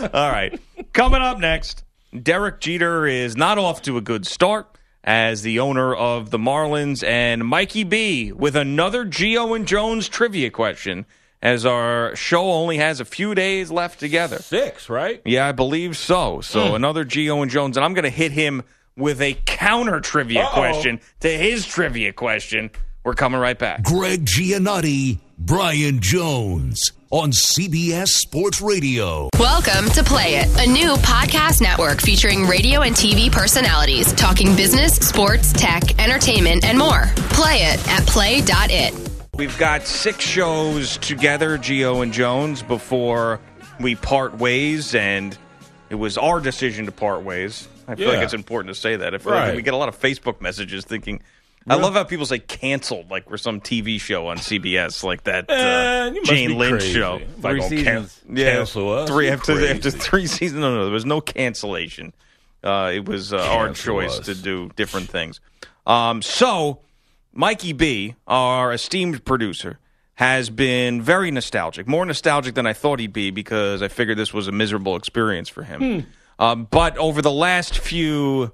know? 0.02 0.10
All 0.12 0.30
right. 0.30 0.60
Coming 0.92 1.22
up 1.22 1.38
next, 1.38 1.84
Derek 2.22 2.60
Jeter 2.60 3.06
is 3.06 3.36
not 3.36 3.58
off 3.58 3.82
to 3.82 3.96
a 3.96 4.00
good 4.00 4.26
start 4.26 4.66
as 5.04 5.42
the 5.42 5.60
owner 5.60 5.94
of 5.94 6.30
the 6.30 6.38
Marlins, 6.38 7.06
and 7.06 7.44
Mikey 7.46 7.84
B 7.84 8.32
with 8.32 8.56
another 8.56 9.04
Geo 9.04 9.54
and 9.54 9.66
Jones 9.66 10.08
trivia 10.08 10.50
question. 10.50 11.06
As 11.40 11.64
our 11.64 12.16
show 12.16 12.50
only 12.50 12.78
has 12.78 12.98
a 12.98 13.04
few 13.04 13.32
days 13.32 13.70
left 13.70 14.00
together. 14.00 14.38
Six, 14.38 14.88
right? 14.88 15.22
Yeah, 15.24 15.46
I 15.46 15.52
believe 15.52 15.96
so. 15.96 16.40
So 16.40 16.70
Hmm. 16.70 16.74
another 16.74 17.04
Geo 17.04 17.40
and 17.42 17.50
Jones, 17.50 17.76
and 17.76 17.84
I'm 17.84 17.94
going 17.94 18.02
to 18.04 18.10
hit 18.10 18.32
him 18.32 18.64
with 18.96 19.20
a 19.22 19.34
counter 19.46 20.00
trivia 20.00 20.42
Uh-oh. 20.42 20.54
question 20.54 21.00
to 21.20 21.28
his 21.28 21.64
trivia 21.64 22.12
question. 22.12 22.70
We're 23.04 23.14
coming 23.14 23.40
right 23.40 23.58
back. 23.58 23.84
Greg 23.84 24.24
Giannotti, 24.26 25.18
Brian 25.38 26.00
Jones 26.00 26.92
on 27.10 27.30
CBS 27.30 28.08
Sports 28.08 28.60
Radio. 28.60 29.30
Welcome 29.38 29.88
to 29.90 30.02
Play 30.04 30.34
It, 30.36 30.48
a 30.60 30.70
new 30.70 30.94
podcast 30.96 31.62
network 31.62 32.00
featuring 32.02 32.46
radio 32.46 32.82
and 32.82 32.94
TV 32.94 33.30
personalities 33.32 34.12
talking 34.14 34.54
business, 34.56 34.96
sports, 34.96 35.52
tech, 35.52 35.98
entertainment, 35.98 36.64
and 36.64 36.76
more. 36.76 37.04
Play 37.30 37.58
it 37.62 37.88
at 37.88 38.04
play.it. 38.06 39.10
We've 39.34 39.56
got 39.56 39.86
six 39.86 40.24
shows 40.24 40.98
together, 40.98 41.56
Geo 41.56 42.02
and 42.02 42.12
Jones, 42.12 42.62
before 42.62 43.40
we 43.80 43.94
part 43.94 44.36
ways, 44.38 44.94
and 44.94 45.38
it 45.88 45.94
was 45.94 46.18
our 46.18 46.40
decision 46.40 46.86
to 46.86 46.92
part 46.92 47.22
ways. 47.22 47.68
I 47.86 47.94
feel 47.94 48.08
like 48.08 48.22
it's 48.22 48.34
important 48.34 48.74
to 48.74 48.78
say 48.78 48.96
that. 48.96 49.14
I 49.14 49.18
feel 49.18 49.32
like 49.32 49.54
we 49.54 49.62
get 49.62 49.72
a 49.72 49.78
lot 49.78 49.88
of 49.88 49.98
Facebook 49.98 50.40
messages 50.42 50.84
thinking. 50.84 51.22
I 51.70 51.74
love 51.76 51.94
how 51.94 52.04
people 52.04 52.26
say 52.26 52.38
canceled, 52.38 53.10
like 53.10 53.30
we're 53.30 53.36
some 53.36 53.60
TV 53.60 54.00
show 54.00 54.28
on 54.28 54.38
CBS, 54.38 55.02
like 55.04 55.24
that 55.24 55.48
uh, 55.50 56.10
you 56.14 56.20
must 56.22 56.30
Jane 56.30 56.48
be 56.50 56.54
Lynch 56.54 56.80
crazy. 56.80 56.92
show. 56.94 57.16
If 57.16 57.44
I 57.44 57.58
gonna 57.58 57.82
can- 57.82 58.10
cancel 58.34 58.92
us, 58.92 59.08
Three 59.08 59.26
you 59.26 59.32
after 59.32 59.54
crazy. 59.54 59.68
after 59.72 59.90
three 59.90 60.26
seasons. 60.26 60.60
No, 60.60 60.74
no, 60.74 60.84
there 60.84 60.92
was 60.92 61.04
no 61.06 61.20
cancellation. 61.20 62.12
Uh, 62.62 62.90
it 62.94 63.06
was 63.08 63.32
uh, 63.32 63.38
our 63.38 63.66
Cancel 63.66 63.94
choice 63.94 64.18
us. 64.18 64.26
to 64.26 64.34
do 64.34 64.70
different 64.76 65.08
things. 65.08 65.40
Um, 65.86 66.22
so, 66.22 66.80
Mikey 67.32 67.72
B, 67.72 68.14
our 68.26 68.72
esteemed 68.72 69.24
producer, 69.24 69.78
has 70.14 70.50
been 70.50 71.00
very 71.00 71.30
nostalgic, 71.30 71.86
more 71.86 72.04
nostalgic 72.04 72.54
than 72.56 72.66
I 72.66 72.72
thought 72.72 72.98
he'd 72.98 73.12
be 73.12 73.30
because 73.30 73.80
I 73.82 73.86
figured 73.88 74.18
this 74.18 74.34
was 74.34 74.48
a 74.48 74.52
miserable 74.52 74.96
experience 74.96 75.48
for 75.48 75.62
him. 75.62 76.06
Um, 76.40 76.66
but 76.70 76.98
over 76.98 77.22
the 77.22 77.30
last 77.30 77.78
few 77.78 78.52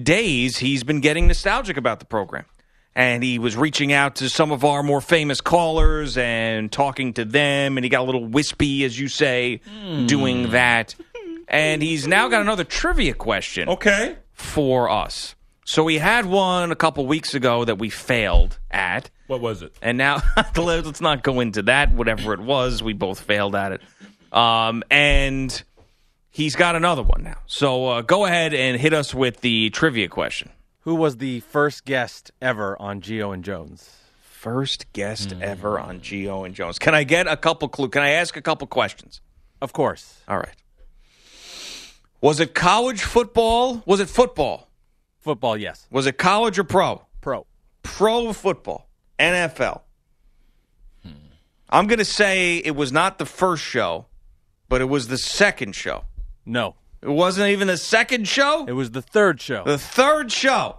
days, 0.00 0.58
he's 0.58 0.84
been 0.84 1.00
getting 1.00 1.26
nostalgic 1.28 1.76
about 1.76 1.98
the 2.00 2.06
program. 2.06 2.44
And 2.94 3.22
he 3.22 3.38
was 3.38 3.56
reaching 3.56 3.92
out 3.92 4.16
to 4.16 4.28
some 4.28 4.52
of 4.52 4.64
our 4.66 4.82
more 4.82 5.00
famous 5.00 5.40
callers 5.40 6.18
and 6.18 6.70
talking 6.70 7.14
to 7.14 7.24
them. 7.24 7.78
And 7.78 7.84
he 7.84 7.88
got 7.88 8.02
a 8.02 8.04
little 8.04 8.26
wispy, 8.26 8.84
as 8.84 8.98
you 8.98 9.08
say, 9.08 9.60
doing 10.06 10.50
that. 10.50 10.94
And 11.48 11.82
he's 11.82 12.06
now 12.06 12.28
got 12.28 12.40
another 12.40 12.64
trivia 12.64 13.12
question 13.12 13.68
Okay. 13.68 14.16
for 14.32 14.88
us. 14.88 15.34
So 15.66 15.84
we 15.84 15.98
had 15.98 16.24
one 16.24 16.72
a 16.72 16.76
couple 16.76 17.04
weeks 17.04 17.34
ago 17.34 17.66
that 17.66 17.78
we 17.78 17.90
failed 17.90 18.58
at. 18.70 19.10
What 19.26 19.42
was 19.42 19.60
it? 19.60 19.74
And 19.82 19.98
now 19.98 20.22
let's 20.56 21.00
not 21.02 21.22
go 21.22 21.40
into 21.40 21.62
that. 21.64 21.92
Whatever 21.92 22.32
it 22.32 22.40
was, 22.40 22.82
we 22.82 22.94
both 22.94 23.20
failed 23.20 23.54
at 23.54 23.72
it. 23.72 23.82
Um, 24.34 24.82
and 24.90 25.62
he's 26.32 26.56
got 26.56 26.74
another 26.74 27.02
one 27.02 27.22
now. 27.22 27.38
So 27.46 27.86
uh, 27.86 28.02
go 28.02 28.24
ahead 28.24 28.52
and 28.52 28.80
hit 28.80 28.92
us 28.92 29.14
with 29.14 29.40
the 29.42 29.70
trivia 29.70 30.08
question. 30.08 30.50
Who 30.80 30.96
was 30.96 31.18
the 31.18 31.40
first 31.40 31.84
guest 31.84 32.32
ever 32.40 32.80
on 32.82 33.00
Geo 33.00 33.30
and 33.30 33.44
Jones? 33.44 33.88
First 34.20 34.92
guest 34.92 35.36
ever 35.40 35.78
on 35.78 36.00
Geo 36.00 36.42
and 36.42 36.52
Jones. 36.52 36.80
Can 36.80 36.96
I 36.96 37.04
get 37.04 37.28
a 37.28 37.36
couple 37.36 37.68
clue? 37.68 37.88
Can 37.88 38.02
I 38.02 38.10
ask 38.10 38.36
a 38.36 38.42
couple 38.42 38.66
questions? 38.66 39.20
Of 39.60 39.72
course. 39.72 40.20
All 40.26 40.38
right. 40.38 40.56
Was 42.20 42.40
it 42.40 42.52
college 42.52 43.02
football? 43.02 43.84
Was 43.86 44.00
it 44.00 44.08
football? 44.08 44.68
Football, 45.20 45.56
yes. 45.56 45.86
Was 45.92 46.06
it 46.06 46.18
college 46.18 46.58
or 46.58 46.64
pro? 46.64 47.02
Pro. 47.20 47.46
Pro 47.84 48.32
football. 48.32 48.88
NFL. 49.20 49.82
I'm 51.70 51.86
going 51.86 52.00
to 52.00 52.04
say 52.04 52.58
it 52.58 52.76
was 52.76 52.92
not 52.92 53.18
the 53.18 53.24
first 53.24 53.62
show, 53.62 54.06
but 54.68 54.80
it 54.80 54.86
was 54.86 55.08
the 55.08 55.16
second 55.16 55.74
show. 55.74 56.04
No. 56.44 56.76
It 57.00 57.08
wasn't 57.08 57.48
even 57.48 57.68
the 57.68 57.76
second 57.76 58.28
show? 58.28 58.64
It 58.66 58.72
was 58.72 58.92
the 58.92 59.02
third 59.02 59.40
show. 59.40 59.64
The 59.64 59.78
third 59.78 60.30
show. 60.30 60.78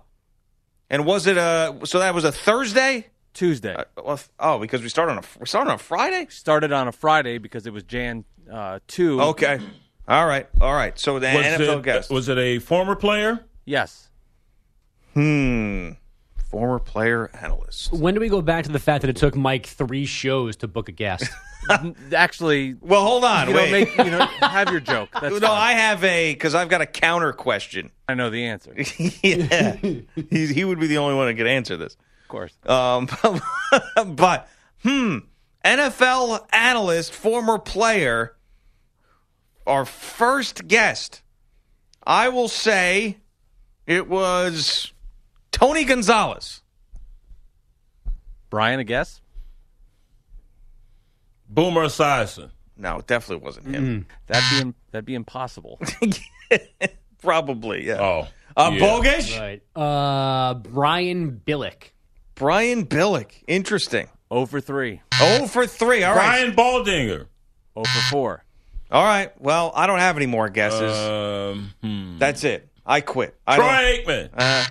And 0.89 1.06
was 1.06 1.28
it 1.28 1.38
a 1.38 1.78
so 1.86 1.99
that 1.99 2.13
was 2.13 2.23
a 2.23 2.32
Thursday? 2.32 3.08
Tuesday. 3.34 3.73
Uh, 3.73 3.84
well, 4.04 4.19
oh, 4.39 4.60
because 4.60 4.82
we 4.82 4.89
started 4.89 5.13
on 5.13 5.17
a 5.19 5.23
we 5.39 5.47
started 5.47 5.69
on 5.71 5.76
a 5.76 5.80
Friday? 5.80 6.28
Started 6.30 6.71
on 6.71 6.88
a 6.88 6.91
Friday 6.91 7.39
because 7.39 7.65
it 7.65 7.73
was 7.73 7.84
Jan 7.84 8.26
uh, 8.52 8.80
2. 8.88 9.21
Okay. 9.21 9.60
All 10.08 10.28
right. 10.28 10.47
All 10.62 10.73
right. 10.73 10.97
So 10.99 11.19
the 11.19 11.28
Was 11.28 11.45
NFL 11.45 11.80
it, 11.80 11.84
guest. 11.84 12.12
was 12.12 12.30
it 12.30 12.38
a 12.38 12.60
former 12.60 12.95
player? 12.95 13.43
Yes. 13.65 14.10
Hmm. 15.13 15.91
Former 16.53 16.77
player 16.77 17.31
analyst. 17.41 17.91
When 17.91 18.13
do 18.13 18.19
we 18.19 18.29
go 18.29 18.39
back 18.43 18.65
to 18.65 18.71
the 18.71 18.77
fact 18.77 19.01
that 19.01 19.09
it 19.09 19.15
took 19.15 19.35
Mike 19.35 19.65
three 19.65 20.05
shows 20.05 20.55
to 20.57 20.67
book 20.67 20.87
a 20.87 20.91
guest? 20.91 21.27
Actually, 22.15 22.75
Well, 22.79 23.01
hold 23.01 23.23
on. 23.23 23.49
you 23.49 23.55
wait. 23.55 23.71
make, 23.71 23.97
you 23.97 24.11
know, 24.11 24.23
have 24.39 24.69
your 24.69 24.79
joke. 24.79 25.09
That's 25.19 25.33
no, 25.39 25.47
fine. 25.47 25.49
I 25.49 25.71
have 25.71 26.03
a 26.03 26.31
because 26.31 26.53
I've 26.53 26.69
got 26.69 26.81
a 26.81 26.85
counter 26.85 27.33
question. 27.33 27.89
I 28.07 28.13
know 28.13 28.29
the 28.29 28.45
answer. 28.45 28.75
Yeah, 29.23 29.77
he, 29.77 30.05
he 30.53 30.63
would 30.63 30.79
be 30.79 30.85
the 30.85 30.99
only 30.99 31.15
one 31.15 31.25
that 31.25 31.33
could 31.33 31.47
answer 31.47 31.75
this. 31.75 31.95
Of 32.21 32.27
course. 32.27 32.53
Um, 32.67 33.09
but 34.13 34.47
hmm, 34.83 35.17
NFL 35.65 36.45
analyst, 36.53 37.13
former 37.13 37.57
player, 37.57 38.35
our 39.65 39.85
first 39.85 40.67
guest. 40.67 41.23
I 42.05 42.29
will 42.29 42.47
say 42.47 43.17
it 43.87 44.07
was 44.07 44.92
Tony 45.53 45.85
Gonzalez. 45.85 46.61
Brian, 48.49 48.79
a 48.81 48.83
guess? 48.83 49.21
Boomer 51.49 51.85
Esiason. 51.85 52.49
No, 52.75 52.97
it 52.97 53.07
definitely 53.07 53.45
wasn't 53.45 53.67
him. 53.67 54.07
That'd 54.27 54.65
be 54.65 54.73
that'd 54.91 55.05
be 55.05 55.13
impossible. 55.15 55.79
Probably, 57.21 57.88
yeah. 57.88 58.01
Oh, 58.01 58.28
Uh, 58.57 58.71
yeah. 58.73 58.80
Bogish? 58.82 59.39
Right. 59.39 59.61
Uh, 59.75 60.55
Brian 60.55 61.39
Billick. 61.45 61.91
Brian 62.36 62.86
Billick. 62.86 63.43
Interesting. 63.47 64.09
Over 64.30 64.59
3. 64.59 64.99
Oh 65.21 65.47
for 65.47 65.65
three. 65.67 66.03
All 66.03 66.15
right. 66.15 66.51
Brian 66.51 66.55
Baldinger. 66.55 67.17
0 67.17 67.28
for 67.75 67.86
4. 68.09 68.43
All 68.91 69.03
right. 69.03 69.32
Well, 69.39 69.71
I 69.75 69.86
don't 69.88 69.99
have 69.99 70.17
any 70.17 70.25
more 70.25 70.49
guesses. 70.49 70.97
Um, 70.97 71.73
hmm. 71.82 72.17
That's 72.17 72.43
it. 72.43 72.67
I 72.86 73.01
quit. 73.01 73.36
I 73.47 73.55
Troy 73.55 73.65
don't, 73.67 74.05
Aikman. 74.05 74.30
uh, 74.36 74.65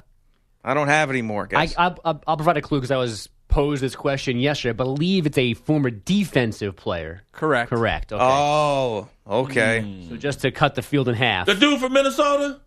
I 0.65 0.75
don't 0.75 0.89
have 0.89 1.11
any 1.11 1.23
more 1.23 1.47
Guys. 1.47 1.75
I, 1.77 1.95
I'll 2.05 2.23
I'll 2.27 2.37
provide 2.37 2.57
a 2.57 2.63
clue 2.63 2.79
because 2.79 2.91
I 2.91 2.97
was 2.97 3.29
posed 3.49 3.83
this 3.83 3.95
question 3.95 4.39
yesterday. 4.39 4.71
I 4.71 4.73
believe 4.73 5.27
it's 5.27 5.39
a 5.39 5.55
former 5.55 5.91
defensive 5.91 6.77
player. 6.77 7.23
Correct. 7.33 7.71
Correct. 7.71 8.13
Okay. 8.13 8.25
oh, 8.25 9.09
okay. 9.27 9.81
Hmm. 9.81 10.09
so 10.09 10.17
just 10.17 10.41
to 10.41 10.51
cut 10.51 10.75
the 10.75 10.83
field 10.83 11.09
in 11.09 11.15
half. 11.15 11.47
The 11.47 11.55
dude 11.55 11.81
from 11.81 11.93
Minnesota 11.93 12.61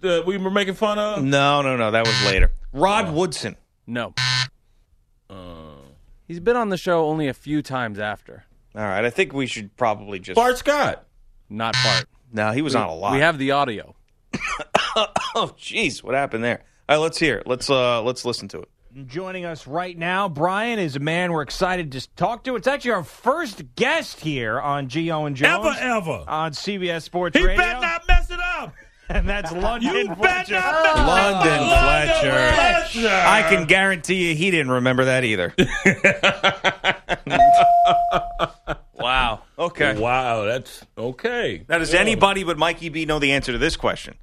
that 0.00 0.26
we 0.26 0.36
were 0.36 0.50
making 0.50 0.74
fun 0.74 0.98
of. 0.98 1.22
No, 1.22 1.62
no, 1.62 1.76
no. 1.76 1.90
That 1.90 2.06
was 2.06 2.24
later. 2.24 2.52
Rod 2.72 3.08
oh. 3.08 3.12
Woodson. 3.12 3.56
No. 3.86 4.14
Uh, 5.28 5.74
he's 6.26 6.40
been 6.40 6.56
on 6.56 6.68
the 6.68 6.76
show 6.76 7.06
only 7.06 7.28
a 7.28 7.34
few 7.34 7.62
times 7.62 7.98
after. 7.98 8.44
All 8.74 8.82
right. 8.82 9.04
I 9.04 9.10
think 9.10 9.32
we 9.32 9.46
should 9.46 9.76
probably 9.76 10.18
just. 10.18 10.36
Bart 10.36 10.58
Scott. 10.58 11.06
Not 11.48 11.74
Bart. 11.82 12.06
No, 12.32 12.52
he 12.52 12.62
was 12.62 12.76
on 12.76 12.88
a 12.88 12.94
lot. 12.94 13.12
We 13.12 13.20
have 13.20 13.38
the 13.38 13.52
audio. 13.52 13.94
Oh, 15.32 15.54
jeez. 15.56 16.02
What 16.02 16.16
happened 16.16 16.42
there? 16.42 16.64
All 16.90 16.96
right. 16.96 17.02
Let's 17.02 17.18
hear 17.18 17.38
it. 17.38 17.46
Let's 17.46 17.70
uh, 17.70 18.02
let's 18.02 18.24
listen 18.24 18.48
to 18.48 18.62
it. 18.62 18.68
Joining 19.06 19.44
us 19.44 19.68
right 19.68 19.96
now, 19.96 20.28
Brian 20.28 20.80
is 20.80 20.96
a 20.96 20.98
man 20.98 21.30
we're 21.30 21.42
excited 21.42 21.92
to 21.92 22.08
talk 22.16 22.42
to. 22.44 22.56
It's 22.56 22.66
actually 22.66 22.90
our 22.90 23.04
first 23.04 23.62
guest 23.76 24.18
here 24.18 24.60
on 24.60 24.88
Geo 24.88 25.26
and 25.26 25.36
Jones 25.36 25.64
Ever, 25.78 25.94
ever. 25.94 26.24
on 26.26 26.50
CBS 26.50 27.02
Sports 27.02 27.38
He 27.38 27.44
Radio, 27.44 27.58
better 27.62 27.80
not 27.80 28.08
mess 28.08 28.28
it 28.32 28.40
up. 28.40 28.74
and 29.08 29.28
that's 29.28 29.52
London 29.52 29.94
You 29.94 30.08
better 30.08 30.20
Fletcher. 30.20 30.54
not 30.54 30.82
mess 30.82 30.98
it. 30.98 31.06
London 31.06 31.68
Fletcher. 31.68 32.54
Fletcher. 32.54 33.08
I 33.08 33.42
can 33.48 33.66
guarantee 33.68 34.30
you 34.30 34.34
he 34.34 34.50
didn't 34.50 34.72
remember 34.72 35.04
that 35.04 35.22
either. 35.22 35.54
wow. 38.94 39.42
Okay. 39.56 39.96
Wow, 40.00 40.46
that's 40.46 40.84
okay. 40.98 41.64
Now, 41.68 41.78
does 41.78 41.94
anybody 41.94 42.42
but 42.42 42.58
Mikey 42.58 42.88
B 42.88 43.04
know 43.04 43.20
the 43.20 43.30
answer 43.32 43.52
to 43.52 43.58
this 43.58 43.76
question? 43.76 44.16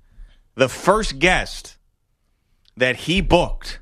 The 0.56 0.68
first 0.68 1.20
guest 1.20 1.77
that 2.78 2.96
he 2.96 3.22
booked 3.22 3.80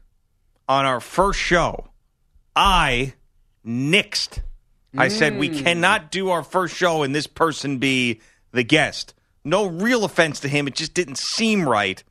on 0.67 0.85
our 0.85 0.99
first 0.99 1.39
show, 1.39 1.89
I 2.55 3.13
nixed. 3.65 4.39
I 4.97 5.09
said, 5.09 5.37
we 5.37 5.49
hmm. 5.49 5.59
cannot 5.63 6.09
do 6.09 6.29
our 6.29 6.43
first 6.43 6.75
show 6.75 7.03
and 7.03 7.13
this 7.13 7.27
person 7.27 7.77
be 7.79 8.21
the 8.53 8.63
guest. 8.63 9.13
No 9.43 9.67
real 9.67 10.05
offense 10.05 10.39
to 10.39 10.47
him. 10.47 10.67
It 10.67 10.75
just 10.75 10.93
didn't 10.93 11.17
seem 11.17 11.67
right. 11.67 12.01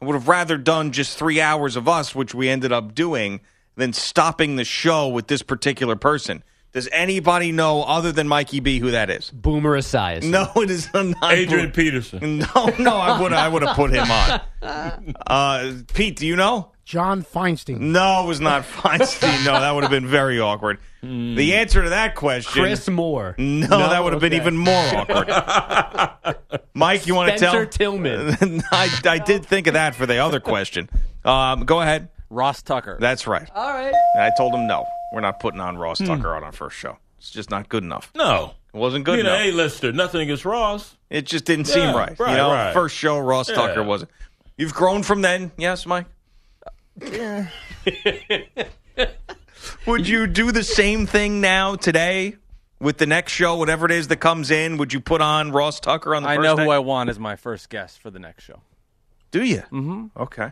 I 0.00 0.06
would 0.06 0.14
have 0.14 0.28
rather 0.28 0.56
done 0.56 0.92
just 0.92 1.18
three 1.18 1.40
hours 1.40 1.76
of 1.76 1.86
us, 1.88 2.14
which 2.14 2.34
we 2.34 2.48
ended 2.48 2.72
up 2.72 2.94
doing, 2.94 3.40
than 3.76 3.92
stopping 3.92 4.56
the 4.56 4.64
show 4.64 5.08
with 5.08 5.26
this 5.26 5.42
particular 5.42 5.94
person. 5.94 6.42
Does 6.72 6.88
anybody 6.90 7.52
know, 7.52 7.82
other 7.82 8.12
than 8.12 8.26
Mikey 8.28 8.60
B, 8.60 8.78
who 8.78 8.92
that 8.92 9.10
is? 9.10 9.30
Boomer 9.30 9.76
Esiason. 9.76 10.30
No, 10.30 10.50
it 10.56 10.70
is 10.70 10.88
not. 10.94 11.32
Adrian 11.32 11.70
Peterson. 11.70 12.38
No, 12.38 12.74
no, 12.78 12.96
I 12.96 13.20
would 13.20 13.32
I 13.34 13.46
would 13.46 13.62
have 13.62 13.76
put 13.76 13.90
him 13.92 14.10
on. 14.10 14.40
Uh, 15.26 15.72
Pete, 15.92 16.14
do 16.16 16.24
you 16.26 16.36
know? 16.36 16.70
John 16.84 17.24
Feinstein. 17.24 17.78
No, 17.80 18.22
it 18.22 18.28
was 18.28 18.40
not 18.40 18.62
Feinstein. 18.62 19.44
No, 19.44 19.58
that 19.58 19.74
would 19.74 19.82
have 19.82 19.90
been 19.90 20.06
very 20.06 20.38
awkward. 20.38 20.78
The 21.02 21.54
answer 21.54 21.82
to 21.82 21.88
that 21.90 22.14
question, 22.14 22.62
Chris 22.62 22.88
Moore. 22.88 23.34
No, 23.38 23.66
that 23.66 24.04
would 24.04 24.12
have 24.12 24.22
been 24.22 24.34
even 24.34 24.56
more 24.56 24.72
awkward. 24.94 26.60
Mike, 26.74 27.08
you 27.08 27.16
want 27.16 27.32
to 27.32 27.38
tell? 27.38 27.52
Spencer 27.52 27.66
Tillman. 27.70 28.62
I, 28.70 28.88
I 29.04 29.18
did 29.18 29.44
think 29.44 29.66
of 29.66 29.74
that 29.74 29.96
for 29.96 30.06
the 30.06 30.18
other 30.18 30.38
question. 30.38 30.88
Um, 31.24 31.64
go 31.64 31.80
ahead. 31.80 32.08
Ross 32.30 32.62
Tucker. 32.62 32.98
That's 33.00 33.26
right. 33.26 33.48
All 33.52 33.72
right. 33.72 33.94
I 34.16 34.30
told 34.36 34.54
him 34.54 34.66
no. 34.68 34.86
We're 35.12 35.20
not 35.20 35.38
putting 35.40 35.60
on 35.60 35.76
Ross 35.76 35.98
Tucker 35.98 36.34
on 36.34 36.42
our 36.42 36.52
first 36.52 36.76
show. 36.76 36.96
It's 37.18 37.30
just 37.30 37.50
not 37.50 37.68
good 37.68 37.84
enough. 37.84 38.10
No. 38.14 38.54
It 38.74 38.76
wasn't 38.78 39.04
good 39.04 39.16
Being 39.16 39.26
enough. 39.26 39.40
an 39.42 39.46
A-lister, 39.48 39.92
nothing 39.92 40.22
against 40.22 40.44
Ross. 40.46 40.96
It 41.10 41.26
just 41.26 41.44
didn't 41.44 41.68
Yeah, 41.68 41.74
seem 41.74 41.94
right. 41.94 42.18
right, 42.18 42.30
you 42.30 42.36
know, 42.38 42.50
right. 42.50 42.72
first 42.72 42.96
show, 42.96 43.18
Ross 43.18 43.48
Yeah. 43.50 43.56
Tucker 43.56 43.82
wasn't. 43.82 44.10
You've 44.56 44.72
grown 44.74 45.02
from 45.02 45.20
then, 45.22 45.52
yes, 45.58 45.84
Mike. 45.86 46.06
Would 49.86 50.08
you 50.08 50.26
do 50.26 50.52
the 50.52 50.64
same 50.64 51.06
thing 51.06 51.40
now 51.40 51.74
today 51.76 52.36
with 52.80 52.98
the 52.98 53.06
next 53.06 53.32
show, 53.32 53.56
whatever 53.56 53.86
it 53.86 53.92
is 53.92 54.08
that 54.08 54.16
comes 54.16 54.50
in? 54.50 54.76
Would 54.78 54.92
you 54.92 55.00
put 55.00 55.20
on 55.20 55.52
Ross 55.52 55.80
Tucker 55.80 56.14
on 56.14 56.22
the 56.22 56.28
I 56.30 56.36
first 56.36 56.44
know 56.44 56.56
day? 56.56 56.64
who 56.64 56.70
I 56.70 56.78
want 56.78 57.10
as 57.10 57.18
my 57.18 57.36
first 57.36 57.68
guest 57.70 58.00
for 58.00 58.10
the 58.10 58.18
next 58.18 58.44
show. 58.44 58.60
Do 59.30 59.44
you? 59.44 59.62
Mm-hmm. 59.72 60.06
Okay. 60.16 60.50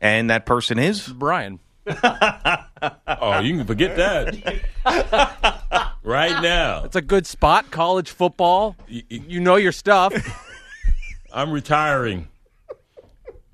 And 0.00 0.30
that 0.30 0.46
person 0.46 0.78
is 0.78 1.06
Brian. 1.08 1.58
Oh, 3.06 3.38
you 3.40 3.56
can 3.56 3.66
forget 3.66 3.96
that. 3.96 4.60
right 6.02 6.42
now. 6.42 6.84
It's 6.84 6.96
a 6.96 7.00
good 7.02 7.26
spot. 7.26 7.70
College 7.70 8.10
football. 8.10 8.76
You 8.88 9.40
know 9.40 9.56
your 9.56 9.72
stuff. 9.72 10.12
I'm 11.32 11.50
retiring. 11.50 12.28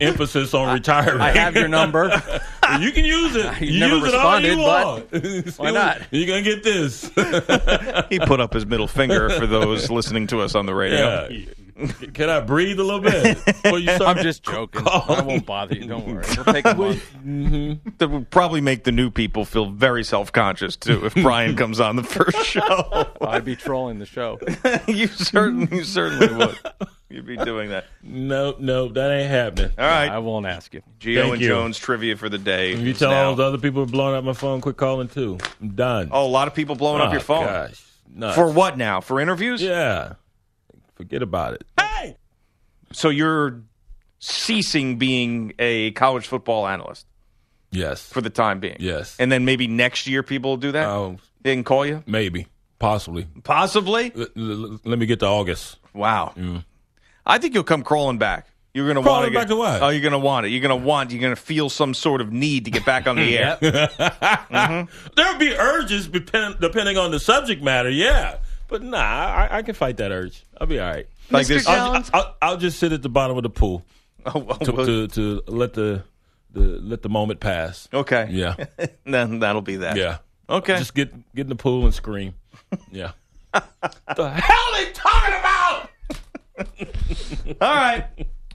Emphasis 0.00 0.54
on 0.54 0.74
retiring. 0.74 1.20
I 1.20 1.30
have 1.30 1.54
your 1.54 1.68
number. 1.68 2.04
you 2.80 2.90
can 2.90 3.04
use 3.04 3.36
it. 3.36 3.60
You 3.60 3.68
use 3.68 3.80
never 3.80 4.06
it 4.06 4.14
all 4.14 4.40
you 4.40 4.48
responded, 4.48 4.58
want. 4.58 5.58
why 5.58 5.70
not? 5.70 6.00
You're 6.10 6.26
gonna 6.26 6.42
get 6.42 6.64
this. 6.64 7.10
he 8.08 8.18
put 8.18 8.40
up 8.40 8.52
his 8.52 8.66
middle 8.66 8.88
finger 8.88 9.30
for 9.30 9.46
those 9.46 9.90
listening 9.90 10.26
to 10.28 10.40
us 10.40 10.54
on 10.54 10.66
the 10.66 10.74
radio. 10.74 11.28
Yeah. 11.28 11.44
Can 12.14 12.28
I 12.30 12.40
breathe 12.40 12.78
a 12.78 12.84
little 12.84 13.00
bit? 13.00 13.44
before 13.44 13.78
you 13.78 13.88
start 13.94 14.18
I'm 14.18 14.22
just 14.22 14.42
joking. 14.42 14.82
I 14.86 15.22
won't 15.22 15.46
bother 15.46 15.74
you. 15.76 15.86
Don't 15.86 16.06
worry. 16.06 16.24
We'll 16.36 16.44
take 16.54 16.64
a 16.64 16.74
month. 16.74 17.12
Mm-hmm. 17.24 17.88
That 17.98 18.08
would 18.08 18.30
probably 18.30 18.60
make 18.60 18.84
the 18.84 18.92
new 18.92 19.10
people 19.10 19.44
feel 19.44 19.70
very 19.70 20.04
self 20.04 20.32
conscious 20.32 20.76
too 20.76 21.06
if 21.06 21.14
Brian 21.14 21.56
comes 21.56 21.80
on 21.80 21.96
the 21.96 22.02
first 22.02 22.38
show. 22.46 23.06
I'd 23.20 23.44
be 23.44 23.56
trolling 23.56 23.98
the 23.98 24.06
show. 24.06 24.38
you 24.88 25.06
certainly 25.08 25.78
you 25.78 25.84
certainly 25.84 26.34
would. 26.34 26.58
You'd 27.08 27.26
be 27.26 27.36
doing 27.36 27.70
that. 27.70 27.86
No, 28.04 28.54
no, 28.60 28.86
that 28.88 29.10
ain't 29.10 29.30
happening. 29.30 29.72
All 29.78 29.84
right. 29.84 30.08
I 30.08 30.18
won't 30.18 30.46
ask 30.46 30.72
you. 30.74 30.82
Geo 31.00 31.22
Thank 31.22 31.32
and 31.34 31.42
you. 31.42 31.48
Jones 31.48 31.76
trivia 31.76 32.16
for 32.16 32.28
the 32.28 32.38
day. 32.38 32.76
You 32.76 32.92
tell 32.94 33.10
now- 33.10 33.24
all 33.30 33.34
those 33.34 33.48
other 33.48 33.58
people 33.58 33.82
who 33.82 33.88
are 33.88 33.92
blowing 33.92 34.14
up 34.14 34.22
my 34.22 34.32
phone, 34.32 34.60
quit 34.60 34.76
calling 34.76 35.08
too. 35.08 35.38
I'm 35.60 35.70
done. 35.70 36.10
Oh, 36.12 36.24
a 36.24 36.28
lot 36.28 36.46
of 36.46 36.54
people 36.54 36.76
blowing 36.76 37.00
up 37.02 37.08
Oh, 37.08 37.12
your 37.12 37.20
phone. 37.20 37.46
Gosh, 37.46 37.82
nuts. 38.14 38.36
For 38.36 38.48
what 38.50 38.78
now? 38.78 39.00
For 39.00 39.18
interviews? 39.20 39.60
Yeah. 39.60 40.12
Forget 41.00 41.22
about 41.22 41.54
it. 41.54 41.64
Hey, 41.78 42.16
So 42.92 43.08
you're 43.08 43.62
ceasing 44.18 44.98
being 44.98 45.54
a 45.58 45.92
college 45.92 46.26
football 46.26 46.66
analyst 46.66 47.06
yes, 47.70 48.06
for 48.06 48.20
the 48.20 48.28
time 48.28 48.60
being. 48.60 48.76
yes. 48.80 49.16
And 49.18 49.32
then 49.32 49.46
maybe 49.46 49.66
next 49.66 50.06
year 50.06 50.22
people 50.22 50.50
will 50.50 50.56
do 50.58 50.72
that? 50.72 50.86
Oh, 50.86 51.16
They 51.40 51.54
can 51.54 51.64
call 51.64 51.86
you? 51.86 52.02
maybe, 52.06 52.48
possibly. 52.78 53.26
Possibly? 53.44 54.12
L- 54.14 54.26
l- 54.36 54.80
let 54.84 54.98
me 54.98 55.06
get 55.06 55.20
to 55.20 55.26
August. 55.26 55.78
Wow. 55.94 56.34
Mm-hmm. 56.36 56.58
I 57.24 57.38
think 57.38 57.54
you'll 57.54 57.64
come 57.64 57.82
crawling 57.82 58.18
back. 58.18 58.46
You're 58.74 58.86
gonna 58.86 59.02
Crawling 59.02 59.22
want 59.22 59.32
to 59.32 59.38
back 59.40 59.48
to 59.48 59.56
what? 59.56 59.82
Oh, 59.82 59.88
you're 59.88 60.02
gonna 60.02 60.18
want 60.18 60.46
it. 60.46 60.50
You're 60.50 60.60
gonna 60.60 60.76
want. 60.76 61.10
You're 61.10 61.20
gonna 61.22 61.34
feel 61.34 61.68
some 61.70 61.92
sort 61.94 62.20
of 62.20 62.30
need 62.32 62.66
to 62.66 62.70
get 62.70 62.84
back 62.84 63.06
on 63.08 63.16
the 63.16 63.38
air. 63.38 63.56
Mm-hmm. 63.60 65.10
There'll 65.16 65.38
be 65.38 65.54
urges 65.54 66.06
depend, 66.08 66.56
depending 66.60 66.96
on 66.98 67.10
the 67.10 67.18
subject 67.20 67.62
matter, 67.62 67.88
yeah. 67.90 68.36
But 68.70 68.82
nah, 68.82 68.96
I, 68.98 69.58
I 69.58 69.62
can 69.62 69.74
fight 69.74 69.96
that 69.98 70.12
urge. 70.12 70.44
I'll 70.60 70.66
be 70.66 70.78
all 70.78 70.88
right. 70.88 71.06
Like 71.30 71.46
this. 71.48 71.66
I'll, 71.66 72.02
I'll, 72.14 72.36
I'll 72.40 72.56
just 72.56 72.78
sit 72.78 72.92
at 72.92 73.02
the 73.02 73.08
bottom 73.08 73.36
of 73.36 73.42
the 73.42 73.50
pool 73.50 73.84
Oh, 74.26 74.32
oh, 74.48 74.54
to, 74.64 74.72
well, 74.72 74.86
to, 74.86 75.08
to 75.08 75.42
let 75.48 75.74
the, 75.74 76.04
the 76.52 76.60
let 76.60 77.02
the 77.02 77.08
moment 77.08 77.40
pass. 77.40 77.88
okay. 77.92 78.28
Yeah, 78.30 78.54
then 79.04 79.40
that'll 79.40 79.62
be 79.62 79.76
that. 79.76 79.96
yeah. 79.96 80.18
Okay. 80.48 80.76
Just 80.78 80.94
get 80.94 81.12
get 81.34 81.42
in 81.42 81.48
the 81.48 81.56
pool 81.56 81.84
and 81.84 81.92
scream. 81.94 82.34
Yeah. 82.92 83.12
the 83.52 84.30
hell 84.30 84.66
they 84.74 84.92
talking 84.92 85.34
about? 85.34 85.90
All 87.60 87.74
right. 87.74 88.04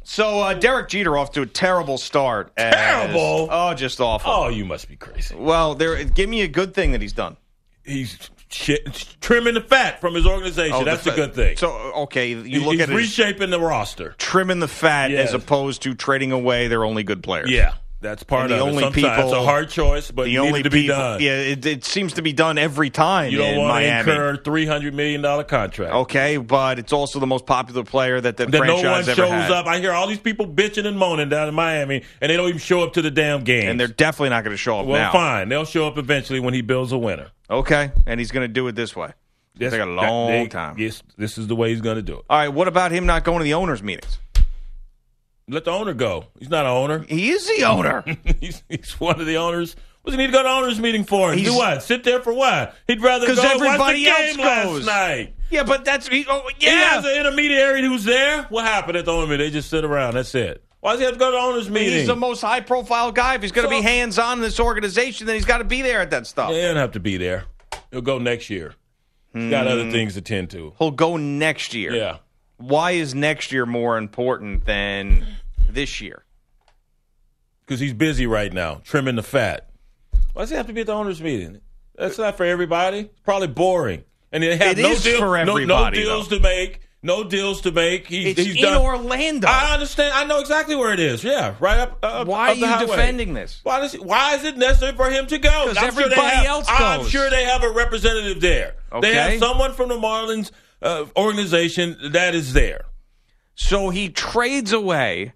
So 0.03 0.39
uh, 0.39 0.53
Derek 0.53 0.87
Jeter 0.89 1.17
off 1.17 1.31
to 1.33 1.41
a 1.41 1.45
terrible 1.45 1.97
start. 1.97 2.53
as- 2.55 2.73
Terrible? 2.73 3.47
oh, 3.51 3.73
just 3.73 3.99
awful. 3.99 4.31
Oh, 4.31 4.47
you 4.49 4.63
must 4.63 4.87
be 4.87 4.95
crazy. 4.95 5.35
Well, 5.35 5.75
there. 5.75 6.01
Give 6.05 6.29
me 6.29 6.41
a 6.43 6.47
good 6.47 6.73
thing 6.73 6.91
that 6.93 7.01
he's 7.01 7.11
done. 7.13 7.35
He's 7.83 8.29
shit, 8.55 9.15
trimming 9.21 9.53
the 9.55 9.61
fat 9.61 9.99
from 10.01 10.15
his 10.15 10.25
organization. 10.25 10.73
Oh, 10.75 10.83
That's 10.83 11.03
the 11.03 11.13
a 11.13 11.15
good 11.15 11.33
thing. 11.33 11.57
So 11.57 11.69
okay, 11.69 12.29
you 12.29 12.43
He- 12.43 12.59
look 12.59 12.73
he's 12.73 12.81
at 12.81 12.89
reshaping 12.89 13.49
the 13.49 13.59
roster. 13.59 14.15
trimming 14.17 14.59
the 14.59 14.67
fat 14.67 15.11
Yes. 15.11 15.29
as 15.29 15.33
opposed 15.33 15.81
to 15.83 15.93
trading 15.93 16.31
away 16.31 16.67
their 16.67 16.83
only 16.83 17.03
good 17.03 17.21
players. 17.23 17.49
Yeah, 17.49 17.73
that's 18.05 18.23
part 18.23 18.47
the 18.49 18.55
of 18.55 18.61
only 18.61 18.83
it. 18.83 18.93
Sometimes 18.93 19.23
it's 19.23 19.33
a 19.33 19.43
hard 19.43 19.69
choice, 19.69 20.11
but 20.11 20.25
the 20.25 20.35
it 20.35 20.39
only 20.39 20.63
to 20.63 20.69
be 20.69 20.83
people, 20.83 20.95
done. 20.95 21.21
Yeah, 21.21 21.31
it, 21.39 21.65
it 21.65 21.83
seems 21.83 22.13
to 22.13 22.21
be 22.21 22.31
done 22.31 22.57
every 22.57 22.89
time 22.89 23.31
You 23.31 23.39
don't 23.39 23.53
in 23.53 23.57
want 23.59 23.73
Miami. 23.73 24.03
to 24.05 24.11
incur 24.11 24.37
three 24.43 24.65
hundred 24.65 24.93
million 24.93 25.21
dollar 25.21 25.43
contract. 25.43 25.93
Okay, 25.93 26.37
but 26.37 26.79
it's 26.79 26.93
also 26.93 27.19
the 27.19 27.27
most 27.27 27.45
popular 27.45 27.83
player 27.83 28.21
that 28.21 28.37
the 28.37 28.45
That 28.45 28.63
no 28.63 28.75
one 28.75 28.81
franchise 28.83 29.15
shows 29.15 29.29
had. 29.29 29.51
up. 29.51 29.65
I 29.65 29.79
hear 29.79 29.91
all 29.91 30.07
these 30.07 30.19
people 30.19 30.47
bitching 30.47 30.85
and 30.85 30.97
moaning 30.97 31.29
down 31.29 31.49
in 31.49 31.55
Miami, 31.55 32.03
and 32.21 32.29
they 32.31 32.37
don't 32.37 32.47
even 32.47 32.59
show 32.59 32.81
up 32.83 32.93
to 32.93 33.01
the 33.01 33.11
damn 33.11 33.43
game. 33.43 33.67
and 33.69 33.79
they're 33.79 33.87
definitely 33.87 34.29
not 34.29 34.43
going 34.43 34.53
to 34.53 34.57
show 34.57 34.79
up 34.79 34.85
well, 34.85 34.99
now. 34.99 35.11
fine. 35.11 35.49
They'll 35.49 35.65
show 35.65 35.87
up 35.87 35.97
eventually 35.97 36.39
when 36.39 36.53
he 36.53 36.61
builds 36.61 36.91
a 36.91 36.97
winner. 36.97 37.31
Okay, 37.49 37.91
and 38.05 38.19
he's 38.19 38.31
going 38.31 38.43
to 38.47 38.53
do 38.53 38.67
it 38.67 38.75
this 38.75 38.95
way. 38.95 39.11
That's- 39.57 39.71
take 39.71 39.81
a 39.81 39.85
long 39.85 40.29
they- 40.31 40.47
time. 40.47 40.77
Yes, 40.77 41.01
this 41.17 41.37
is 41.37 41.47
the 41.47 41.55
way 41.55 41.69
he's 41.69 41.81
going 41.81 41.95
to 41.95 42.01
do 42.01 42.17
it. 42.17 42.25
All 42.29 42.37
right, 42.37 42.49
what 42.49 42.67
about 42.67 42.91
him 42.91 43.05
not 43.05 43.23
going 43.23 43.37
to 43.39 43.43
the 43.45 43.53
owners' 43.53 43.81
meetings? 43.81 44.19
Let 45.47 45.65
the 45.65 45.71
owner 45.71 45.93
go. 45.93 46.25
He's 46.39 46.49
not 46.49 46.65
an 46.65 46.71
owner. 46.71 47.05
He 47.07 47.29
is 47.29 47.47
the 47.47 47.65
owner. 47.65 48.03
he's, 48.39 48.63
he's 48.67 48.99
one 48.99 49.19
of 49.19 49.27
the 49.27 49.37
owners. 49.37 49.75
What's 50.01 50.15
he 50.15 50.17
need 50.17 50.27
to 50.27 50.33
go 50.33 50.43
to 50.43 50.49
owners 50.49 50.79
meeting 50.79 51.03
for? 51.03 51.31
And 51.31 51.43
do 51.43 51.55
what? 51.55 51.81
Sit 51.83 52.03
there 52.03 52.21
for 52.21 52.33
what? 52.33 52.75
He'd 52.87 53.01
rather 53.01 53.25
go 53.25 53.33
Because 53.33 53.43
watch 53.45 53.59
the 53.59 53.65
everybody 53.65 54.03
game 54.03 54.13
else 54.13 54.37
goes. 54.37 54.85
last 54.85 54.85
night. 54.85 55.35
Yeah, 55.49 55.63
but 55.63 55.85
that's 55.85 56.07
he, 56.07 56.25
oh, 56.29 56.47
He 56.57 56.67
has 56.67 57.05
an 57.05 57.17
intermediary 57.17 57.81
who's 57.81 58.03
there. 58.03 58.43
What 58.43 58.65
happened 58.65 58.97
at 58.97 59.05
the 59.05 59.13
owner 59.13 59.27
meeting? 59.27 59.47
They 59.47 59.51
just 59.51 59.69
sit 59.69 59.83
around. 59.85 60.15
That's 60.15 60.33
it. 60.35 60.63
Why 60.79 60.91
does 60.91 60.99
he 60.99 61.05
have 61.05 61.13
to 61.13 61.19
go 61.19 61.31
to 61.31 61.37
the 61.37 61.41
owners 61.41 61.69
meeting? 61.69 61.93
He's 61.93 62.07
the 62.07 62.15
most 62.15 62.41
high 62.41 62.61
profile 62.61 63.11
guy. 63.11 63.33
If 63.35 63.41
he's 63.41 63.51
going 63.51 63.67
to 63.67 63.75
So- 63.75 63.81
be 63.81 63.83
hands 63.83 64.19
on 64.19 64.37
in 64.37 64.43
this 64.43 64.59
organization, 64.59 65.25
then 65.25 65.35
he's 65.35 65.45
got 65.45 65.57
to 65.57 65.63
be 65.63 65.81
there 65.81 66.01
at 66.01 66.11
that 66.11 66.27
stuff. 66.27 66.51
Yeah, 66.51 66.55
he 66.55 66.61
doesn't 66.61 66.77
have 66.77 66.91
to 66.91 66.99
be 66.99 67.17
there. 67.17 67.45
He'll 67.89 68.01
go 68.01 68.19
next 68.19 68.51
year. 68.51 68.75
He's 69.33 69.49
got 69.49 69.65
hmm. 69.65 69.71
other 69.71 69.91
things 69.91 70.13
to 70.13 70.21
tend 70.21 70.51
to. 70.51 70.73
He'll 70.77 70.91
go 70.91 71.17
next 71.17 71.73
year. 71.73 71.93
Yeah. 71.93 72.17
Why 72.57 72.91
is 72.91 73.13
next 73.13 73.51
year 73.51 73.65
more 73.65 73.97
important 73.97 74.65
than 74.65 75.25
this 75.69 75.99
year? 76.01 76.23
Because 77.65 77.79
he's 77.79 77.93
busy 77.93 78.27
right 78.27 78.53
now, 78.53 78.81
trimming 78.83 79.15
the 79.15 79.23
fat. 79.23 79.69
Why 80.33 80.43
does 80.43 80.49
he 80.51 80.55
have 80.55 80.67
to 80.67 80.73
be 80.73 80.81
at 80.81 80.87
the 80.87 80.93
owners 80.93 81.21
meeting? 81.21 81.61
That's 81.95 82.17
not 82.17 82.37
for 82.37 82.45
everybody. 82.45 82.99
It's 82.99 83.19
probably 83.23 83.47
boring. 83.47 84.03
And 84.31 84.43
they 84.43 84.55
have 84.57 84.77
It 84.77 84.81
no 84.81 84.95
deal- 84.95 85.21
no- 85.45 85.57
no, 85.57 85.89
deals 85.91 86.27
though. 86.29 86.37
to 86.37 86.43
make. 86.43 86.81
No 87.01 87.23
deals 87.23 87.61
to 87.61 87.71
make. 87.71 88.07
He, 88.07 88.31
It's 88.31 88.41
he's 88.41 88.55
in 88.55 88.63
done. 88.63 88.81
Orlando. 88.81 89.47
I 89.47 89.73
understand. 89.73 90.11
I 90.13 90.23
know 90.25 90.39
exactly 90.39 90.75
where 90.75 90.91
it 90.91 90.99
is. 90.99 91.23
Yeah, 91.23 91.53
right 91.59 91.77
up. 91.79 91.99
up 92.03 92.25
Why 92.27 92.49
up 92.49 92.55
are 92.55 92.59
you 92.59 92.65
highway. 92.65 92.87
defending 92.87 93.33
this? 93.35 93.59
Why 93.63 93.79
does? 93.79 93.93
Why 93.93 94.33
is 94.35 94.43
it 94.43 94.57
necessary 94.57 94.95
for 94.95 95.09
him 95.11 95.27
to 95.27 95.37
go? 95.37 95.49
'Cause 95.67 95.77
I'm 95.77 95.93
sure 95.93 96.03
everybody 96.03 96.35
have- 96.35 96.45
else 96.47 96.65
I'm 96.67 97.07
sure 97.07 97.29
they 97.29 97.43
have 97.43 97.63
a 97.63 97.69
representative 97.69 98.41
there. 98.41 98.73
They 99.01 99.13
have 99.13 99.37
someone 99.39 99.73
from 99.73 99.89
the 99.89 99.97
Marlins 99.97 100.49
uh, 100.85 101.05
organization 101.17 101.97
that 102.11 102.33
is 102.35 102.53
there. 102.53 102.85
So 103.55 103.89
he 103.89 104.09
trades 104.09 104.71
away, 104.71 105.33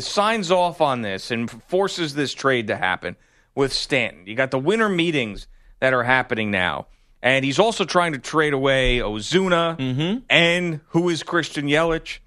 signs 0.00 0.50
off 0.50 0.80
on 0.80 1.02
this, 1.02 1.30
and 1.30 1.50
forces 1.50 2.14
this 2.14 2.32
trade 2.34 2.68
to 2.68 2.76
happen 2.76 3.16
with 3.54 3.72
Stanton. 3.72 4.26
You 4.26 4.34
got 4.34 4.50
the 4.50 4.58
winter 4.58 4.88
meetings 4.88 5.46
that 5.80 5.92
are 5.92 6.04
happening 6.04 6.50
now. 6.50 6.86
And 7.24 7.44
he's 7.44 7.58
also 7.60 7.84
trying 7.84 8.12
to 8.14 8.18
trade 8.18 8.52
away 8.52 8.98
Ozuna 8.98 9.78
Mm-hmm. 9.78 10.18
and 10.28 10.80
who 10.88 11.08
is 11.08 11.22
Christian 11.22 11.66
Yelich. 11.68 12.18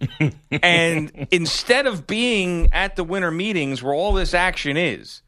and 0.64 1.28
instead 1.32 1.86
of 1.86 2.08
being 2.08 2.70
at 2.72 2.96
the 2.96 3.04
winter 3.04 3.30
meetings 3.32 3.84
where 3.84 3.94
all 3.94 4.14
this 4.14 4.34
action 4.34 4.78
is, 4.78 5.22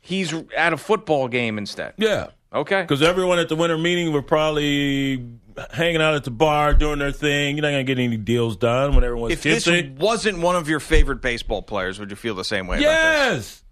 he's 0.00 0.32
at 0.56 0.72
a 0.72 0.78
football 0.78 1.28
game 1.28 1.58
instead. 1.58 1.92
Yeah. 1.98 2.28
Okay. 2.54 2.82
Because 2.82 3.02
everyone 3.02 3.38
at 3.38 3.48
the 3.48 3.56
winter 3.56 3.78
meeting 3.78 4.12
were 4.12 4.22
probably 4.22 5.26
hanging 5.72 6.02
out 6.02 6.14
at 6.14 6.24
the 6.24 6.30
bar 6.30 6.74
doing 6.74 6.98
their 6.98 7.12
thing. 7.12 7.56
You're 7.56 7.62
not 7.62 7.70
going 7.70 7.86
to 7.86 7.94
get 7.94 8.02
any 8.02 8.16
deals 8.16 8.56
done 8.56 8.94
when 8.94 9.04
everyone's 9.04 9.32
If 9.34 9.42
this 9.42 9.66
wasn't 9.98 10.38
one 10.38 10.56
of 10.56 10.68
your 10.68 10.80
favorite 10.80 11.22
baseball 11.22 11.62
players, 11.62 11.98
would 11.98 12.10
you 12.10 12.16
feel 12.16 12.34
the 12.34 12.44
same 12.44 12.66
way 12.66 12.80
Yes. 12.80 13.62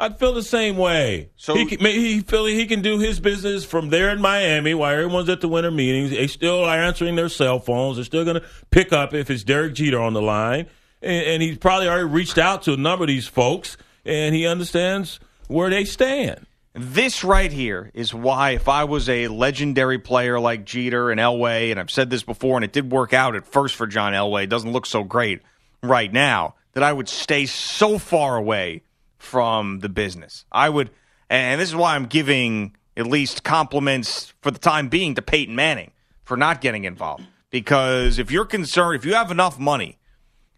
I'd 0.00 0.18
feel 0.18 0.32
the 0.32 0.42
same 0.42 0.78
way. 0.78 1.30
So- 1.36 1.54
he, 1.54 1.64
can, 1.64 1.78
he 1.78 2.20
feel 2.20 2.44
he 2.46 2.66
can 2.66 2.82
do 2.82 2.98
his 2.98 3.20
business 3.20 3.64
from 3.64 3.90
there 3.90 4.10
in 4.10 4.20
Miami 4.20 4.74
while 4.74 4.92
everyone's 4.92 5.28
at 5.28 5.40
the 5.40 5.48
winter 5.48 5.70
meetings. 5.70 6.10
They 6.10 6.26
still 6.26 6.64
are 6.64 6.76
answering 6.76 7.14
their 7.14 7.28
cell 7.28 7.60
phones. 7.60 7.96
They're 7.96 8.04
still 8.04 8.24
going 8.24 8.40
to 8.40 8.46
pick 8.70 8.92
up 8.92 9.14
if 9.14 9.30
it's 9.30 9.44
Derek 9.44 9.74
Jeter 9.74 10.00
on 10.00 10.12
the 10.12 10.22
line. 10.22 10.66
And, 11.02 11.26
and 11.26 11.42
he's 11.42 11.58
probably 11.58 11.88
already 11.88 12.08
reached 12.08 12.38
out 12.38 12.62
to 12.62 12.72
a 12.72 12.76
number 12.76 13.04
of 13.04 13.08
these 13.08 13.28
folks, 13.28 13.76
and 14.04 14.34
he 14.34 14.44
understands 14.46 15.20
where 15.46 15.70
they 15.70 15.84
stand. 15.84 16.46
This 16.74 17.22
right 17.22 17.52
here 17.52 17.90
is 17.92 18.14
why, 18.14 18.52
if 18.52 18.66
I 18.66 18.84
was 18.84 19.08
a 19.08 19.28
legendary 19.28 19.98
player 19.98 20.40
like 20.40 20.64
Jeter 20.64 21.10
and 21.10 21.20
Elway, 21.20 21.70
and 21.70 21.78
I've 21.78 21.90
said 21.90 22.08
this 22.08 22.22
before, 22.22 22.56
and 22.56 22.64
it 22.64 22.72
did 22.72 22.90
work 22.90 23.12
out 23.12 23.36
at 23.36 23.46
first 23.46 23.74
for 23.74 23.86
John 23.86 24.14
Elway, 24.14 24.44
it 24.44 24.50
doesn't 24.50 24.72
look 24.72 24.86
so 24.86 25.04
great 25.04 25.42
right 25.82 26.10
now, 26.10 26.54
that 26.72 26.82
I 26.82 26.92
would 26.92 27.10
stay 27.10 27.44
so 27.44 27.98
far 27.98 28.36
away 28.36 28.82
from 29.18 29.80
the 29.80 29.90
business. 29.90 30.46
I 30.50 30.70
would, 30.70 30.90
and 31.28 31.60
this 31.60 31.68
is 31.68 31.76
why 31.76 31.94
I'm 31.94 32.06
giving 32.06 32.74
at 32.96 33.06
least 33.06 33.44
compliments 33.44 34.32
for 34.40 34.50
the 34.50 34.58
time 34.58 34.88
being 34.88 35.14
to 35.16 35.22
Peyton 35.22 35.54
Manning 35.54 35.90
for 36.24 36.38
not 36.38 36.62
getting 36.62 36.84
involved. 36.84 37.24
Because 37.50 38.18
if 38.18 38.30
you're 38.30 38.46
concerned, 38.46 38.96
if 38.96 39.04
you 39.04 39.12
have 39.14 39.30
enough 39.30 39.58
money 39.58 39.98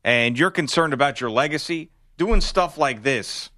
and 0.04 0.38
you're 0.38 0.52
concerned 0.52 0.92
about 0.92 1.20
your 1.20 1.30
legacy, 1.30 1.90
doing 2.16 2.40
stuff 2.40 2.78
like 2.78 3.02
this 3.02 3.50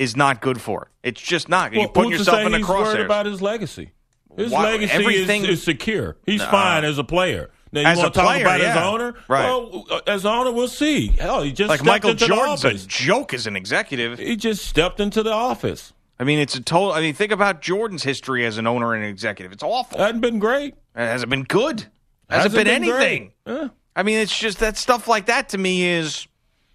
is 0.00 0.16
not 0.16 0.40
good 0.40 0.60
for 0.60 0.82
it. 0.82 0.88
It's 1.08 1.20
just 1.20 1.48
not. 1.48 1.72
You're 1.72 1.82
Well, 1.82 1.88
putting 1.90 2.10
who's 2.12 2.24
to 2.26 2.30
yourself 2.32 2.46
in 2.46 2.52
the 2.52 2.58
he's 2.58 2.68
worried 2.68 2.96
crosshairs. 2.98 3.04
about 3.04 3.26
his 3.26 3.40
legacy. 3.42 3.92
His 4.36 4.50
Why- 4.50 4.64
legacy 4.64 4.92
everything- 4.92 5.42
is, 5.44 5.50
is 5.50 5.62
secure. 5.62 6.16
He's 6.26 6.40
Nah. 6.40 6.50
fine 6.50 6.84
as 6.84 6.98
a 6.98 7.04
player. 7.04 7.50
Now, 7.72 7.82
you 7.82 7.86
As 7.86 7.98
want 7.98 8.14
to 8.14 8.20
talk 8.20 8.40
about 8.40 8.60
his 8.60 8.76
owner? 8.76 9.14
Right. 9.28 9.44
Well, 9.44 9.84
uh, 9.90 10.00
as 10.08 10.26
owner, 10.26 10.50
we'll 10.50 10.66
see. 10.68 11.08
Hell, 11.18 11.42
he 11.42 11.52
just 11.52 11.68
like 11.68 11.84
Michael 11.84 12.14
Jordan's 12.14 12.62
the 12.62 12.68
a 12.70 12.74
joke 12.74 13.32
as 13.32 13.46
an 13.46 13.54
executive. 13.54 14.18
He 14.18 14.34
just 14.36 14.64
stepped 14.66 14.98
into 14.98 15.22
the 15.22 15.32
office. 15.32 15.92
I 16.18 16.24
mean, 16.24 16.38
it's 16.40 16.54
a 16.56 16.60
total. 16.60 16.92
I 16.92 17.00
mean, 17.00 17.14
think 17.14 17.30
about 17.30 17.62
Jordan's 17.62 18.02
history 18.02 18.44
as 18.44 18.58
an 18.58 18.66
owner 18.66 18.92
and 18.94 19.04
an 19.04 19.08
executive. 19.10 19.52
It's 19.52 19.62
awful. 19.62 19.98
It 19.98 20.02
Hasn't 20.02 20.20
been 20.20 20.38
great. 20.40 20.74
hasn't 20.96 21.30
been 21.30 21.44
good. 21.44 21.86
Hasn't, 22.28 22.52
Hasn't 22.52 22.54
been, 22.54 22.64
been 22.64 22.90
anything. 22.90 23.32
Yeah. 23.46 23.68
I 23.94 24.02
mean, 24.02 24.18
it's 24.18 24.36
just 24.36 24.58
that 24.60 24.76
stuff 24.76 25.06
like 25.08 25.26
that 25.26 25.50
to 25.50 25.58
me 25.58 25.84
is 25.86 26.26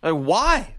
like 0.02 0.14
why. 0.14 0.76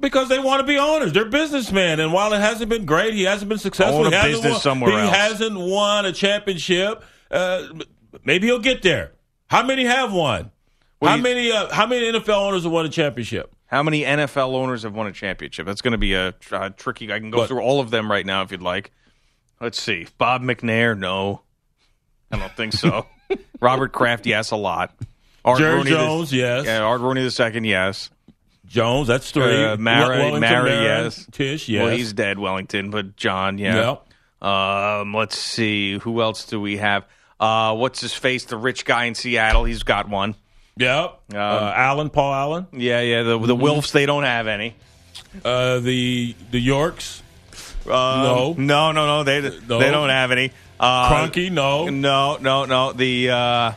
Because 0.00 0.28
they 0.30 0.38
want 0.38 0.60
to 0.60 0.66
be 0.66 0.78
owners. 0.78 1.12
They're 1.12 1.26
businessmen. 1.26 2.00
And 2.00 2.12
while 2.12 2.32
it 2.32 2.40
hasn't 2.40 2.70
been 2.70 2.86
great, 2.86 3.12
he 3.14 3.24
hasn't 3.24 3.48
been 3.50 3.58
successful. 3.58 4.00
Own 4.00 4.06
a 4.06 4.10
he 4.10 4.14
hasn't 4.16 4.32
business 4.34 4.52
won, 4.52 4.60
somewhere 4.60 4.92
he 4.92 4.98
else. 4.98 5.14
hasn't 5.16 5.58
won 5.58 6.06
a 6.06 6.12
championship. 6.12 7.04
Uh, 7.30 7.66
maybe 8.24 8.46
he'll 8.46 8.58
get 8.58 8.82
there. 8.82 9.12
How 9.48 9.62
many 9.62 9.84
have 9.84 10.12
won? 10.12 10.50
What 11.00 11.08
How 11.10 11.16
you- 11.16 11.22
many? 11.22 11.52
Uh, 11.52 11.72
how 11.72 11.86
many 11.86 12.10
NFL 12.10 12.30
owners 12.46 12.62
have 12.64 12.72
won 12.72 12.86
a 12.86 12.88
championship? 12.88 13.52
How 13.66 13.82
many 13.82 14.02
NFL 14.02 14.54
owners 14.54 14.82
have 14.84 14.94
won 14.94 15.06
a 15.06 15.12
championship? 15.12 15.64
That's 15.66 15.80
going 15.82 15.92
to 15.92 15.98
be 15.98 16.14
a 16.14 16.32
tr- 16.32 16.56
uh, 16.56 16.68
tricky. 16.70 17.12
I 17.12 17.18
can 17.20 17.30
go 17.30 17.38
What? 17.38 17.48
through 17.48 17.60
all 17.60 17.78
of 17.80 17.90
them 17.90 18.10
right 18.10 18.24
now 18.26 18.42
if 18.42 18.50
you'd 18.50 18.62
like. 18.62 18.90
Let's 19.60 19.80
see. 19.80 20.06
Bob 20.18 20.42
McNair, 20.42 20.98
no, 20.98 21.42
I 22.32 22.38
don't 22.38 22.56
think 22.56 22.72
so. 22.72 23.06
Robert 23.60 23.92
Kraft, 23.92 24.26
yes, 24.26 24.50
a 24.50 24.56
lot. 24.56 24.94
Art 25.44 25.58
Jerry 25.58 25.74
Rooney 25.76 25.90
the- 25.90 25.96
Jones, 25.96 26.32
yes. 26.32 26.66
Yeah, 26.66 26.80
Art 26.80 27.00
Rooney 27.00 27.22
the 27.22 27.30
second, 27.30 27.64
yes. 27.64 28.10
Jones, 28.70 29.08
that's 29.08 29.30
three. 29.32 29.64
Uh, 29.64 29.76
Mara, 29.76 30.16
Wellington 30.16 30.40
Mara, 30.40 30.62
Mara, 30.70 30.82
yes. 30.82 31.26
Tisch, 31.32 31.68
yes. 31.68 31.82
Well, 31.84 31.92
he's 31.92 32.12
dead, 32.12 32.38
Wellington, 32.38 32.90
but 32.90 33.16
John, 33.16 33.58
yeah. 33.58 33.96
Um, 34.40 35.12
let's 35.12 35.36
see. 35.36 35.98
Who 35.98 36.22
else 36.22 36.46
do 36.46 36.60
we 36.60 36.76
have? 36.78 37.04
Uh, 37.40 37.74
what's 37.74 38.00
his 38.00 38.14
face? 38.14 38.44
The 38.44 38.56
rich 38.56 38.84
guy 38.84 39.04
in 39.06 39.14
Seattle. 39.16 39.64
He's 39.64 39.82
got 39.82 40.08
one. 40.08 40.34
Yep. 40.76 41.20
uh, 41.34 41.36
Allen, 41.36 42.10
Paul 42.10 42.32
Allen. 42.32 42.66
Yeah, 42.72 43.00
yeah. 43.00 43.22
The 43.24 43.38
the 43.38 43.56
Wilfs, 43.56 43.92
they 43.92 44.06
don't 44.06 44.22
have 44.22 44.46
any. 44.46 44.76
Uh, 45.44 45.80
the 45.80 46.34
the 46.52 46.60
Yorks. 46.60 47.22
Um, 47.86 47.92
No. 47.92 48.54
no, 48.56 48.92
no, 48.92 49.06
no. 49.06 49.24
They 49.24 49.40
No. 49.66 49.78
they 49.78 49.90
don't 49.90 50.10
have 50.10 50.30
any. 50.30 50.52
Uh, 50.78 51.10
Kroenke, 51.10 51.50
no. 51.50 51.88
no, 51.88 52.38
no, 52.40 52.64
no. 52.64 52.92
The 52.92 53.30
uh, 53.30 53.72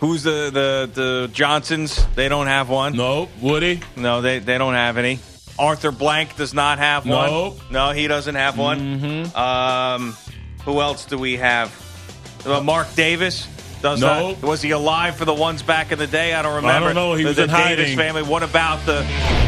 who's 0.00 0.22
the 0.22 0.50
the 0.52 0.90
the 0.92 1.30
Johnsons? 1.32 2.04
They 2.14 2.28
don't 2.28 2.46
have 2.46 2.68
one. 2.68 2.96
No. 2.96 3.28
Woody. 3.40 3.80
No, 3.96 4.20
they 4.20 4.38
they 4.38 4.58
don't 4.58 4.74
have 4.74 4.96
any. 4.96 5.18
Arthur 5.58 5.90
Blank 5.90 6.36
does 6.36 6.54
not 6.54 6.78
have 6.78 7.04
one. 7.06 7.30
Nope. 7.30 7.58
No, 7.70 7.90
he 7.90 8.06
doesn't 8.06 8.36
have 8.36 8.56
one. 8.56 8.78
Mm-hmm. 9.00 9.36
Um, 9.36 10.16
who 10.64 10.80
else 10.80 11.04
do 11.04 11.18
we 11.18 11.36
have? 11.36 11.72
Uh, 12.46 12.60
Mark 12.60 12.94
Davis. 12.94 13.48
Does 13.82 14.00
No. 14.00 14.30
not- 14.32 14.42
was 14.42 14.60
he 14.62 14.70
alive 14.70 15.16
for 15.16 15.24
the 15.24 15.34
ones 15.34 15.62
back 15.62 15.90
in 15.92 15.98
the 15.98 16.06
day? 16.06 16.34
I 16.34 16.42
don't 16.42 16.54
remember. 16.56 16.70
I 16.76 16.80
don't 16.80 16.94
know. 16.94 17.14
He 17.14 17.22
the, 17.24 17.28
was 17.30 17.36
the 17.36 17.44
in 17.44 17.48
Davis 17.50 17.64
hiding. 17.80 17.96
family. 17.98 18.22
What 18.22 18.42
about 18.44 18.84
the? 18.86 19.47